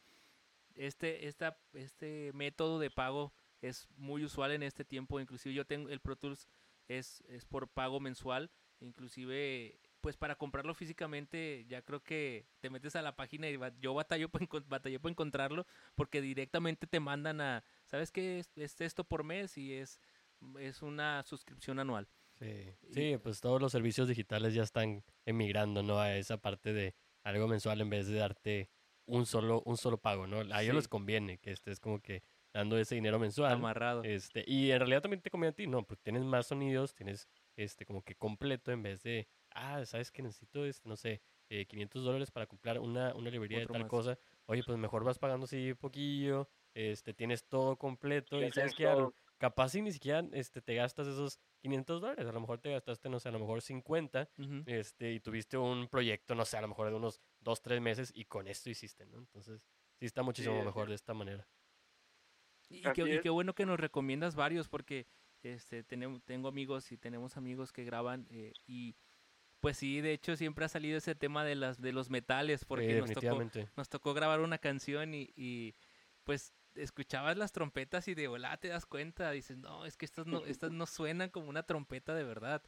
este, 0.75 1.27
esta, 1.27 1.57
este 1.73 2.31
método 2.33 2.77
de 2.77 2.91
pago 2.91 3.33
es 3.61 3.87
muy 3.95 4.25
usual 4.25 4.51
en 4.51 4.63
este 4.63 4.83
tiempo. 4.83 5.19
Inclusive 5.19 5.55
yo 5.55 5.65
tengo 5.65 5.87
el 5.89 6.01
Pro 6.01 6.17
Tools 6.17 6.49
es, 6.89 7.23
es 7.29 7.45
por 7.45 7.69
pago 7.69 8.01
mensual. 8.01 8.51
Inclusive, 8.81 9.79
pues 10.01 10.17
para 10.17 10.35
comprarlo 10.35 10.73
físicamente, 10.73 11.65
ya 11.69 11.83
creo 11.83 12.03
que 12.03 12.47
te 12.59 12.69
metes 12.69 12.97
a 12.97 13.01
la 13.01 13.15
página 13.15 13.49
y 13.49 13.57
yo 13.79 13.93
batallo 13.93 14.29
batallé 14.67 14.99
por 14.99 15.11
encontrarlo 15.11 15.65
porque 15.95 16.21
directamente 16.21 16.87
te 16.87 16.99
mandan 16.99 17.39
a, 17.39 17.63
¿sabes 17.85 18.11
qué? 18.11 18.43
Es, 18.55 18.81
esto 18.81 19.05
por 19.05 19.23
mes 19.23 19.57
y 19.57 19.73
es, 19.73 20.01
es 20.59 20.81
una 20.81 21.23
suscripción 21.23 21.79
anual. 21.79 22.09
Sí. 22.39 22.73
sí, 22.91 23.17
pues 23.21 23.39
todos 23.39 23.61
los 23.61 23.71
servicios 23.71 24.07
digitales 24.07 24.53
ya 24.53 24.63
están 24.63 25.03
emigrando, 25.25 25.83
¿no? 25.83 25.99
A 25.99 26.17
esa 26.17 26.37
parte 26.37 26.73
de 26.73 26.95
algo 27.23 27.47
mensual 27.47 27.81
en 27.81 27.89
vez 27.89 28.07
de 28.07 28.17
darte 28.17 28.69
un 29.05 29.25
solo, 29.25 29.61
un 29.65 29.77
solo 29.77 29.97
pago, 29.97 30.27
¿no? 30.27 30.39
A 30.53 30.63
ellos 30.63 30.75
les 30.75 30.87
conviene 30.87 31.37
que 31.39 31.51
estés 31.51 31.79
como 31.79 31.99
que 32.01 32.23
dando 32.53 32.77
ese 32.77 32.95
dinero 32.95 33.19
mensual. 33.19 33.53
Amarrado. 33.53 34.03
Este, 34.03 34.43
y 34.47 34.71
en 34.71 34.79
realidad 34.79 35.01
también 35.01 35.21
te 35.21 35.29
conviene 35.29 35.51
a 35.51 35.55
ti, 35.55 35.67
no, 35.67 35.83
porque 35.83 36.03
tienes 36.03 36.23
más 36.23 36.47
sonidos, 36.47 36.93
tienes 36.93 37.27
este 37.55 37.85
como 37.85 38.03
que 38.03 38.15
completo 38.15 38.71
en 38.71 38.83
vez 38.83 39.03
de, 39.03 39.27
ah, 39.51 39.85
sabes 39.85 40.11
que 40.11 40.21
necesito, 40.21 40.65
este, 40.65 40.87
no 40.87 40.95
sé, 40.95 41.21
eh, 41.49 41.65
500 41.65 42.03
dólares 42.03 42.31
para 42.31 42.47
comprar 42.47 42.79
una, 42.79 43.13
una 43.15 43.29
librería 43.29 43.59
de 43.59 43.67
tal 43.67 43.87
cosa. 43.87 44.17
Oye, 44.45 44.63
pues 44.63 44.77
mejor 44.77 45.03
vas 45.03 45.19
pagando 45.19 45.45
así 45.45 45.73
poquillo, 45.73 46.47
este, 46.73 47.13
tienes 47.13 47.45
todo 47.45 47.77
completo 47.77 48.41
y 48.41 48.51
sabes 48.51 48.73
que 48.73 48.87
capaz 49.41 49.69
si 49.69 49.81
ni 49.81 49.91
siquiera 49.91 50.23
este, 50.33 50.61
te 50.61 50.75
gastas 50.75 51.07
esos 51.07 51.39
500 51.61 51.99
dólares, 51.99 52.27
a 52.27 52.31
lo 52.31 52.39
mejor 52.39 52.59
te 52.59 52.69
gastaste, 52.69 53.09
no 53.09 53.19
sé, 53.19 53.29
a 53.29 53.31
lo 53.31 53.39
mejor 53.39 53.63
50, 53.63 54.29
este, 54.67 55.13
y 55.13 55.19
tuviste 55.19 55.57
un 55.57 55.87
proyecto, 55.87 56.35
no 56.35 56.45
sé, 56.45 56.57
a 56.57 56.61
lo 56.61 56.67
mejor 56.67 56.89
de 56.89 56.95
unos 56.95 57.23
2, 57.39 57.59
3 57.63 57.81
meses 57.81 58.11
y 58.13 58.25
con 58.25 58.47
esto 58.47 58.69
hiciste, 58.69 59.07
¿no? 59.07 59.17
Entonces, 59.17 59.65
sí 59.99 60.05
está 60.05 60.21
muchísimo 60.21 60.63
mejor 60.63 60.89
de 60.89 60.93
esta 60.93 61.15
manera. 61.15 61.47
Y, 62.69 62.83
qué, 62.93 63.29
bueno 63.31 63.55
que 63.55 63.65
nos 63.65 63.79
recomiendas 63.79 64.35
varios 64.35 64.69
porque 64.69 65.07
este 65.41 65.83
tenemos, 65.83 66.23
tengo 66.23 66.47
amigos 66.47 66.91
y 66.91 66.97
tenemos 66.99 67.35
amigos 67.35 67.73
que 67.73 67.83
graban 67.83 68.27
eh, 68.29 68.53
y 68.67 68.95
pues 69.59 69.75
sí, 69.77 70.01
de 70.01 70.13
hecho 70.13 70.35
siempre 70.35 70.65
ha 70.65 70.69
salido 70.69 70.99
ese 70.99 71.15
tema 71.15 71.43
de 71.43 71.55
las 71.55 71.81
de 71.81 71.93
los 71.93 72.11
metales 72.11 72.63
porque 72.63 73.01
nos, 73.01 73.11
tocó, 73.11 73.43
nos 73.75 73.89
tocó 73.89 74.13
grabar 74.13 74.39
una 74.39 74.59
canción 74.59 75.15
y, 75.15 75.33
y, 75.35 75.73
pues 76.23 76.53
escuchabas 76.75 77.37
las 77.37 77.51
trompetas 77.51 78.07
y 78.07 78.13
de 78.13 78.27
hola 78.27 78.57
te 78.57 78.69
das 78.69 78.85
cuenta, 78.85 79.31
dices, 79.31 79.57
no, 79.57 79.85
es 79.85 79.97
que 79.97 80.05
estas 80.05 80.25
no, 80.25 80.45
estas 80.45 80.71
no 80.71 80.85
suenan 80.85 81.29
como 81.29 81.49
una 81.49 81.63
trompeta 81.63 82.13
de 82.13 82.23
verdad. 82.23 82.63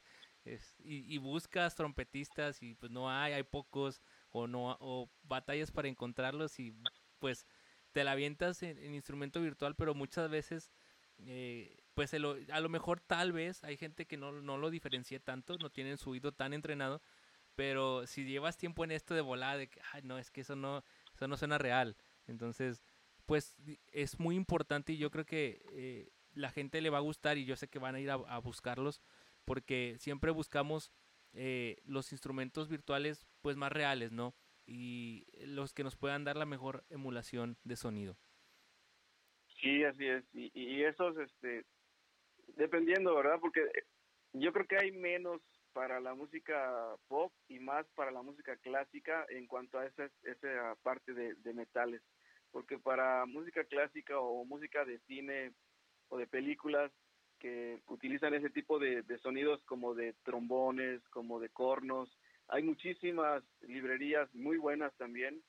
y, 0.45 1.13
y, 1.13 1.17
buscas 1.17 1.75
trompetistas 1.75 2.61
y 2.61 2.75
pues 2.75 2.91
no 2.91 3.09
hay, 3.09 3.33
hay 3.33 3.43
pocos 3.43 4.01
o 4.31 4.47
no 4.47 4.77
o 4.79 5.09
batallas 5.23 5.71
para 5.71 5.87
encontrarlos 5.87 6.59
y 6.59 6.75
pues 7.19 7.47
te 7.93 8.03
la 8.03 8.11
avientas 8.11 8.61
en, 8.63 8.93
instrumento 8.93 9.39
virtual, 9.39 9.75
pero 9.75 9.95
muchas 9.95 10.29
veces, 10.29 10.71
eh, 11.19 11.77
pues 11.93 12.13
a 12.13 12.59
lo 12.59 12.69
mejor 12.69 12.99
tal 12.99 13.31
vez 13.31 13.63
hay 13.63 13.77
gente 13.77 14.05
que 14.05 14.17
no, 14.17 14.33
no 14.33 14.57
lo 14.57 14.69
diferencia 14.69 15.19
tanto, 15.19 15.57
no 15.59 15.71
tienen 15.71 15.97
su 15.97 16.09
oído 16.09 16.33
tan 16.33 16.53
entrenado, 16.53 17.01
pero 17.55 18.07
si 18.07 18.25
llevas 18.25 18.57
tiempo 18.57 18.83
en 18.83 18.91
esto 18.91 19.13
de 19.13 19.21
volar, 19.21 19.59
de 19.59 19.69
que, 19.69 19.79
ay, 19.93 20.01
no, 20.03 20.17
es 20.17 20.31
que 20.31 20.41
eso 20.41 20.55
no, 20.55 20.83
eso 21.13 21.27
no 21.27 21.37
suena 21.37 21.59
real. 21.59 21.95
Entonces, 22.25 22.83
pues 23.33 23.57
es 23.91 24.19
muy 24.19 24.35
importante 24.35 24.93
y 24.93 24.97
yo 24.99 25.09
creo 25.09 25.25
que 25.25 25.65
eh, 25.71 26.11
la 26.35 26.51
gente 26.51 26.81
le 26.81 26.91
va 26.91 26.99
a 26.99 27.01
gustar 27.01 27.39
y 27.39 27.45
yo 27.45 27.55
sé 27.55 27.67
que 27.67 27.79
van 27.79 27.95
a 27.95 27.99
ir 27.99 28.11
a, 28.11 28.37
buscarlos 28.37 29.01
porque 29.43 29.95
siempre 29.97 30.29
buscamos 30.29 30.91
eh, 31.33 31.77
los 31.83 32.11
instrumentos 32.11 32.69
virtuales 32.69 33.25
pues 33.41 33.57
más 33.57 33.71
reales, 33.71 34.11
¿no? 34.11 34.35
y 34.67 35.25
los 35.47 35.73
que 35.73 35.83
nos 35.83 35.95
puedan 35.95 36.25
dar 36.25 36.37
la 36.37 36.45
mejor 36.45 36.83
emulación 36.91 37.57
de 37.63 37.75
sonido. 37.75 38.15
Sí, 39.59 39.83
así 39.83 40.05
es. 40.05 40.23
Y, 40.31 40.51
y 40.53 40.83
esos, 40.83 41.17
este, 41.17 41.65
dependiendo, 42.55 43.15
¿verdad? 43.15 43.39
Porque 43.41 43.61
yo 44.33 44.53
creo 44.53 44.67
que 44.67 44.77
hay 44.77 44.91
menos 44.91 45.41
para 45.73 45.99
la 45.99 46.13
música 46.13 46.95
pop 47.07 47.33
y 47.47 47.57
más 47.57 47.87
para 47.95 48.11
la 48.11 48.21
música 48.21 48.55
clásica 48.57 49.25
en 49.29 49.47
cuanto 49.47 49.79
a 49.79 49.87
esa, 49.87 50.07
esa 50.21 50.75
parte 50.83 51.13
de, 51.15 51.33
de 51.33 51.53
metales. 51.55 52.03
Porque 52.53 52.79
para 52.79 53.25
música 53.25 53.65
clásica 53.65 54.17
o 54.17 54.45
música 54.45 54.85
de 54.85 54.99
cine 54.99 55.51
o 56.07 56.17
de 56.17 56.27
películas 56.27 56.89
que 57.39 57.81
utilizan 57.87 58.33
ese 58.33 58.49
tipo 58.49 58.79
de, 58.79 59.01
de 59.01 59.17
sonidos 59.17 59.61
como 59.63 59.93
de 59.93 60.13
trombones, 60.23 61.01
como 61.09 61.41
de 61.41 61.49
cornos, 61.49 62.17
hay 62.47 62.63
muchísimas 62.63 63.43
librerías 63.61 64.33
muy 64.33 64.57
buenas 64.57 64.93
también, 64.95 65.43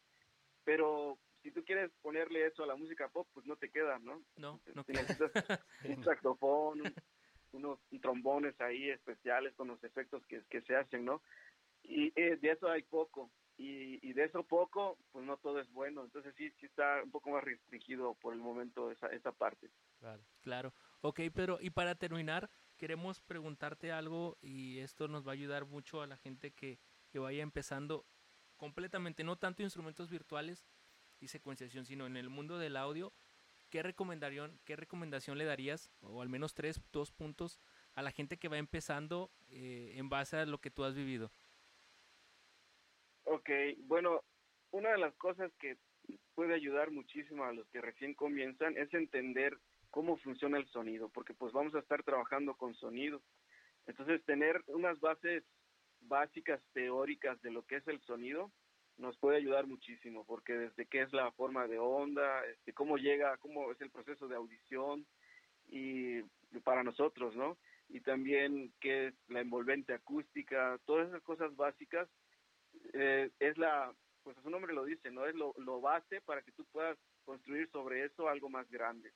pero 0.65 1.19
si 1.43 1.51
tú 1.51 1.63
quieres 1.65 1.91
ponerle 2.01 2.47
eso 2.47 2.65
a 2.65 2.67
la 2.67 2.77
música 2.77 3.09
pop, 3.09 3.29
pues 3.35 3.47
no 3.47 3.57
te 3.57 3.71
queda, 3.71 3.99
¿no? 3.99 4.23
No, 4.37 4.61
no 4.75 4.85
Necesitas 4.89 5.31
un 5.85 6.03
saxofón, 6.03 6.81
unos 7.53 7.79
trombones 8.01 8.59
ahí 8.61 8.91
especiales 8.91 9.55
con 9.55 9.69
los 9.69 9.83
efectos 9.85 10.25
que, 10.27 10.43
que 10.49 10.63
se 10.63 10.75
hacen, 10.75 11.05
¿no? 11.05 11.23
Y 11.83 12.13
eh, 12.17 12.37
de 12.41 12.51
eso 12.51 12.69
hay 12.69 12.83
poco. 12.83 13.31
Y, 13.57 14.05
y, 14.09 14.13
de 14.15 14.25
eso 14.25 14.43
poco, 14.43 14.99
pues 15.13 15.25
no 15.25 15.37
todo 15.37 15.61
es 15.61 15.73
bueno. 15.73 16.03
Entonces 16.03 16.35
sí, 16.37 16.51
sí 16.59 16.67
está 16.67 17.03
un 17.05 17.11
poco 17.13 17.31
más 17.31 17.45
restringido 17.45 18.15
por 18.15 18.35
el 18.35 18.41
momento 18.41 18.91
esa, 18.91 19.07
esa 19.09 19.31
parte. 19.31 19.71
Claro, 20.01 20.23
claro. 20.41 20.75
Ok, 21.03 21.21
pero 21.33 21.59
y 21.61 21.71
para 21.71 21.95
terminar, 21.95 22.51
queremos 22.77 23.21
preguntarte 23.21 23.93
algo 23.93 24.39
y 24.41 24.79
esto 24.79 25.09
nos 25.09 25.27
va 25.27 25.31
a 25.31 25.35
ayudar 25.35 25.67
mucho 25.67 26.03
a 26.03 26.07
la 26.07 26.17
gente 26.17 26.51
que, 26.53 26.79
vaya 27.13 27.43
empezando 27.43 28.05
completamente, 28.57 29.23
no 29.23 29.37
tanto 29.37 29.63
instrumentos 29.63 30.11
virtuales 30.11 30.67
y 31.21 31.29
secuenciación, 31.29 31.85
sino 31.85 32.07
en 32.07 32.17
el 32.17 32.29
mundo 32.29 32.59
del 32.59 32.77
audio. 32.77 33.13
¿Qué 33.71 33.83
recomendación, 33.83 34.59
qué 34.65 34.77
recomendación 34.77 35.39
le 35.39 35.45
darías, 35.45 35.93
o 36.01 36.23
al 36.23 36.29
menos 36.29 36.55
tres, 36.55 36.81
dos 36.91 37.13
puntos, 37.13 37.61
a 37.95 38.03
la 38.03 38.11
gente 38.11 38.37
que 38.37 38.49
va 38.49 38.59
empezando 38.59 39.31
eh, 39.49 39.93
en 39.97 40.09
base 40.09 40.39
a 40.39 40.47
lo 40.47 40.59
que 40.59 40.71
tú 40.71 40.85
has 40.85 40.95
vivido? 40.95 41.31
Ok, 43.45 43.51
bueno, 43.81 44.23
una 44.71 44.93
de 44.93 44.99
las 44.99 45.15
cosas 45.17 45.53
que 45.61 45.77
puede 46.35 46.55
ayudar 46.55 46.91
muchísimo 46.91 47.45
a 47.45 47.53
los 47.53 47.69
que 47.69 47.83
recién 47.83 48.15
comienzan 48.15 48.75
es 48.79 48.93
entender 48.95 49.59
cómo 49.91 50.17
funciona 50.17 50.57
el 50.57 50.67
sonido, 50.69 51.11
porque 51.11 51.35
pues 51.35 51.53
vamos 51.53 51.75
a 51.75 51.81
estar 51.81 52.03
trabajando 52.05 52.55
con 52.55 52.75
sonido. 52.75 53.21
Entonces, 53.87 54.25
tener 54.25 54.63
unas 54.69 54.99
bases 54.99 55.45
básicas 56.01 56.59
teóricas 56.73 57.39
de 57.43 57.51
lo 57.51 57.67
que 57.67 57.77
es 57.77 57.87
el 57.87 58.01
sonido 58.07 58.51
nos 58.97 59.15
puede 59.19 59.37
ayudar 59.37 59.67
muchísimo, 59.67 60.25
porque 60.25 60.55
desde 60.55 60.87
qué 60.87 61.03
es 61.03 61.13
la 61.13 61.31
forma 61.33 61.67
de 61.67 61.79
onda, 61.79 62.47
este, 62.47 62.73
cómo 62.73 62.97
llega, 62.97 63.37
cómo 63.37 63.71
es 63.73 63.81
el 63.83 63.91
proceso 63.91 64.27
de 64.27 64.37
audición 64.37 65.05
y 65.69 66.23
para 66.63 66.83
nosotros, 66.83 67.37
¿no? 67.37 67.59
Y 67.91 68.01
también 68.01 68.73
qué 68.81 69.09
es 69.09 69.15
la 69.29 69.41
envolvente 69.41 69.93
acústica, 69.93 70.81
todas 70.87 71.09
esas 71.09 71.23
cosas 71.23 71.55
básicas 71.57 72.09
eh, 72.93 73.30
es 73.39 73.59
la, 73.59 73.95
pues 74.22 74.37
su 74.43 74.51
nombre 74.51 74.74
lo 74.74 74.85
dice, 74.85 75.11
¿no? 75.11 75.26
Es 75.26 75.35
lo, 75.35 75.55
lo 75.59 75.80
base 75.80 76.20
para 76.20 76.43
que 76.43 76.53
tú 76.53 76.64
puedas 76.66 76.99
construir 77.24 77.70
sobre 77.70 78.05
eso 78.05 78.28
algo 78.28 78.49
más 78.49 78.68
grande. 78.70 79.12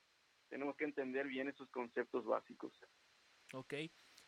Tenemos 0.49 0.75
que 0.75 0.85
entender 0.85 1.27
bien 1.27 1.47
esos 1.47 1.69
conceptos 1.69 2.25
básicos. 2.25 2.73
Ok. 3.53 3.73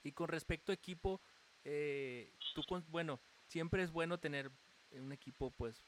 Y 0.04 0.12
con 0.14 0.28
respecto 0.28 0.72
a 0.72 0.76
equipo, 0.76 1.22
eh, 1.64 2.34
tú, 2.54 2.64
bueno, 2.88 3.22
siempre 3.46 3.84
es 3.84 3.92
bueno 3.92 4.20
tener 4.20 4.52
un 4.92 5.12
equipo, 5.12 5.52
pues, 5.52 5.84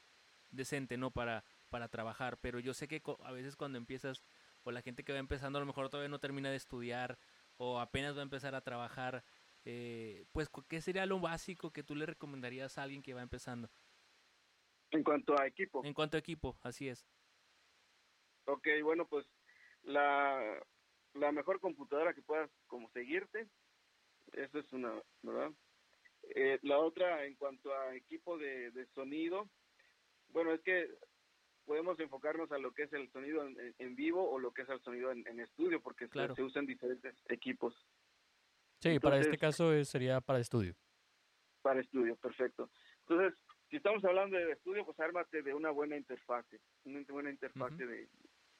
decente, 0.50 0.96
¿no? 0.96 1.10
Para, 1.10 1.44
para 1.68 1.88
trabajar, 1.88 2.38
pero 2.40 2.60
yo 2.60 2.74
sé 2.74 2.86
que 2.88 3.02
a 3.24 3.32
veces 3.32 3.56
cuando 3.56 3.78
empiezas, 3.78 4.24
o 4.62 4.70
la 4.70 4.82
gente 4.82 5.04
que 5.04 5.12
va 5.12 5.18
empezando 5.18 5.58
a 5.58 5.60
lo 5.60 5.66
mejor 5.66 5.90
todavía 5.90 6.08
no 6.08 6.20
termina 6.20 6.50
de 6.50 6.56
estudiar, 6.56 7.18
o 7.56 7.80
apenas 7.80 8.16
va 8.16 8.20
a 8.20 8.22
empezar 8.22 8.54
a 8.54 8.60
trabajar, 8.60 9.24
eh, 9.64 10.26
pues, 10.32 10.50
¿qué 10.68 10.80
sería 10.80 11.06
lo 11.06 11.20
básico 11.20 11.72
que 11.72 11.82
tú 11.82 11.94
le 11.94 12.06
recomendarías 12.06 12.78
a 12.78 12.82
alguien 12.82 13.02
que 13.02 13.14
va 13.14 13.22
empezando? 13.22 13.70
En 14.90 15.02
cuanto 15.02 15.38
a 15.38 15.46
equipo. 15.46 15.84
En 15.84 15.94
cuanto 15.94 16.16
a 16.16 16.20
equipo, 16.20 16.56
así 16.62 16.88
es. 16.88 17.06
Ok, 18.46 18.68
bueno, 18.82 19.06
pues 19.06 19.26
la, 19.82 20.62
la 21.14 21.32
mejor 21.32 21.60
computadora 21.60 22.14
que 22.14 22.22
puedas 22.22 22.50
como 22.66 22.90
seguirte, 22.90 23.48
eso 24.32 24.58
es 24.58 24.72
una, 24.72 25.02
¿verdad? 25.22 25.52
Eh, 26.34 26.58
la 26.62 26.78
otra, 26.78 27.24
en 27.24 27.34
cuanto 27.36 27.74
a 27.74 27.94
equipo 27.94 28.38
de, 28.38 28.86
sonido, 28.94 29.48
bueno, 30.28 30.52
es 30.52 30.60
que 30.62 30.90
podemos 31.64 31.98
enfocarnos 32.00 32.50
a 32.52 32.58
lo 32.58 32.72
que 32.72 32.84
es 32.84 32.92
el 32.92 33.10
sonido 33.12 33.46
en, 33.46 33.96
vivo 33.96 34.28
o 34.28 34.38
lo 34.38 34.52
que 34.52 34.62
es 34.62 34.68
el 34.68 34.80
sonido 34.82 35.10
en, 35.12 35.40
estudio, 35.40 35.80
porque 35.80 36.08
se, 36.08 36.42
usan 36.42 36.66
diferentes 36.66 37.14
equipos. 37.28 37.74
Sí, 38.84 39.00
para 39.00 39.18
este 39.18 39.38
caso 39.38 39.82
sería 39.84 40.20
para 40.20 40.40
estudio. 40.40 40.74
Para 41.62 41.80
estudio, 41.80 42.16
perfecto. 42.16 42.68
Entonces, 43.08 43.32
si 43.70 43.76
estamos 43.76 44.04
hablando 44.04 44.36
de 44.36 44.52
estudio, 44.52 44.84
pues 44.84 45.00
ármate 45.00 45.42
de 45.42 45.54
una 45.54 45.70
buena 45.70 45.96
interfase, 45.96 46.60
una 46.84 47.02
buena 47.08 47.30
interfase 47.30 47.86
de, 47.86 48.08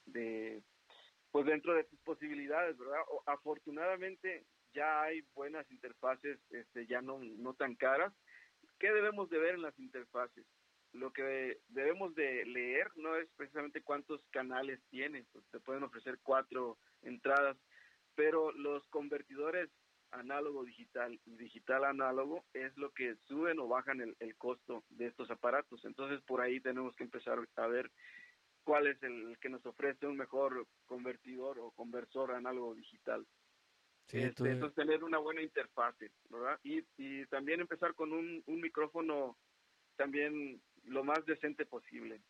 de, 0.06 0.62
pues 1.30 1.44
dentro 1.44 1.74
de 1.74 1.84
tus 1.84 2.00
posibilidades, 2.00 2.78
¿verdad? 2.78 3.02
O, 3.10 3.22
afortunadamente, 3.26 4.46
ya 4.72 5.02
hay 5.02 5.20
buenas 5.34 5.70
interfaces, 5.70 6.38
este, 6.48 6.86
ya 6.86 7.02
no, 7.02 7.18
no 7.18 7.52
tan 7.52 7.74
caras. 7.74 8.14
¿Qué 8.78 8.90
debemos 8.92 9.28
de 9.28 9.38
ver 9.38 9.56
en 9.56 9.62
las 9.62 9.78
interfaces? 9.78 10.46
Lo 10.92 11.12
que 11.12 11.58
debemos 11.68 12.14
de 12.14 12.46
leer 12.46 12.90
no 12.96 13.14
es 13.16 13.28
precisamente 13.36 13.82
cuántos 13.82 14.24
canales 14.30 14.80
tiene, 14.88 15.26
pues 15.32 15.44
te 15.50 15.60
pueden 15.60 15.82
ofrecer 15.82 16.18
cuatro 16.22 16.78
entradas, 17.02 17.58
pero 18.14 18.52
los 18.52 18.86
convertidores 18.88 19.68
análogo 20.14 20.64
digital 20.64 21.20
y 21.24 21.36
digital 21.36 21.84
análogo 21.84 22.44
es 22.52 22.76
lo 22.76 22.92
que 22.92 23.16
suben 23.26 23.58
o 23.58 23.68
bajan 23.68 24.00
el, 24.00 24.16
el, 24.20 24.36
costo 24.36 24.84
de 24.90 25.06
estos 25.06 25.30
aparatos. 25.30 25.84
Entonces 25.84 26.20
por 26.22 26.40
ahí 26.40 26.60
tenemos 26.60 26.94
que 26.96 27.04
empezar 27.04 27.38
a 27.56 27.66
ver 27.66 27.90
cuál 28.64 28.86
es 28.86 29.02
el 29.02 29.36
que 29.40 29.48
nos 29.48 29.64
ofrece 29.66 30.06
un 30.06 30.16
mejor 30.16 30.66
convertidor 30.86 31.58
o 31.58 31.70
conversor 31.72 32.32
análogo 32.32 32.74
digital. 32.74 33.26
Sí, 34.06 34.18
este, 34.18 34.50
Entonces 34.50 34.74
tener 34.74 35.02
una 35.02 35.18
buena 35.18 35.42
interfase, 35.42 36.10
¿verdad? 36.28 36.58
Y, 36.62 36.84
y 36.96 37.26
también 37.26 37.60
empezar 37.60 37.94
con 37.94 38.12
un, 38.12 38.42
un 38.46 38.60
micrófono 38.60 39.38
también 39.96 40.60
lo 40.84 41.04
más 41.04 41.24
decente 41.24 41.64
posible. 41.66 42.20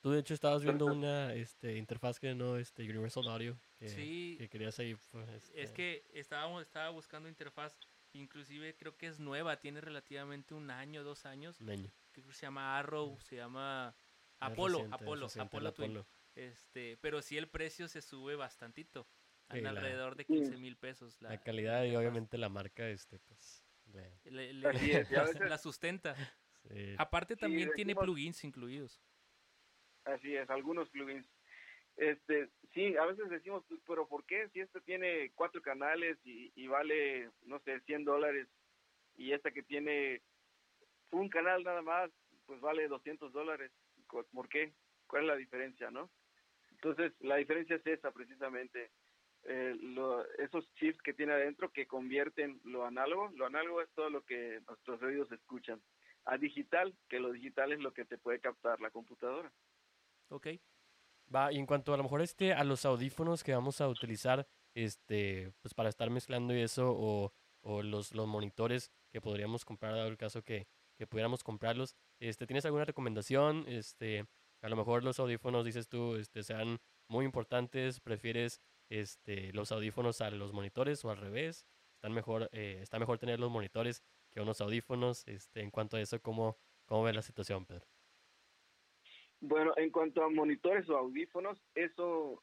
Tú 0.00 0.10
de 0.10 0.20
hecho 0.20 0.34
estabas 0.34 0.62
viendo 0.62 0.86
una 0.94 1.34
este, 1.34 1.76
interfaz 1.76 2.20
que 2.20 2.34
no 2.34 2.56
este 2.56 2.82
Universal 2.84 3.28
Audio 3.28 3.58
que, 3.78 3.88
sí, 3.88 4.36
que 4.38 4.48
querías 4.48 4.78
ahí. 4.78 4.96
Pues, 5.10 5.28
este 5.28 5.62
es 5.62 5.72
que 5.72 6.04
estábamos 6.14 6.62
estaba 6.62 6.90
buscando 6.90 7.28
interfaz, 7.28 7.76
inclusive 8.12 8.76
creo 8.76 8.96
que 8.96 9.06
es 9.06 9.18
nueva, 9.18 9.60
tiene 9.60 9.80
relativamente 9.80 10.54
un 10.54 10.70
año, 10.70 11.02
dos 11.02 11.26
años. 11.26 11.60
Un 11.60 11.70
año. 11.70 11.90
Que 12.12 12.22
se 12.32 12.42
llama 12.42 12.78
Arrow, 12.78 13.18
se 13.20 13.36
llama 13.36 13.94
Apolo, 14.40 14.86
Apolo, 14.90 15.28
Apolo, 15.36 16.06
Este, 16.34 16.96
pero 17.00 17.22
sí 17.22 17.36
el 17.36 17.48
precio 17.48 17.88
se 17.88 18.02
sube 18.02 18.36
bastantito 18.36 19.08
alrededor 19.48 20.16
de 20.16 20.24
15 20.24 20.56
mil 20.58 20.76
pesos. 20.76 21.20
La, 21.20 21.40
calidad 21.40 21.84
y 21.84 21.96
obviamente 21.96 22.38
la 22.38 22.48
marca, 22.48 22.88
este, 22.88 23.18
pues. 23.18 23.64
la 25.50 25.58
sustenta. 25.58 26.14
Aparte 26.98 27.36
también 27.36 27.70
tiene 27.74 27.94
plugins 27.94 28.44
incluidos. 28.44 29.00
Así 30.04 30.34
es, 30.34 30.48
algunos 30.50 30.88
plugins. 30.90 31.26
Este, 31.96 32.48
sí, 32.74 32.96
a 32.96 33.04
veces 33.06 33.28
decimos, 33.28 33.64
pero 33.86 34.06
¿por 34.06 34.24
qué? 34.24 34.48
Si 34.50 34.60
este 34.60 34.80
tiene 34.82 35.32
cuatro 35.34 35.60
canales 35.60 36.16
y, 36.24 36.52
y 36.54 36.68
vale, 36.68 37.30
no 37.44 37.58
sé, 37.60 37.80
100 37.80 38.04
dólares 38.04 38.48
y 39.16 39.32
esta 39.32 39.50
que 39.50 39.64
tiene 39.64 40.22
un 41.10 41.28
canal 41.28 41.64
nada 41.64 41.82
más, 41.82 42.10
pues 42.46 42.60
vale 42.60 42.88
200 42.88 43.32
dólares. 43.32 43.72
¿Por 44.32 44.48
qué? 44.48 44.72
¿Cuál 45.06 45.22
es 45.22 45.28
la 45.28 45.36
diferencia, 45.36 45.90
no? 45.90 46.08
Entonces, 46.70 47.12
la 47.20 47.36
diferencia 47.36 47.76
es 47.76 47.86
esa 47.86 48.12
precisamente 48.12 48.90
eh, 49.44 49.76
esos 50.38 50.72
chips 50.74 51.00
que 51.02 51.14
tiene 51.14 51.32
adentro 51.32 51.72
que 51.72 51.86
convierten 51.86 52.60
lo 52.64 52.84
análogo, 52.84 53.30
lo 53.34 53.46
análogo 53.46 53.82
es 53.82 53.90
todo 53.90 54.10
lo 54.10 54.24
que 54.24 54.60
nuestros 54.66 55.02
oídos 55.02 55.30
escuchan, 55.32 55.80
a 56.24 56.36
digital, 56.36 56.94
que 57.08 57.20
lo 57.20 57.32
digital 57.32 57.72
es 57.72 57.80
lo 57.80 57.92
que 57.92 58.04
te 58.04 58.18
puede 58.18 58.40
captar 58.40 58.80
la 58.80 58.90
computadora. 58.90 59.50
Ok. 60.30 60.48
Va, 61.34 61.52
y 61.52 61.58
en 61.58 61.66
cuanto 61.66 61.92
a 61.92 61.96
lo 61.96 62.02
mejor 62.02 62.22
este, 62.22 62.52
a 62.52 62.64
los 62.64 62.84
audífonos 62.84 63.44
que 63.44 63.52
vamos 63.54 63.80
a 63.80 63.88
utilizar, 63.88 64.46
este, 64.74 65.52
pues 65.60 65.74
para 65.74 65.88
estar 65.88 66.10
mezclando 66.10 66.54
y 66.54 66.60
eso, 66.60 66.90
o, 66.96 67.32
o 67.62 67.82
los, 67.82 68.14
los 68.14 68.26
monitores 68.26 68.90
que 69.10 69.20
podríamos 69.20 69.64
comprar, 69.64 69.94
dado 69.94 70.08
el 70.08 70.16
caso 70.16 70.42
que, 70.42 70.68
que 70.96 71.06
pudiéramos 71.06 71.44
comprarlos, 71.44 71.96
este, 72.18 72.46
¿tienes 72.46 72.64
alguna 72.64 72.84
recomendación? 72.84 73.64
Este, 73.68 74.26
a 74.62 74.68
lo 74.68 74.76
mejor 74.76 75.04
los 75.04 75.18
audífonos, 75.20 75.64
dices 75.64 75.88
tú, 75.88 76.16
este, 76.16 76.42
sean 76.42 76.78
muy 77.08 77.24
importantes, 77.24 78.00
prefieres 78.00 78.60
este, 78.90 79.52
los 79.52 79.70
audífonos 79.72 80.20
a 80.20 80.30
los 80.30 80.52
monitores 80.52 81.04
o 81.04 81.10
al 81.10 81.18
revés. 81.18 81.66
Están 81.94 82.12
mejor, 82.12 82.48
eh, 82.52 82.78
está 82.80 82.98
mejor 82.98 83.18
tener 83.18 83.40
los 83.40 83.50
monitores 83.50 84.02
que 84.30 84.40
unos 84.40 84.60
audífonos. 84.60 85.26
Este, 85.26 85.62
en 85.62 85.70
cuanto 85.70 85.96
a 85.96 86.00
eso, 86.00 86.20
¿cómo, 86.22 86.56
cómo 86.86 87.02
ves 87.02 87.14
la 87.14 87.22
situación, 87.22 87.66
Pedro? 87.66 87.86
Bueno, 89.40 89.72
en 89.76 89.90
cuanto 89.90 90.22
a 90.22 90.30
monitores 90.30 90.88
o 90.88 90.96
audífonos, 90.96 91.60
eso 91.74 92.42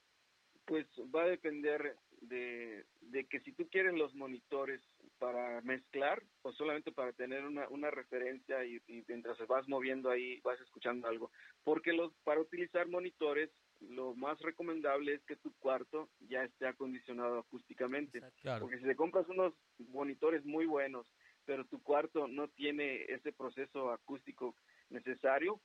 pues 0.66 0.88
va 1.14 1.24
a 1.24 1.28
depender 1.28 1.96
de, 2.22 2.86
de, 3.02 3.26
que 3.26 3.40
si 3.42 3.52
tú 3.52 3.68
quieres 3.70 3.94
los 3.94 4.16
monitores 4.16 4.82
para 5.20 5.62
mezclar 5.62 6.24
o 6.42 6.52
solamente 6.54 6.92
para 6.92 7.14
tener 7.14 7.46
una, 7.46 7.68
una 7.70 7.92
referencia 7.92 8.66
y, 8.66 8.82
y, 8.88 9.04
mientras 9.08 9.38
vas 9.48 9.68
moviendo 9.68 10.10
ahí 10.10 10.40
vas 10.42 10.60
escuchando 10.62 11.08
algo. 11.08 11.32
Porque 11.64 11.94
los, 11.94 12.14
para 12.24 12.42
utilizar 12.42 12.88
monitores 12.88 13.52
lo 13.82 14.16
más 14.16 14.40
recomendable 14.40 15.14
es 15.14 15.24
que 15.26 15.36
tu 15.36 15.54
cuarto 15.60 16.10
ya 16.30 16.44
esté 16.44 16.68
acondicionado 16.68 17.40
acústicamente. 17.40 18.22
Porque 18.60 18.78
si 18.78 18.86
te 18.86 18.96
compras 18.96 19.28
unos 19.30 19.54
monitores 19.78 20.46
muy 20.46 20.66
buenos, 20.66 21.08
pero 21.46 21.66
tu 21.66 21.82
cuarto 21.82 22.28
no 22.28 22.48
tiene 22.50 23.04
ese 23.04 23.32
proceso 23.32 23.92
acústico 23.92 24.56
necesario, 24.90 25.62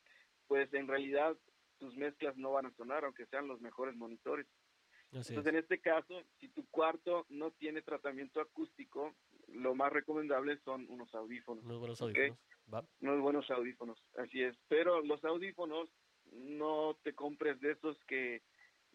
pues 0.50 0.74
en 0.74 0.88
realidad 0.88 1.36
tus 1.78 1.96
mezclas 1.96 2.36
no 2.36 2.50
van 2.50 2.66
a 2.66 2.72
sonar, 2.72 3.04
aunque 3.04 3.24
sean 3.26 3.46
los 3.46 3.60
mejores 3.60 3.94
monitores. 3.94 4.48
Entonces, 5.12 5.46
en 5.46 5.54
este 5.54 5.80
caso, 5.80 6.24
si 6.40 6.48
tu 6.48 6.66
cuarto 6.70 7.24
no 7.28 7.52
tiene 7.52 7.82
tratamiento 7.82 8.40
acústico, 8.40 9.14
lo 9.46 9.76
más 9.76 9.92
recomendable 9.92 10.58
son 10.64 10.86
unos 10.90 11.14
audífonos. 11.14 11.64
Unos 11.64 11.78
buenos 11.78 12.02
audífonos. 12.02 12.38
Unos 13.00 13.20
buenos 13.20 13.48
audífonos, 13.48 14.04
así 14.16 14.42
es. 14.42 14.56
Pero 14.66 15.00
los 15.02 15.24
audífonos 15.24 15.88
no 16.32 16.98
te 17.04 17.14
compres 17.14 17.60
de 17.60 17.70
esos 17.70 17.96
que 18.08 18.42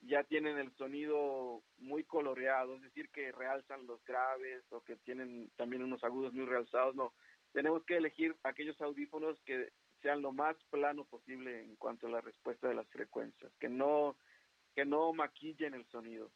ya 0.01 0.25
tienen 0.25 0.57
el 0.57 0.75
sonido 0.75 1.63
muy 1.77 2.03
coloreado, 2.03 2.75
es 2.75 2.81
decir, 2.81 3.09
que 3.11 3.31
realzan 3.31 3.87
los 3.87 4.03
graves 4.03 4.61
o 4.71 4.81
que 4.81 4.97
tienen 4.97 5.49
también 5.55 5.83
unos 5.83 6.03
agudos 6.03 6.33
muy 6.33 6.45
realzados, 6.45 6.95
no. 6.95 7.13
Tenemos 7.53 7.85
que 7.85 7.95
elegir 7.95 8.35
aquellos 8.43 8.79
audífonos 8.81 9.39
que 9.45 9.69
sean 10.05 10.21
lo 10.21 10.31
más 10.31 10.55
plano 10.69 11.03
posible 11.05 11.63
en 11.63 11.75
cuanto 11.77 12.05
a 12.05 12.11
la 12.11 12.21
respuesta 12.21 12.67
de 12.67 12.75
las 12.75 12.87
frecuencias, 12.89 13.51
que 13.59 13.69
no 13.69 14.15
que 14.75 14.85
no 14.85 15.13
maquillen 15.13 15.73
el 15.73 15.85
sonido. 15.87 16.31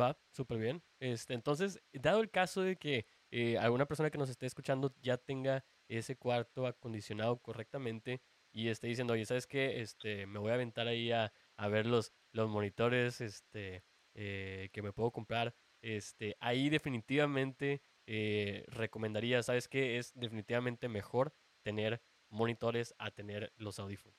Va, 0.00 0.16
súper 0.30 0.58
bien. 0.58 0.82
Este, 0.98 1.34
entonces, 1.34 1.82
dado 1.92 2.20
el 2.20 2.30
caso 2.30 2.62
de 2.62 2.76
que 2.76 3.04
eh, 3.30 3.58
alguna 3.58 3.84
persona 3.84 4.08
que 4.08 4.18
nos 4.18 4.30
esté 4.30 4.46
escuchando 4.46 4.94
ya 5.02 5.18
tenga 5.18 5.64
ese 5.88 6.16
cuarto 6.16 6.66
acondicionado 6.66 7.38
correctamente, 7.42 8.22
y 8.52 8.68
esté 8.68 8.86
diciendo, 8.86 9.12
oye, 9.12 9.26
¿sabes 9.26 9.46
qué? 9.46 9.80
Este, 9.80 10.26
me 10.26 10.38
voy 10.38 10.50
a 10.50 10.54
aventar 10.54 10.88
ahí 10.88 11.12
a, 11.12 11.32
a 11.56 11.68
ver 11.68 11.86
los, 11.86 12.12
los 12.32 12.48
monitores 12.48 13.20
este, 13.20 13.84
eh, 14.14 14.70
que 14.72 14.82
me 14.82 14.92
puedo 14.92 15.10
comprar. 15.12 15.54
Este, 15.82 16.36
ahí 16.40 16.68
definitivamente 16.70 17.82
eh, 18.06 18.64
recomendaría, 18.68 19.42
¿sabes 19.42 19.68
qué? 19.68 19.98
Es 19.98 20.12
definitivamente 20.14 20.88
mejor 20.88 21.32
tener 21.62 22.02
monitores 22.30 22.94
a 22.98 23.10
tener 23.10 23.52
los 23.56 23.78
audífonos. 23.78 24.18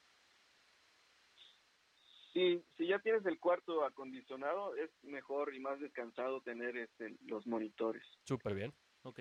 Sí, 2.34 2.64
si 2.78 2.88
ya 2.88 3.00
tienes 3.00 3.26
el 3.26 3.40
cuarto 3.40 3.84
acondicionado, 3.84 4.76
es 4.76 4.90
mejor 5.04 5.54
y 5.54 5.60
más 5.60 5.80
descansado 5.82 6.42
tener 6.42 6.78
este, 6.78 7.18
los 7.26 7.46
monitores. 7.46 8.04
Súper 8.24 8.54
bien. 8.54 8.74
Ok. 9.04 9.20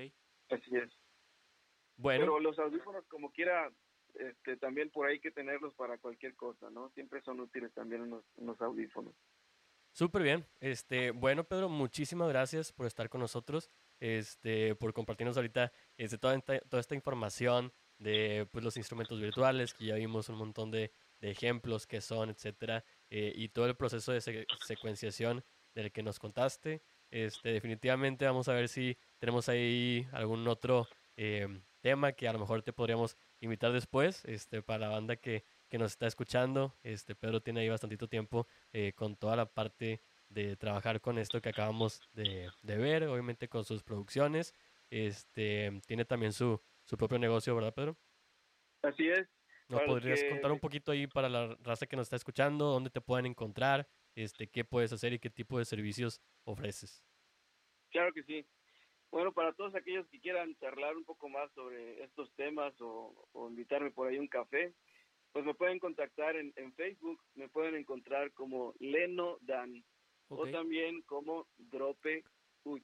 Así 0.50 0.76
es. 0.76 0.90
Bueno, 1.96 2.20
Pero 2.20 2.40
los 2.40 2.58
audífonos, 2.58 3.04
como 3.08 3.32
quiera, 3.32 3.72
este, 4.14 4.56
también 4.56 4.90
por 4.90 5.06
ahí 5.06 5.14
hay 5.14 5.20
que 5.20 5.32
tenerlos 5.32 5.74
para 5.74 5.98
cualquier 5.98 6.36
cosa, 6.36 6.70
¿no? 6.70 6.90
Siempre 6.90 7.20
son 7.22 7.40
útiles 7.40 7.72
también 7.74 8.02
unos, 8.02 8.24
unos 8.36 8.60
audífonos. 8.60 9.14
súper 9.92 10.22
bien. 10.22 10.46
Este, 10.60 11.10
bueno, 11.10 11.44
Pedro, 11.44 11.68
muchísimas 11.68 12.28
gracias 12.28 12.72
por 12.72 12.86
estar 12.86 13.08
con 13.08 13.20
nosotros, 13.20 13.68
este, 13.98 14.76
por 14.76 14.92
compartirnos 14.92 15.36
ahorita 15.36 15.72
este, 15.96 16.16
toda, 16.16 16.40
toda 16.40 16.80
esta 16.80 16.94
información 16.94 17.72
de 18.00 18.48
pues, 18.50 18.64
los 18.64 18.76
instrumentos 18.76 19.20
virtuales, 19.20 19.72
que 19.74 19.84
ya 19.86 19.94
vimos 19.94 20.28
un 20.28 20.36
montón 20.36 20.72
de, 20.72 20.90
de 21.20 21.30
ejemplos 21.30 21.86
que 21.86 22.00
son, 22.00 22.30
etcétera, 22.30 22.84
eh, 23.10 23.32
y 23.36 23.50
todo 23.50 23.66
el 23.66 23.76
proceso 23.76 24.10
de 24.10 24.20
se- 24.20 24.46
secuenciación 24.66 25.44
del 25.74 25.92
que 25.92 26.02
nos 26.02 26.18
contaste. 26.18 26.82
Este, 27.10 27.52
definitivamente 27.52 28.24
vamos 28.24 28.48
a 28.48 28.54
ver 28.54 28.68
si 28.68 28.96
tenemos 29.18 29.48
ahí 29.48 30.06
algún 30.12 30.48
otro 30.48 30.88
eh, 31.16 31.46
tema 31.80 32.12
que 32.12 32.26
a 32.26 32.32
lo 32.32 32.38
mejor 32.38 32.62
te 32.62 32.72
podríamos 32.72 33.16
invitar 33.40 33.72
después, 33.72 34.24
este, 34.24 34.62
para 34.62 34.78
la 34.80 34.88
banda 34.88 35.16
que, 35.16 35.44
que 35.68 35.78
nos 35.78 35.92
está 35.92 36.06
escuchando. 36.06 36.74
Este, 36.82 37.14
Pedro 37.14 37.40
tiene 37.40 37.60
ahí 37.60 37.68
bastantito 37.68 38.08
tiempo 38.08 38.46
eh, 38.72 38.92
con 38.94 39.16
toda 39.16 39.36
la 39.36 39.46
parte 39.46 40.00
de 40.28 40.56
trabajar 40.56 41.00
con 41.00 41.18
esto 41.18 41.40
que 41.40 41.48
acabamos 41.50 42.00
de, 42.12 42.50
de 42.62 42.76
ver, 42.76 43.04
obviamente 43.04 43.48
con 43.48 43.64
sus 43.64 43.82
producciones. 43.82 44.54
Este, 44.90 45.80
tiene 45.86 46.04
también 46.04 46.32
su, 46.32 46.60
su 46.90 46.96
propio 46.96 47.20
negocio, 47.20 47.54
¿verdad, 47.54 47.72
Pedro? 47.72 47.96
Así 48.82 49.08
es. 49.08 49.28
¿Nos 49.68 49.82
podrías 49.82 50.20
que- 50.20 50.28
contar 50.30 50.50
un 50.50 50.58
poquito 50.58 50.90
ahí 50.90 51.06
para 51.06 51.28
la 51.28 51.56
raza 51.60 51.86
que 51.86 51.94
nos 51.94 52.06
está 52.06 52.16
escuchando, 52.16 52.64
dónde 52.64 52.90
te 52.90 53.00
pueden 53.00 53.26
encontrar, 53.26 53.88
este, 54.16 54.48
qué 54.48 54.64
puedes 54.64 54.92
hacer 54.92 55.12
y 55.12 55.20
qué 55.20 55.30
tipo 55.30 55.56
de 55.56 55.64
servicios 55.64 56.20
ofreces? 56.42 57.04
Claro 57.90 58.12
que 58.12 58.24
sí. 58.24 58.44
Bueno, 59.12 59.32
para 59.32 59.52
todos 59.52 59.72
aquellos 59.76 60.08
que 60.08 60.18
quieran 60.18 60.56
charlar 60.56 60.96
un 60.96 61.04
poco 61.04 61.28
más 61.28 61.52
sobre 61.52 62.02
estos 62.02 62.34
temas 62.34 62.74
o, 62.80 63.28
o 63.30 63.48
invitarme 63.48 63.92
por 63.92 64.08
ahí 64.08 64.16
a 64.16 64.20
un 64.20 64.26
café, 64.26 64.74
pues 65.30 65.44
me 65.44 65.54
pueden 65.54 65.78
contactar 65.78 66.34
en, 66.34 66.52
en 66.56 66.74
Facebook, 66.74 67.22
me 67.34 67.48
pueden 67.48 67.76
encontrar 67.76 68.32
como 68.32 68.74
Leno 68.80 69.38
Dan 69.42 69.84
Ok. 70.26 70.40
o 70.40 70.50
también 70.50 71.02
como 71.02 71.46
Drope 71.56 72.24
Uch. 72.64 72.82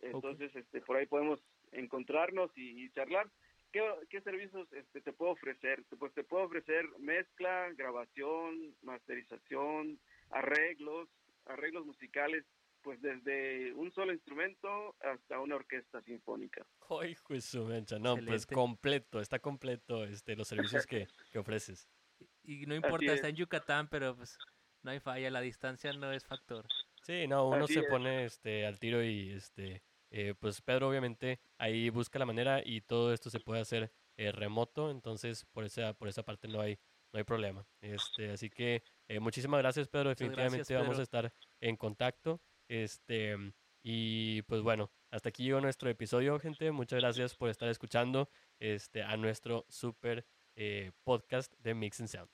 Entonces, 0.00 0.54
este, 0.54 0.82
por 0.82 0.96
ahí 0.98 1.06
podemos 1.06 1.40
encontrarnos 1.72 2.50
y, 2.56 2.84
y 2.84 2.90
charlar. 2.90 3.28
¿Qué, 3.72 3.82
qué 4.08 4.20
servicios 4.22 4.66
este, 4.72 5.00
te 5.02 5.12
puedo 5.12 5.32
ofrecer? 5.32 5.84
Pues 5.98 6.12
te 6.14 6.24
puedo 6.24 6.44
ofrecer 6.44 6.86
mezcla, 6.98 7.70
grabación, 7.76 8.74
masterización, 8.82 10.00
arreglos, 10.30 11.08
arreglos 11.44 11.84
musicales, 11.84 12.44
pues 12.82 13.00
desde 13.02 13.72
un 13.74 13.92
solo 13.92 14.12
instrumento 14.12 14.94
hasta 15.00 15.40
una 15.40 15.56
orquesta 15.56 16.00
sinfónica. 16.02 16.66
¡Ay, 16.88 17.16
pues 17.26 17.44
su 17.44 17.64
mencha! 17.64 17.98
No, 17.98 18.14
pues 18.14 18.44
Excelente. 18.44 18.54
completo, 18.54 19.20
está 19.20 19.38
completo 19.38 20.04
este, 20.04 20.36
los 20.36 20.48
servicios 20.48 20.86
que, 20.86 21.06
que 21.32 21.38
ofreces. 21.38 21.88
Y 22.44 22.64
no 22.66 22.74
importa, 22.74 23.06
es. 23.06 23.12
está 23.16 23.28
en 23.28 23.36
Yucatán, 23.36 23.88
pero 23.88 24.16
pues 24.16 24.38
no 24.82 24.90
hay 24.90 25.00
falla, 25.00 25.30
la 25.30 25.40
distancia 25.40 25.92
no 25.92 26.12
es 26.12 26.24
factor. 26.24 26.66
Sí, 27.02 27.26
no, 27.26 27.48
uno 27.48 27.64
Así 27.64 27.74
se 27.74 27.80
es. 27.80 27.86
pone 27.86 28.24
este, 28.24 28.66
al 28.66 28.78
tiro 28.78 29.02
y 29.02 29.32
este, 29.32 29.82
eh, 30.10 30.34
pues 30.38 30.60
Pedro 30.62 30.88
obviamente 30.88 31.40
ahí 31.58 31.90
busca 31.90 32.18
la 32.18 32.26
manera 32.26 32.62
y 32.64 32.80
todo 32.80 33.12
esto 33.12 33.30
se 33.30 33.40
puede 33.40 33.60
hacer 33.60 33.92
eh, 34.16 34.32
remoto, 34.32 34.90
entonces 34.90 35.44
por 35.52 35.64
esa, 35.64 35.92
por 35.94 36.08
esa 36.08 36.22
parte 36.22 36.48
no 36.48 36.60
hay, 36.60 36.78
no 37.12 37.18
hay 37.18 37.24
problema. 37.24 37.66
Este, 37.80 38.30
así 38.30 38.50
que 38.50 38.82
eh, 39.08 39.20
muchísimas 39.20 39.60
gracias 39.60 39.88
Pedro, 39.88 40.10
definitivamente 40.10 40.58
gracias, 40.58 40.80
vamos 40.80 40.98
a 40.98 41.02
estar 41.02 41.32
en 41.60 41.76
contacto. 41.76 42.40
Este, 42.68 43.36
y 43.82 44.42
pues 44.42 44.62
bueno, 44.62 44.90
hasta 45.10 45.28
aquí 45.30 45.44
llegó 45.44 45.60
nuestro 45.60 45.88
episodio, 45.88 46.38
gente. 46.38 46.70
Muchas 46.72 47.00
gracias 47.00 47.34
por 47.34 47.48
estar 47.48 47.68
escuchando 47.68 48.28
este, 48.58 49.02
a 49.02 49.16
nuestro 49.16 49.64
super 49.68 50.26
podcast 51.04 51.54
de 51.60 51.72
Mix 51.72 52.00
and 52.00 52.08
Sound. 52.08 52.28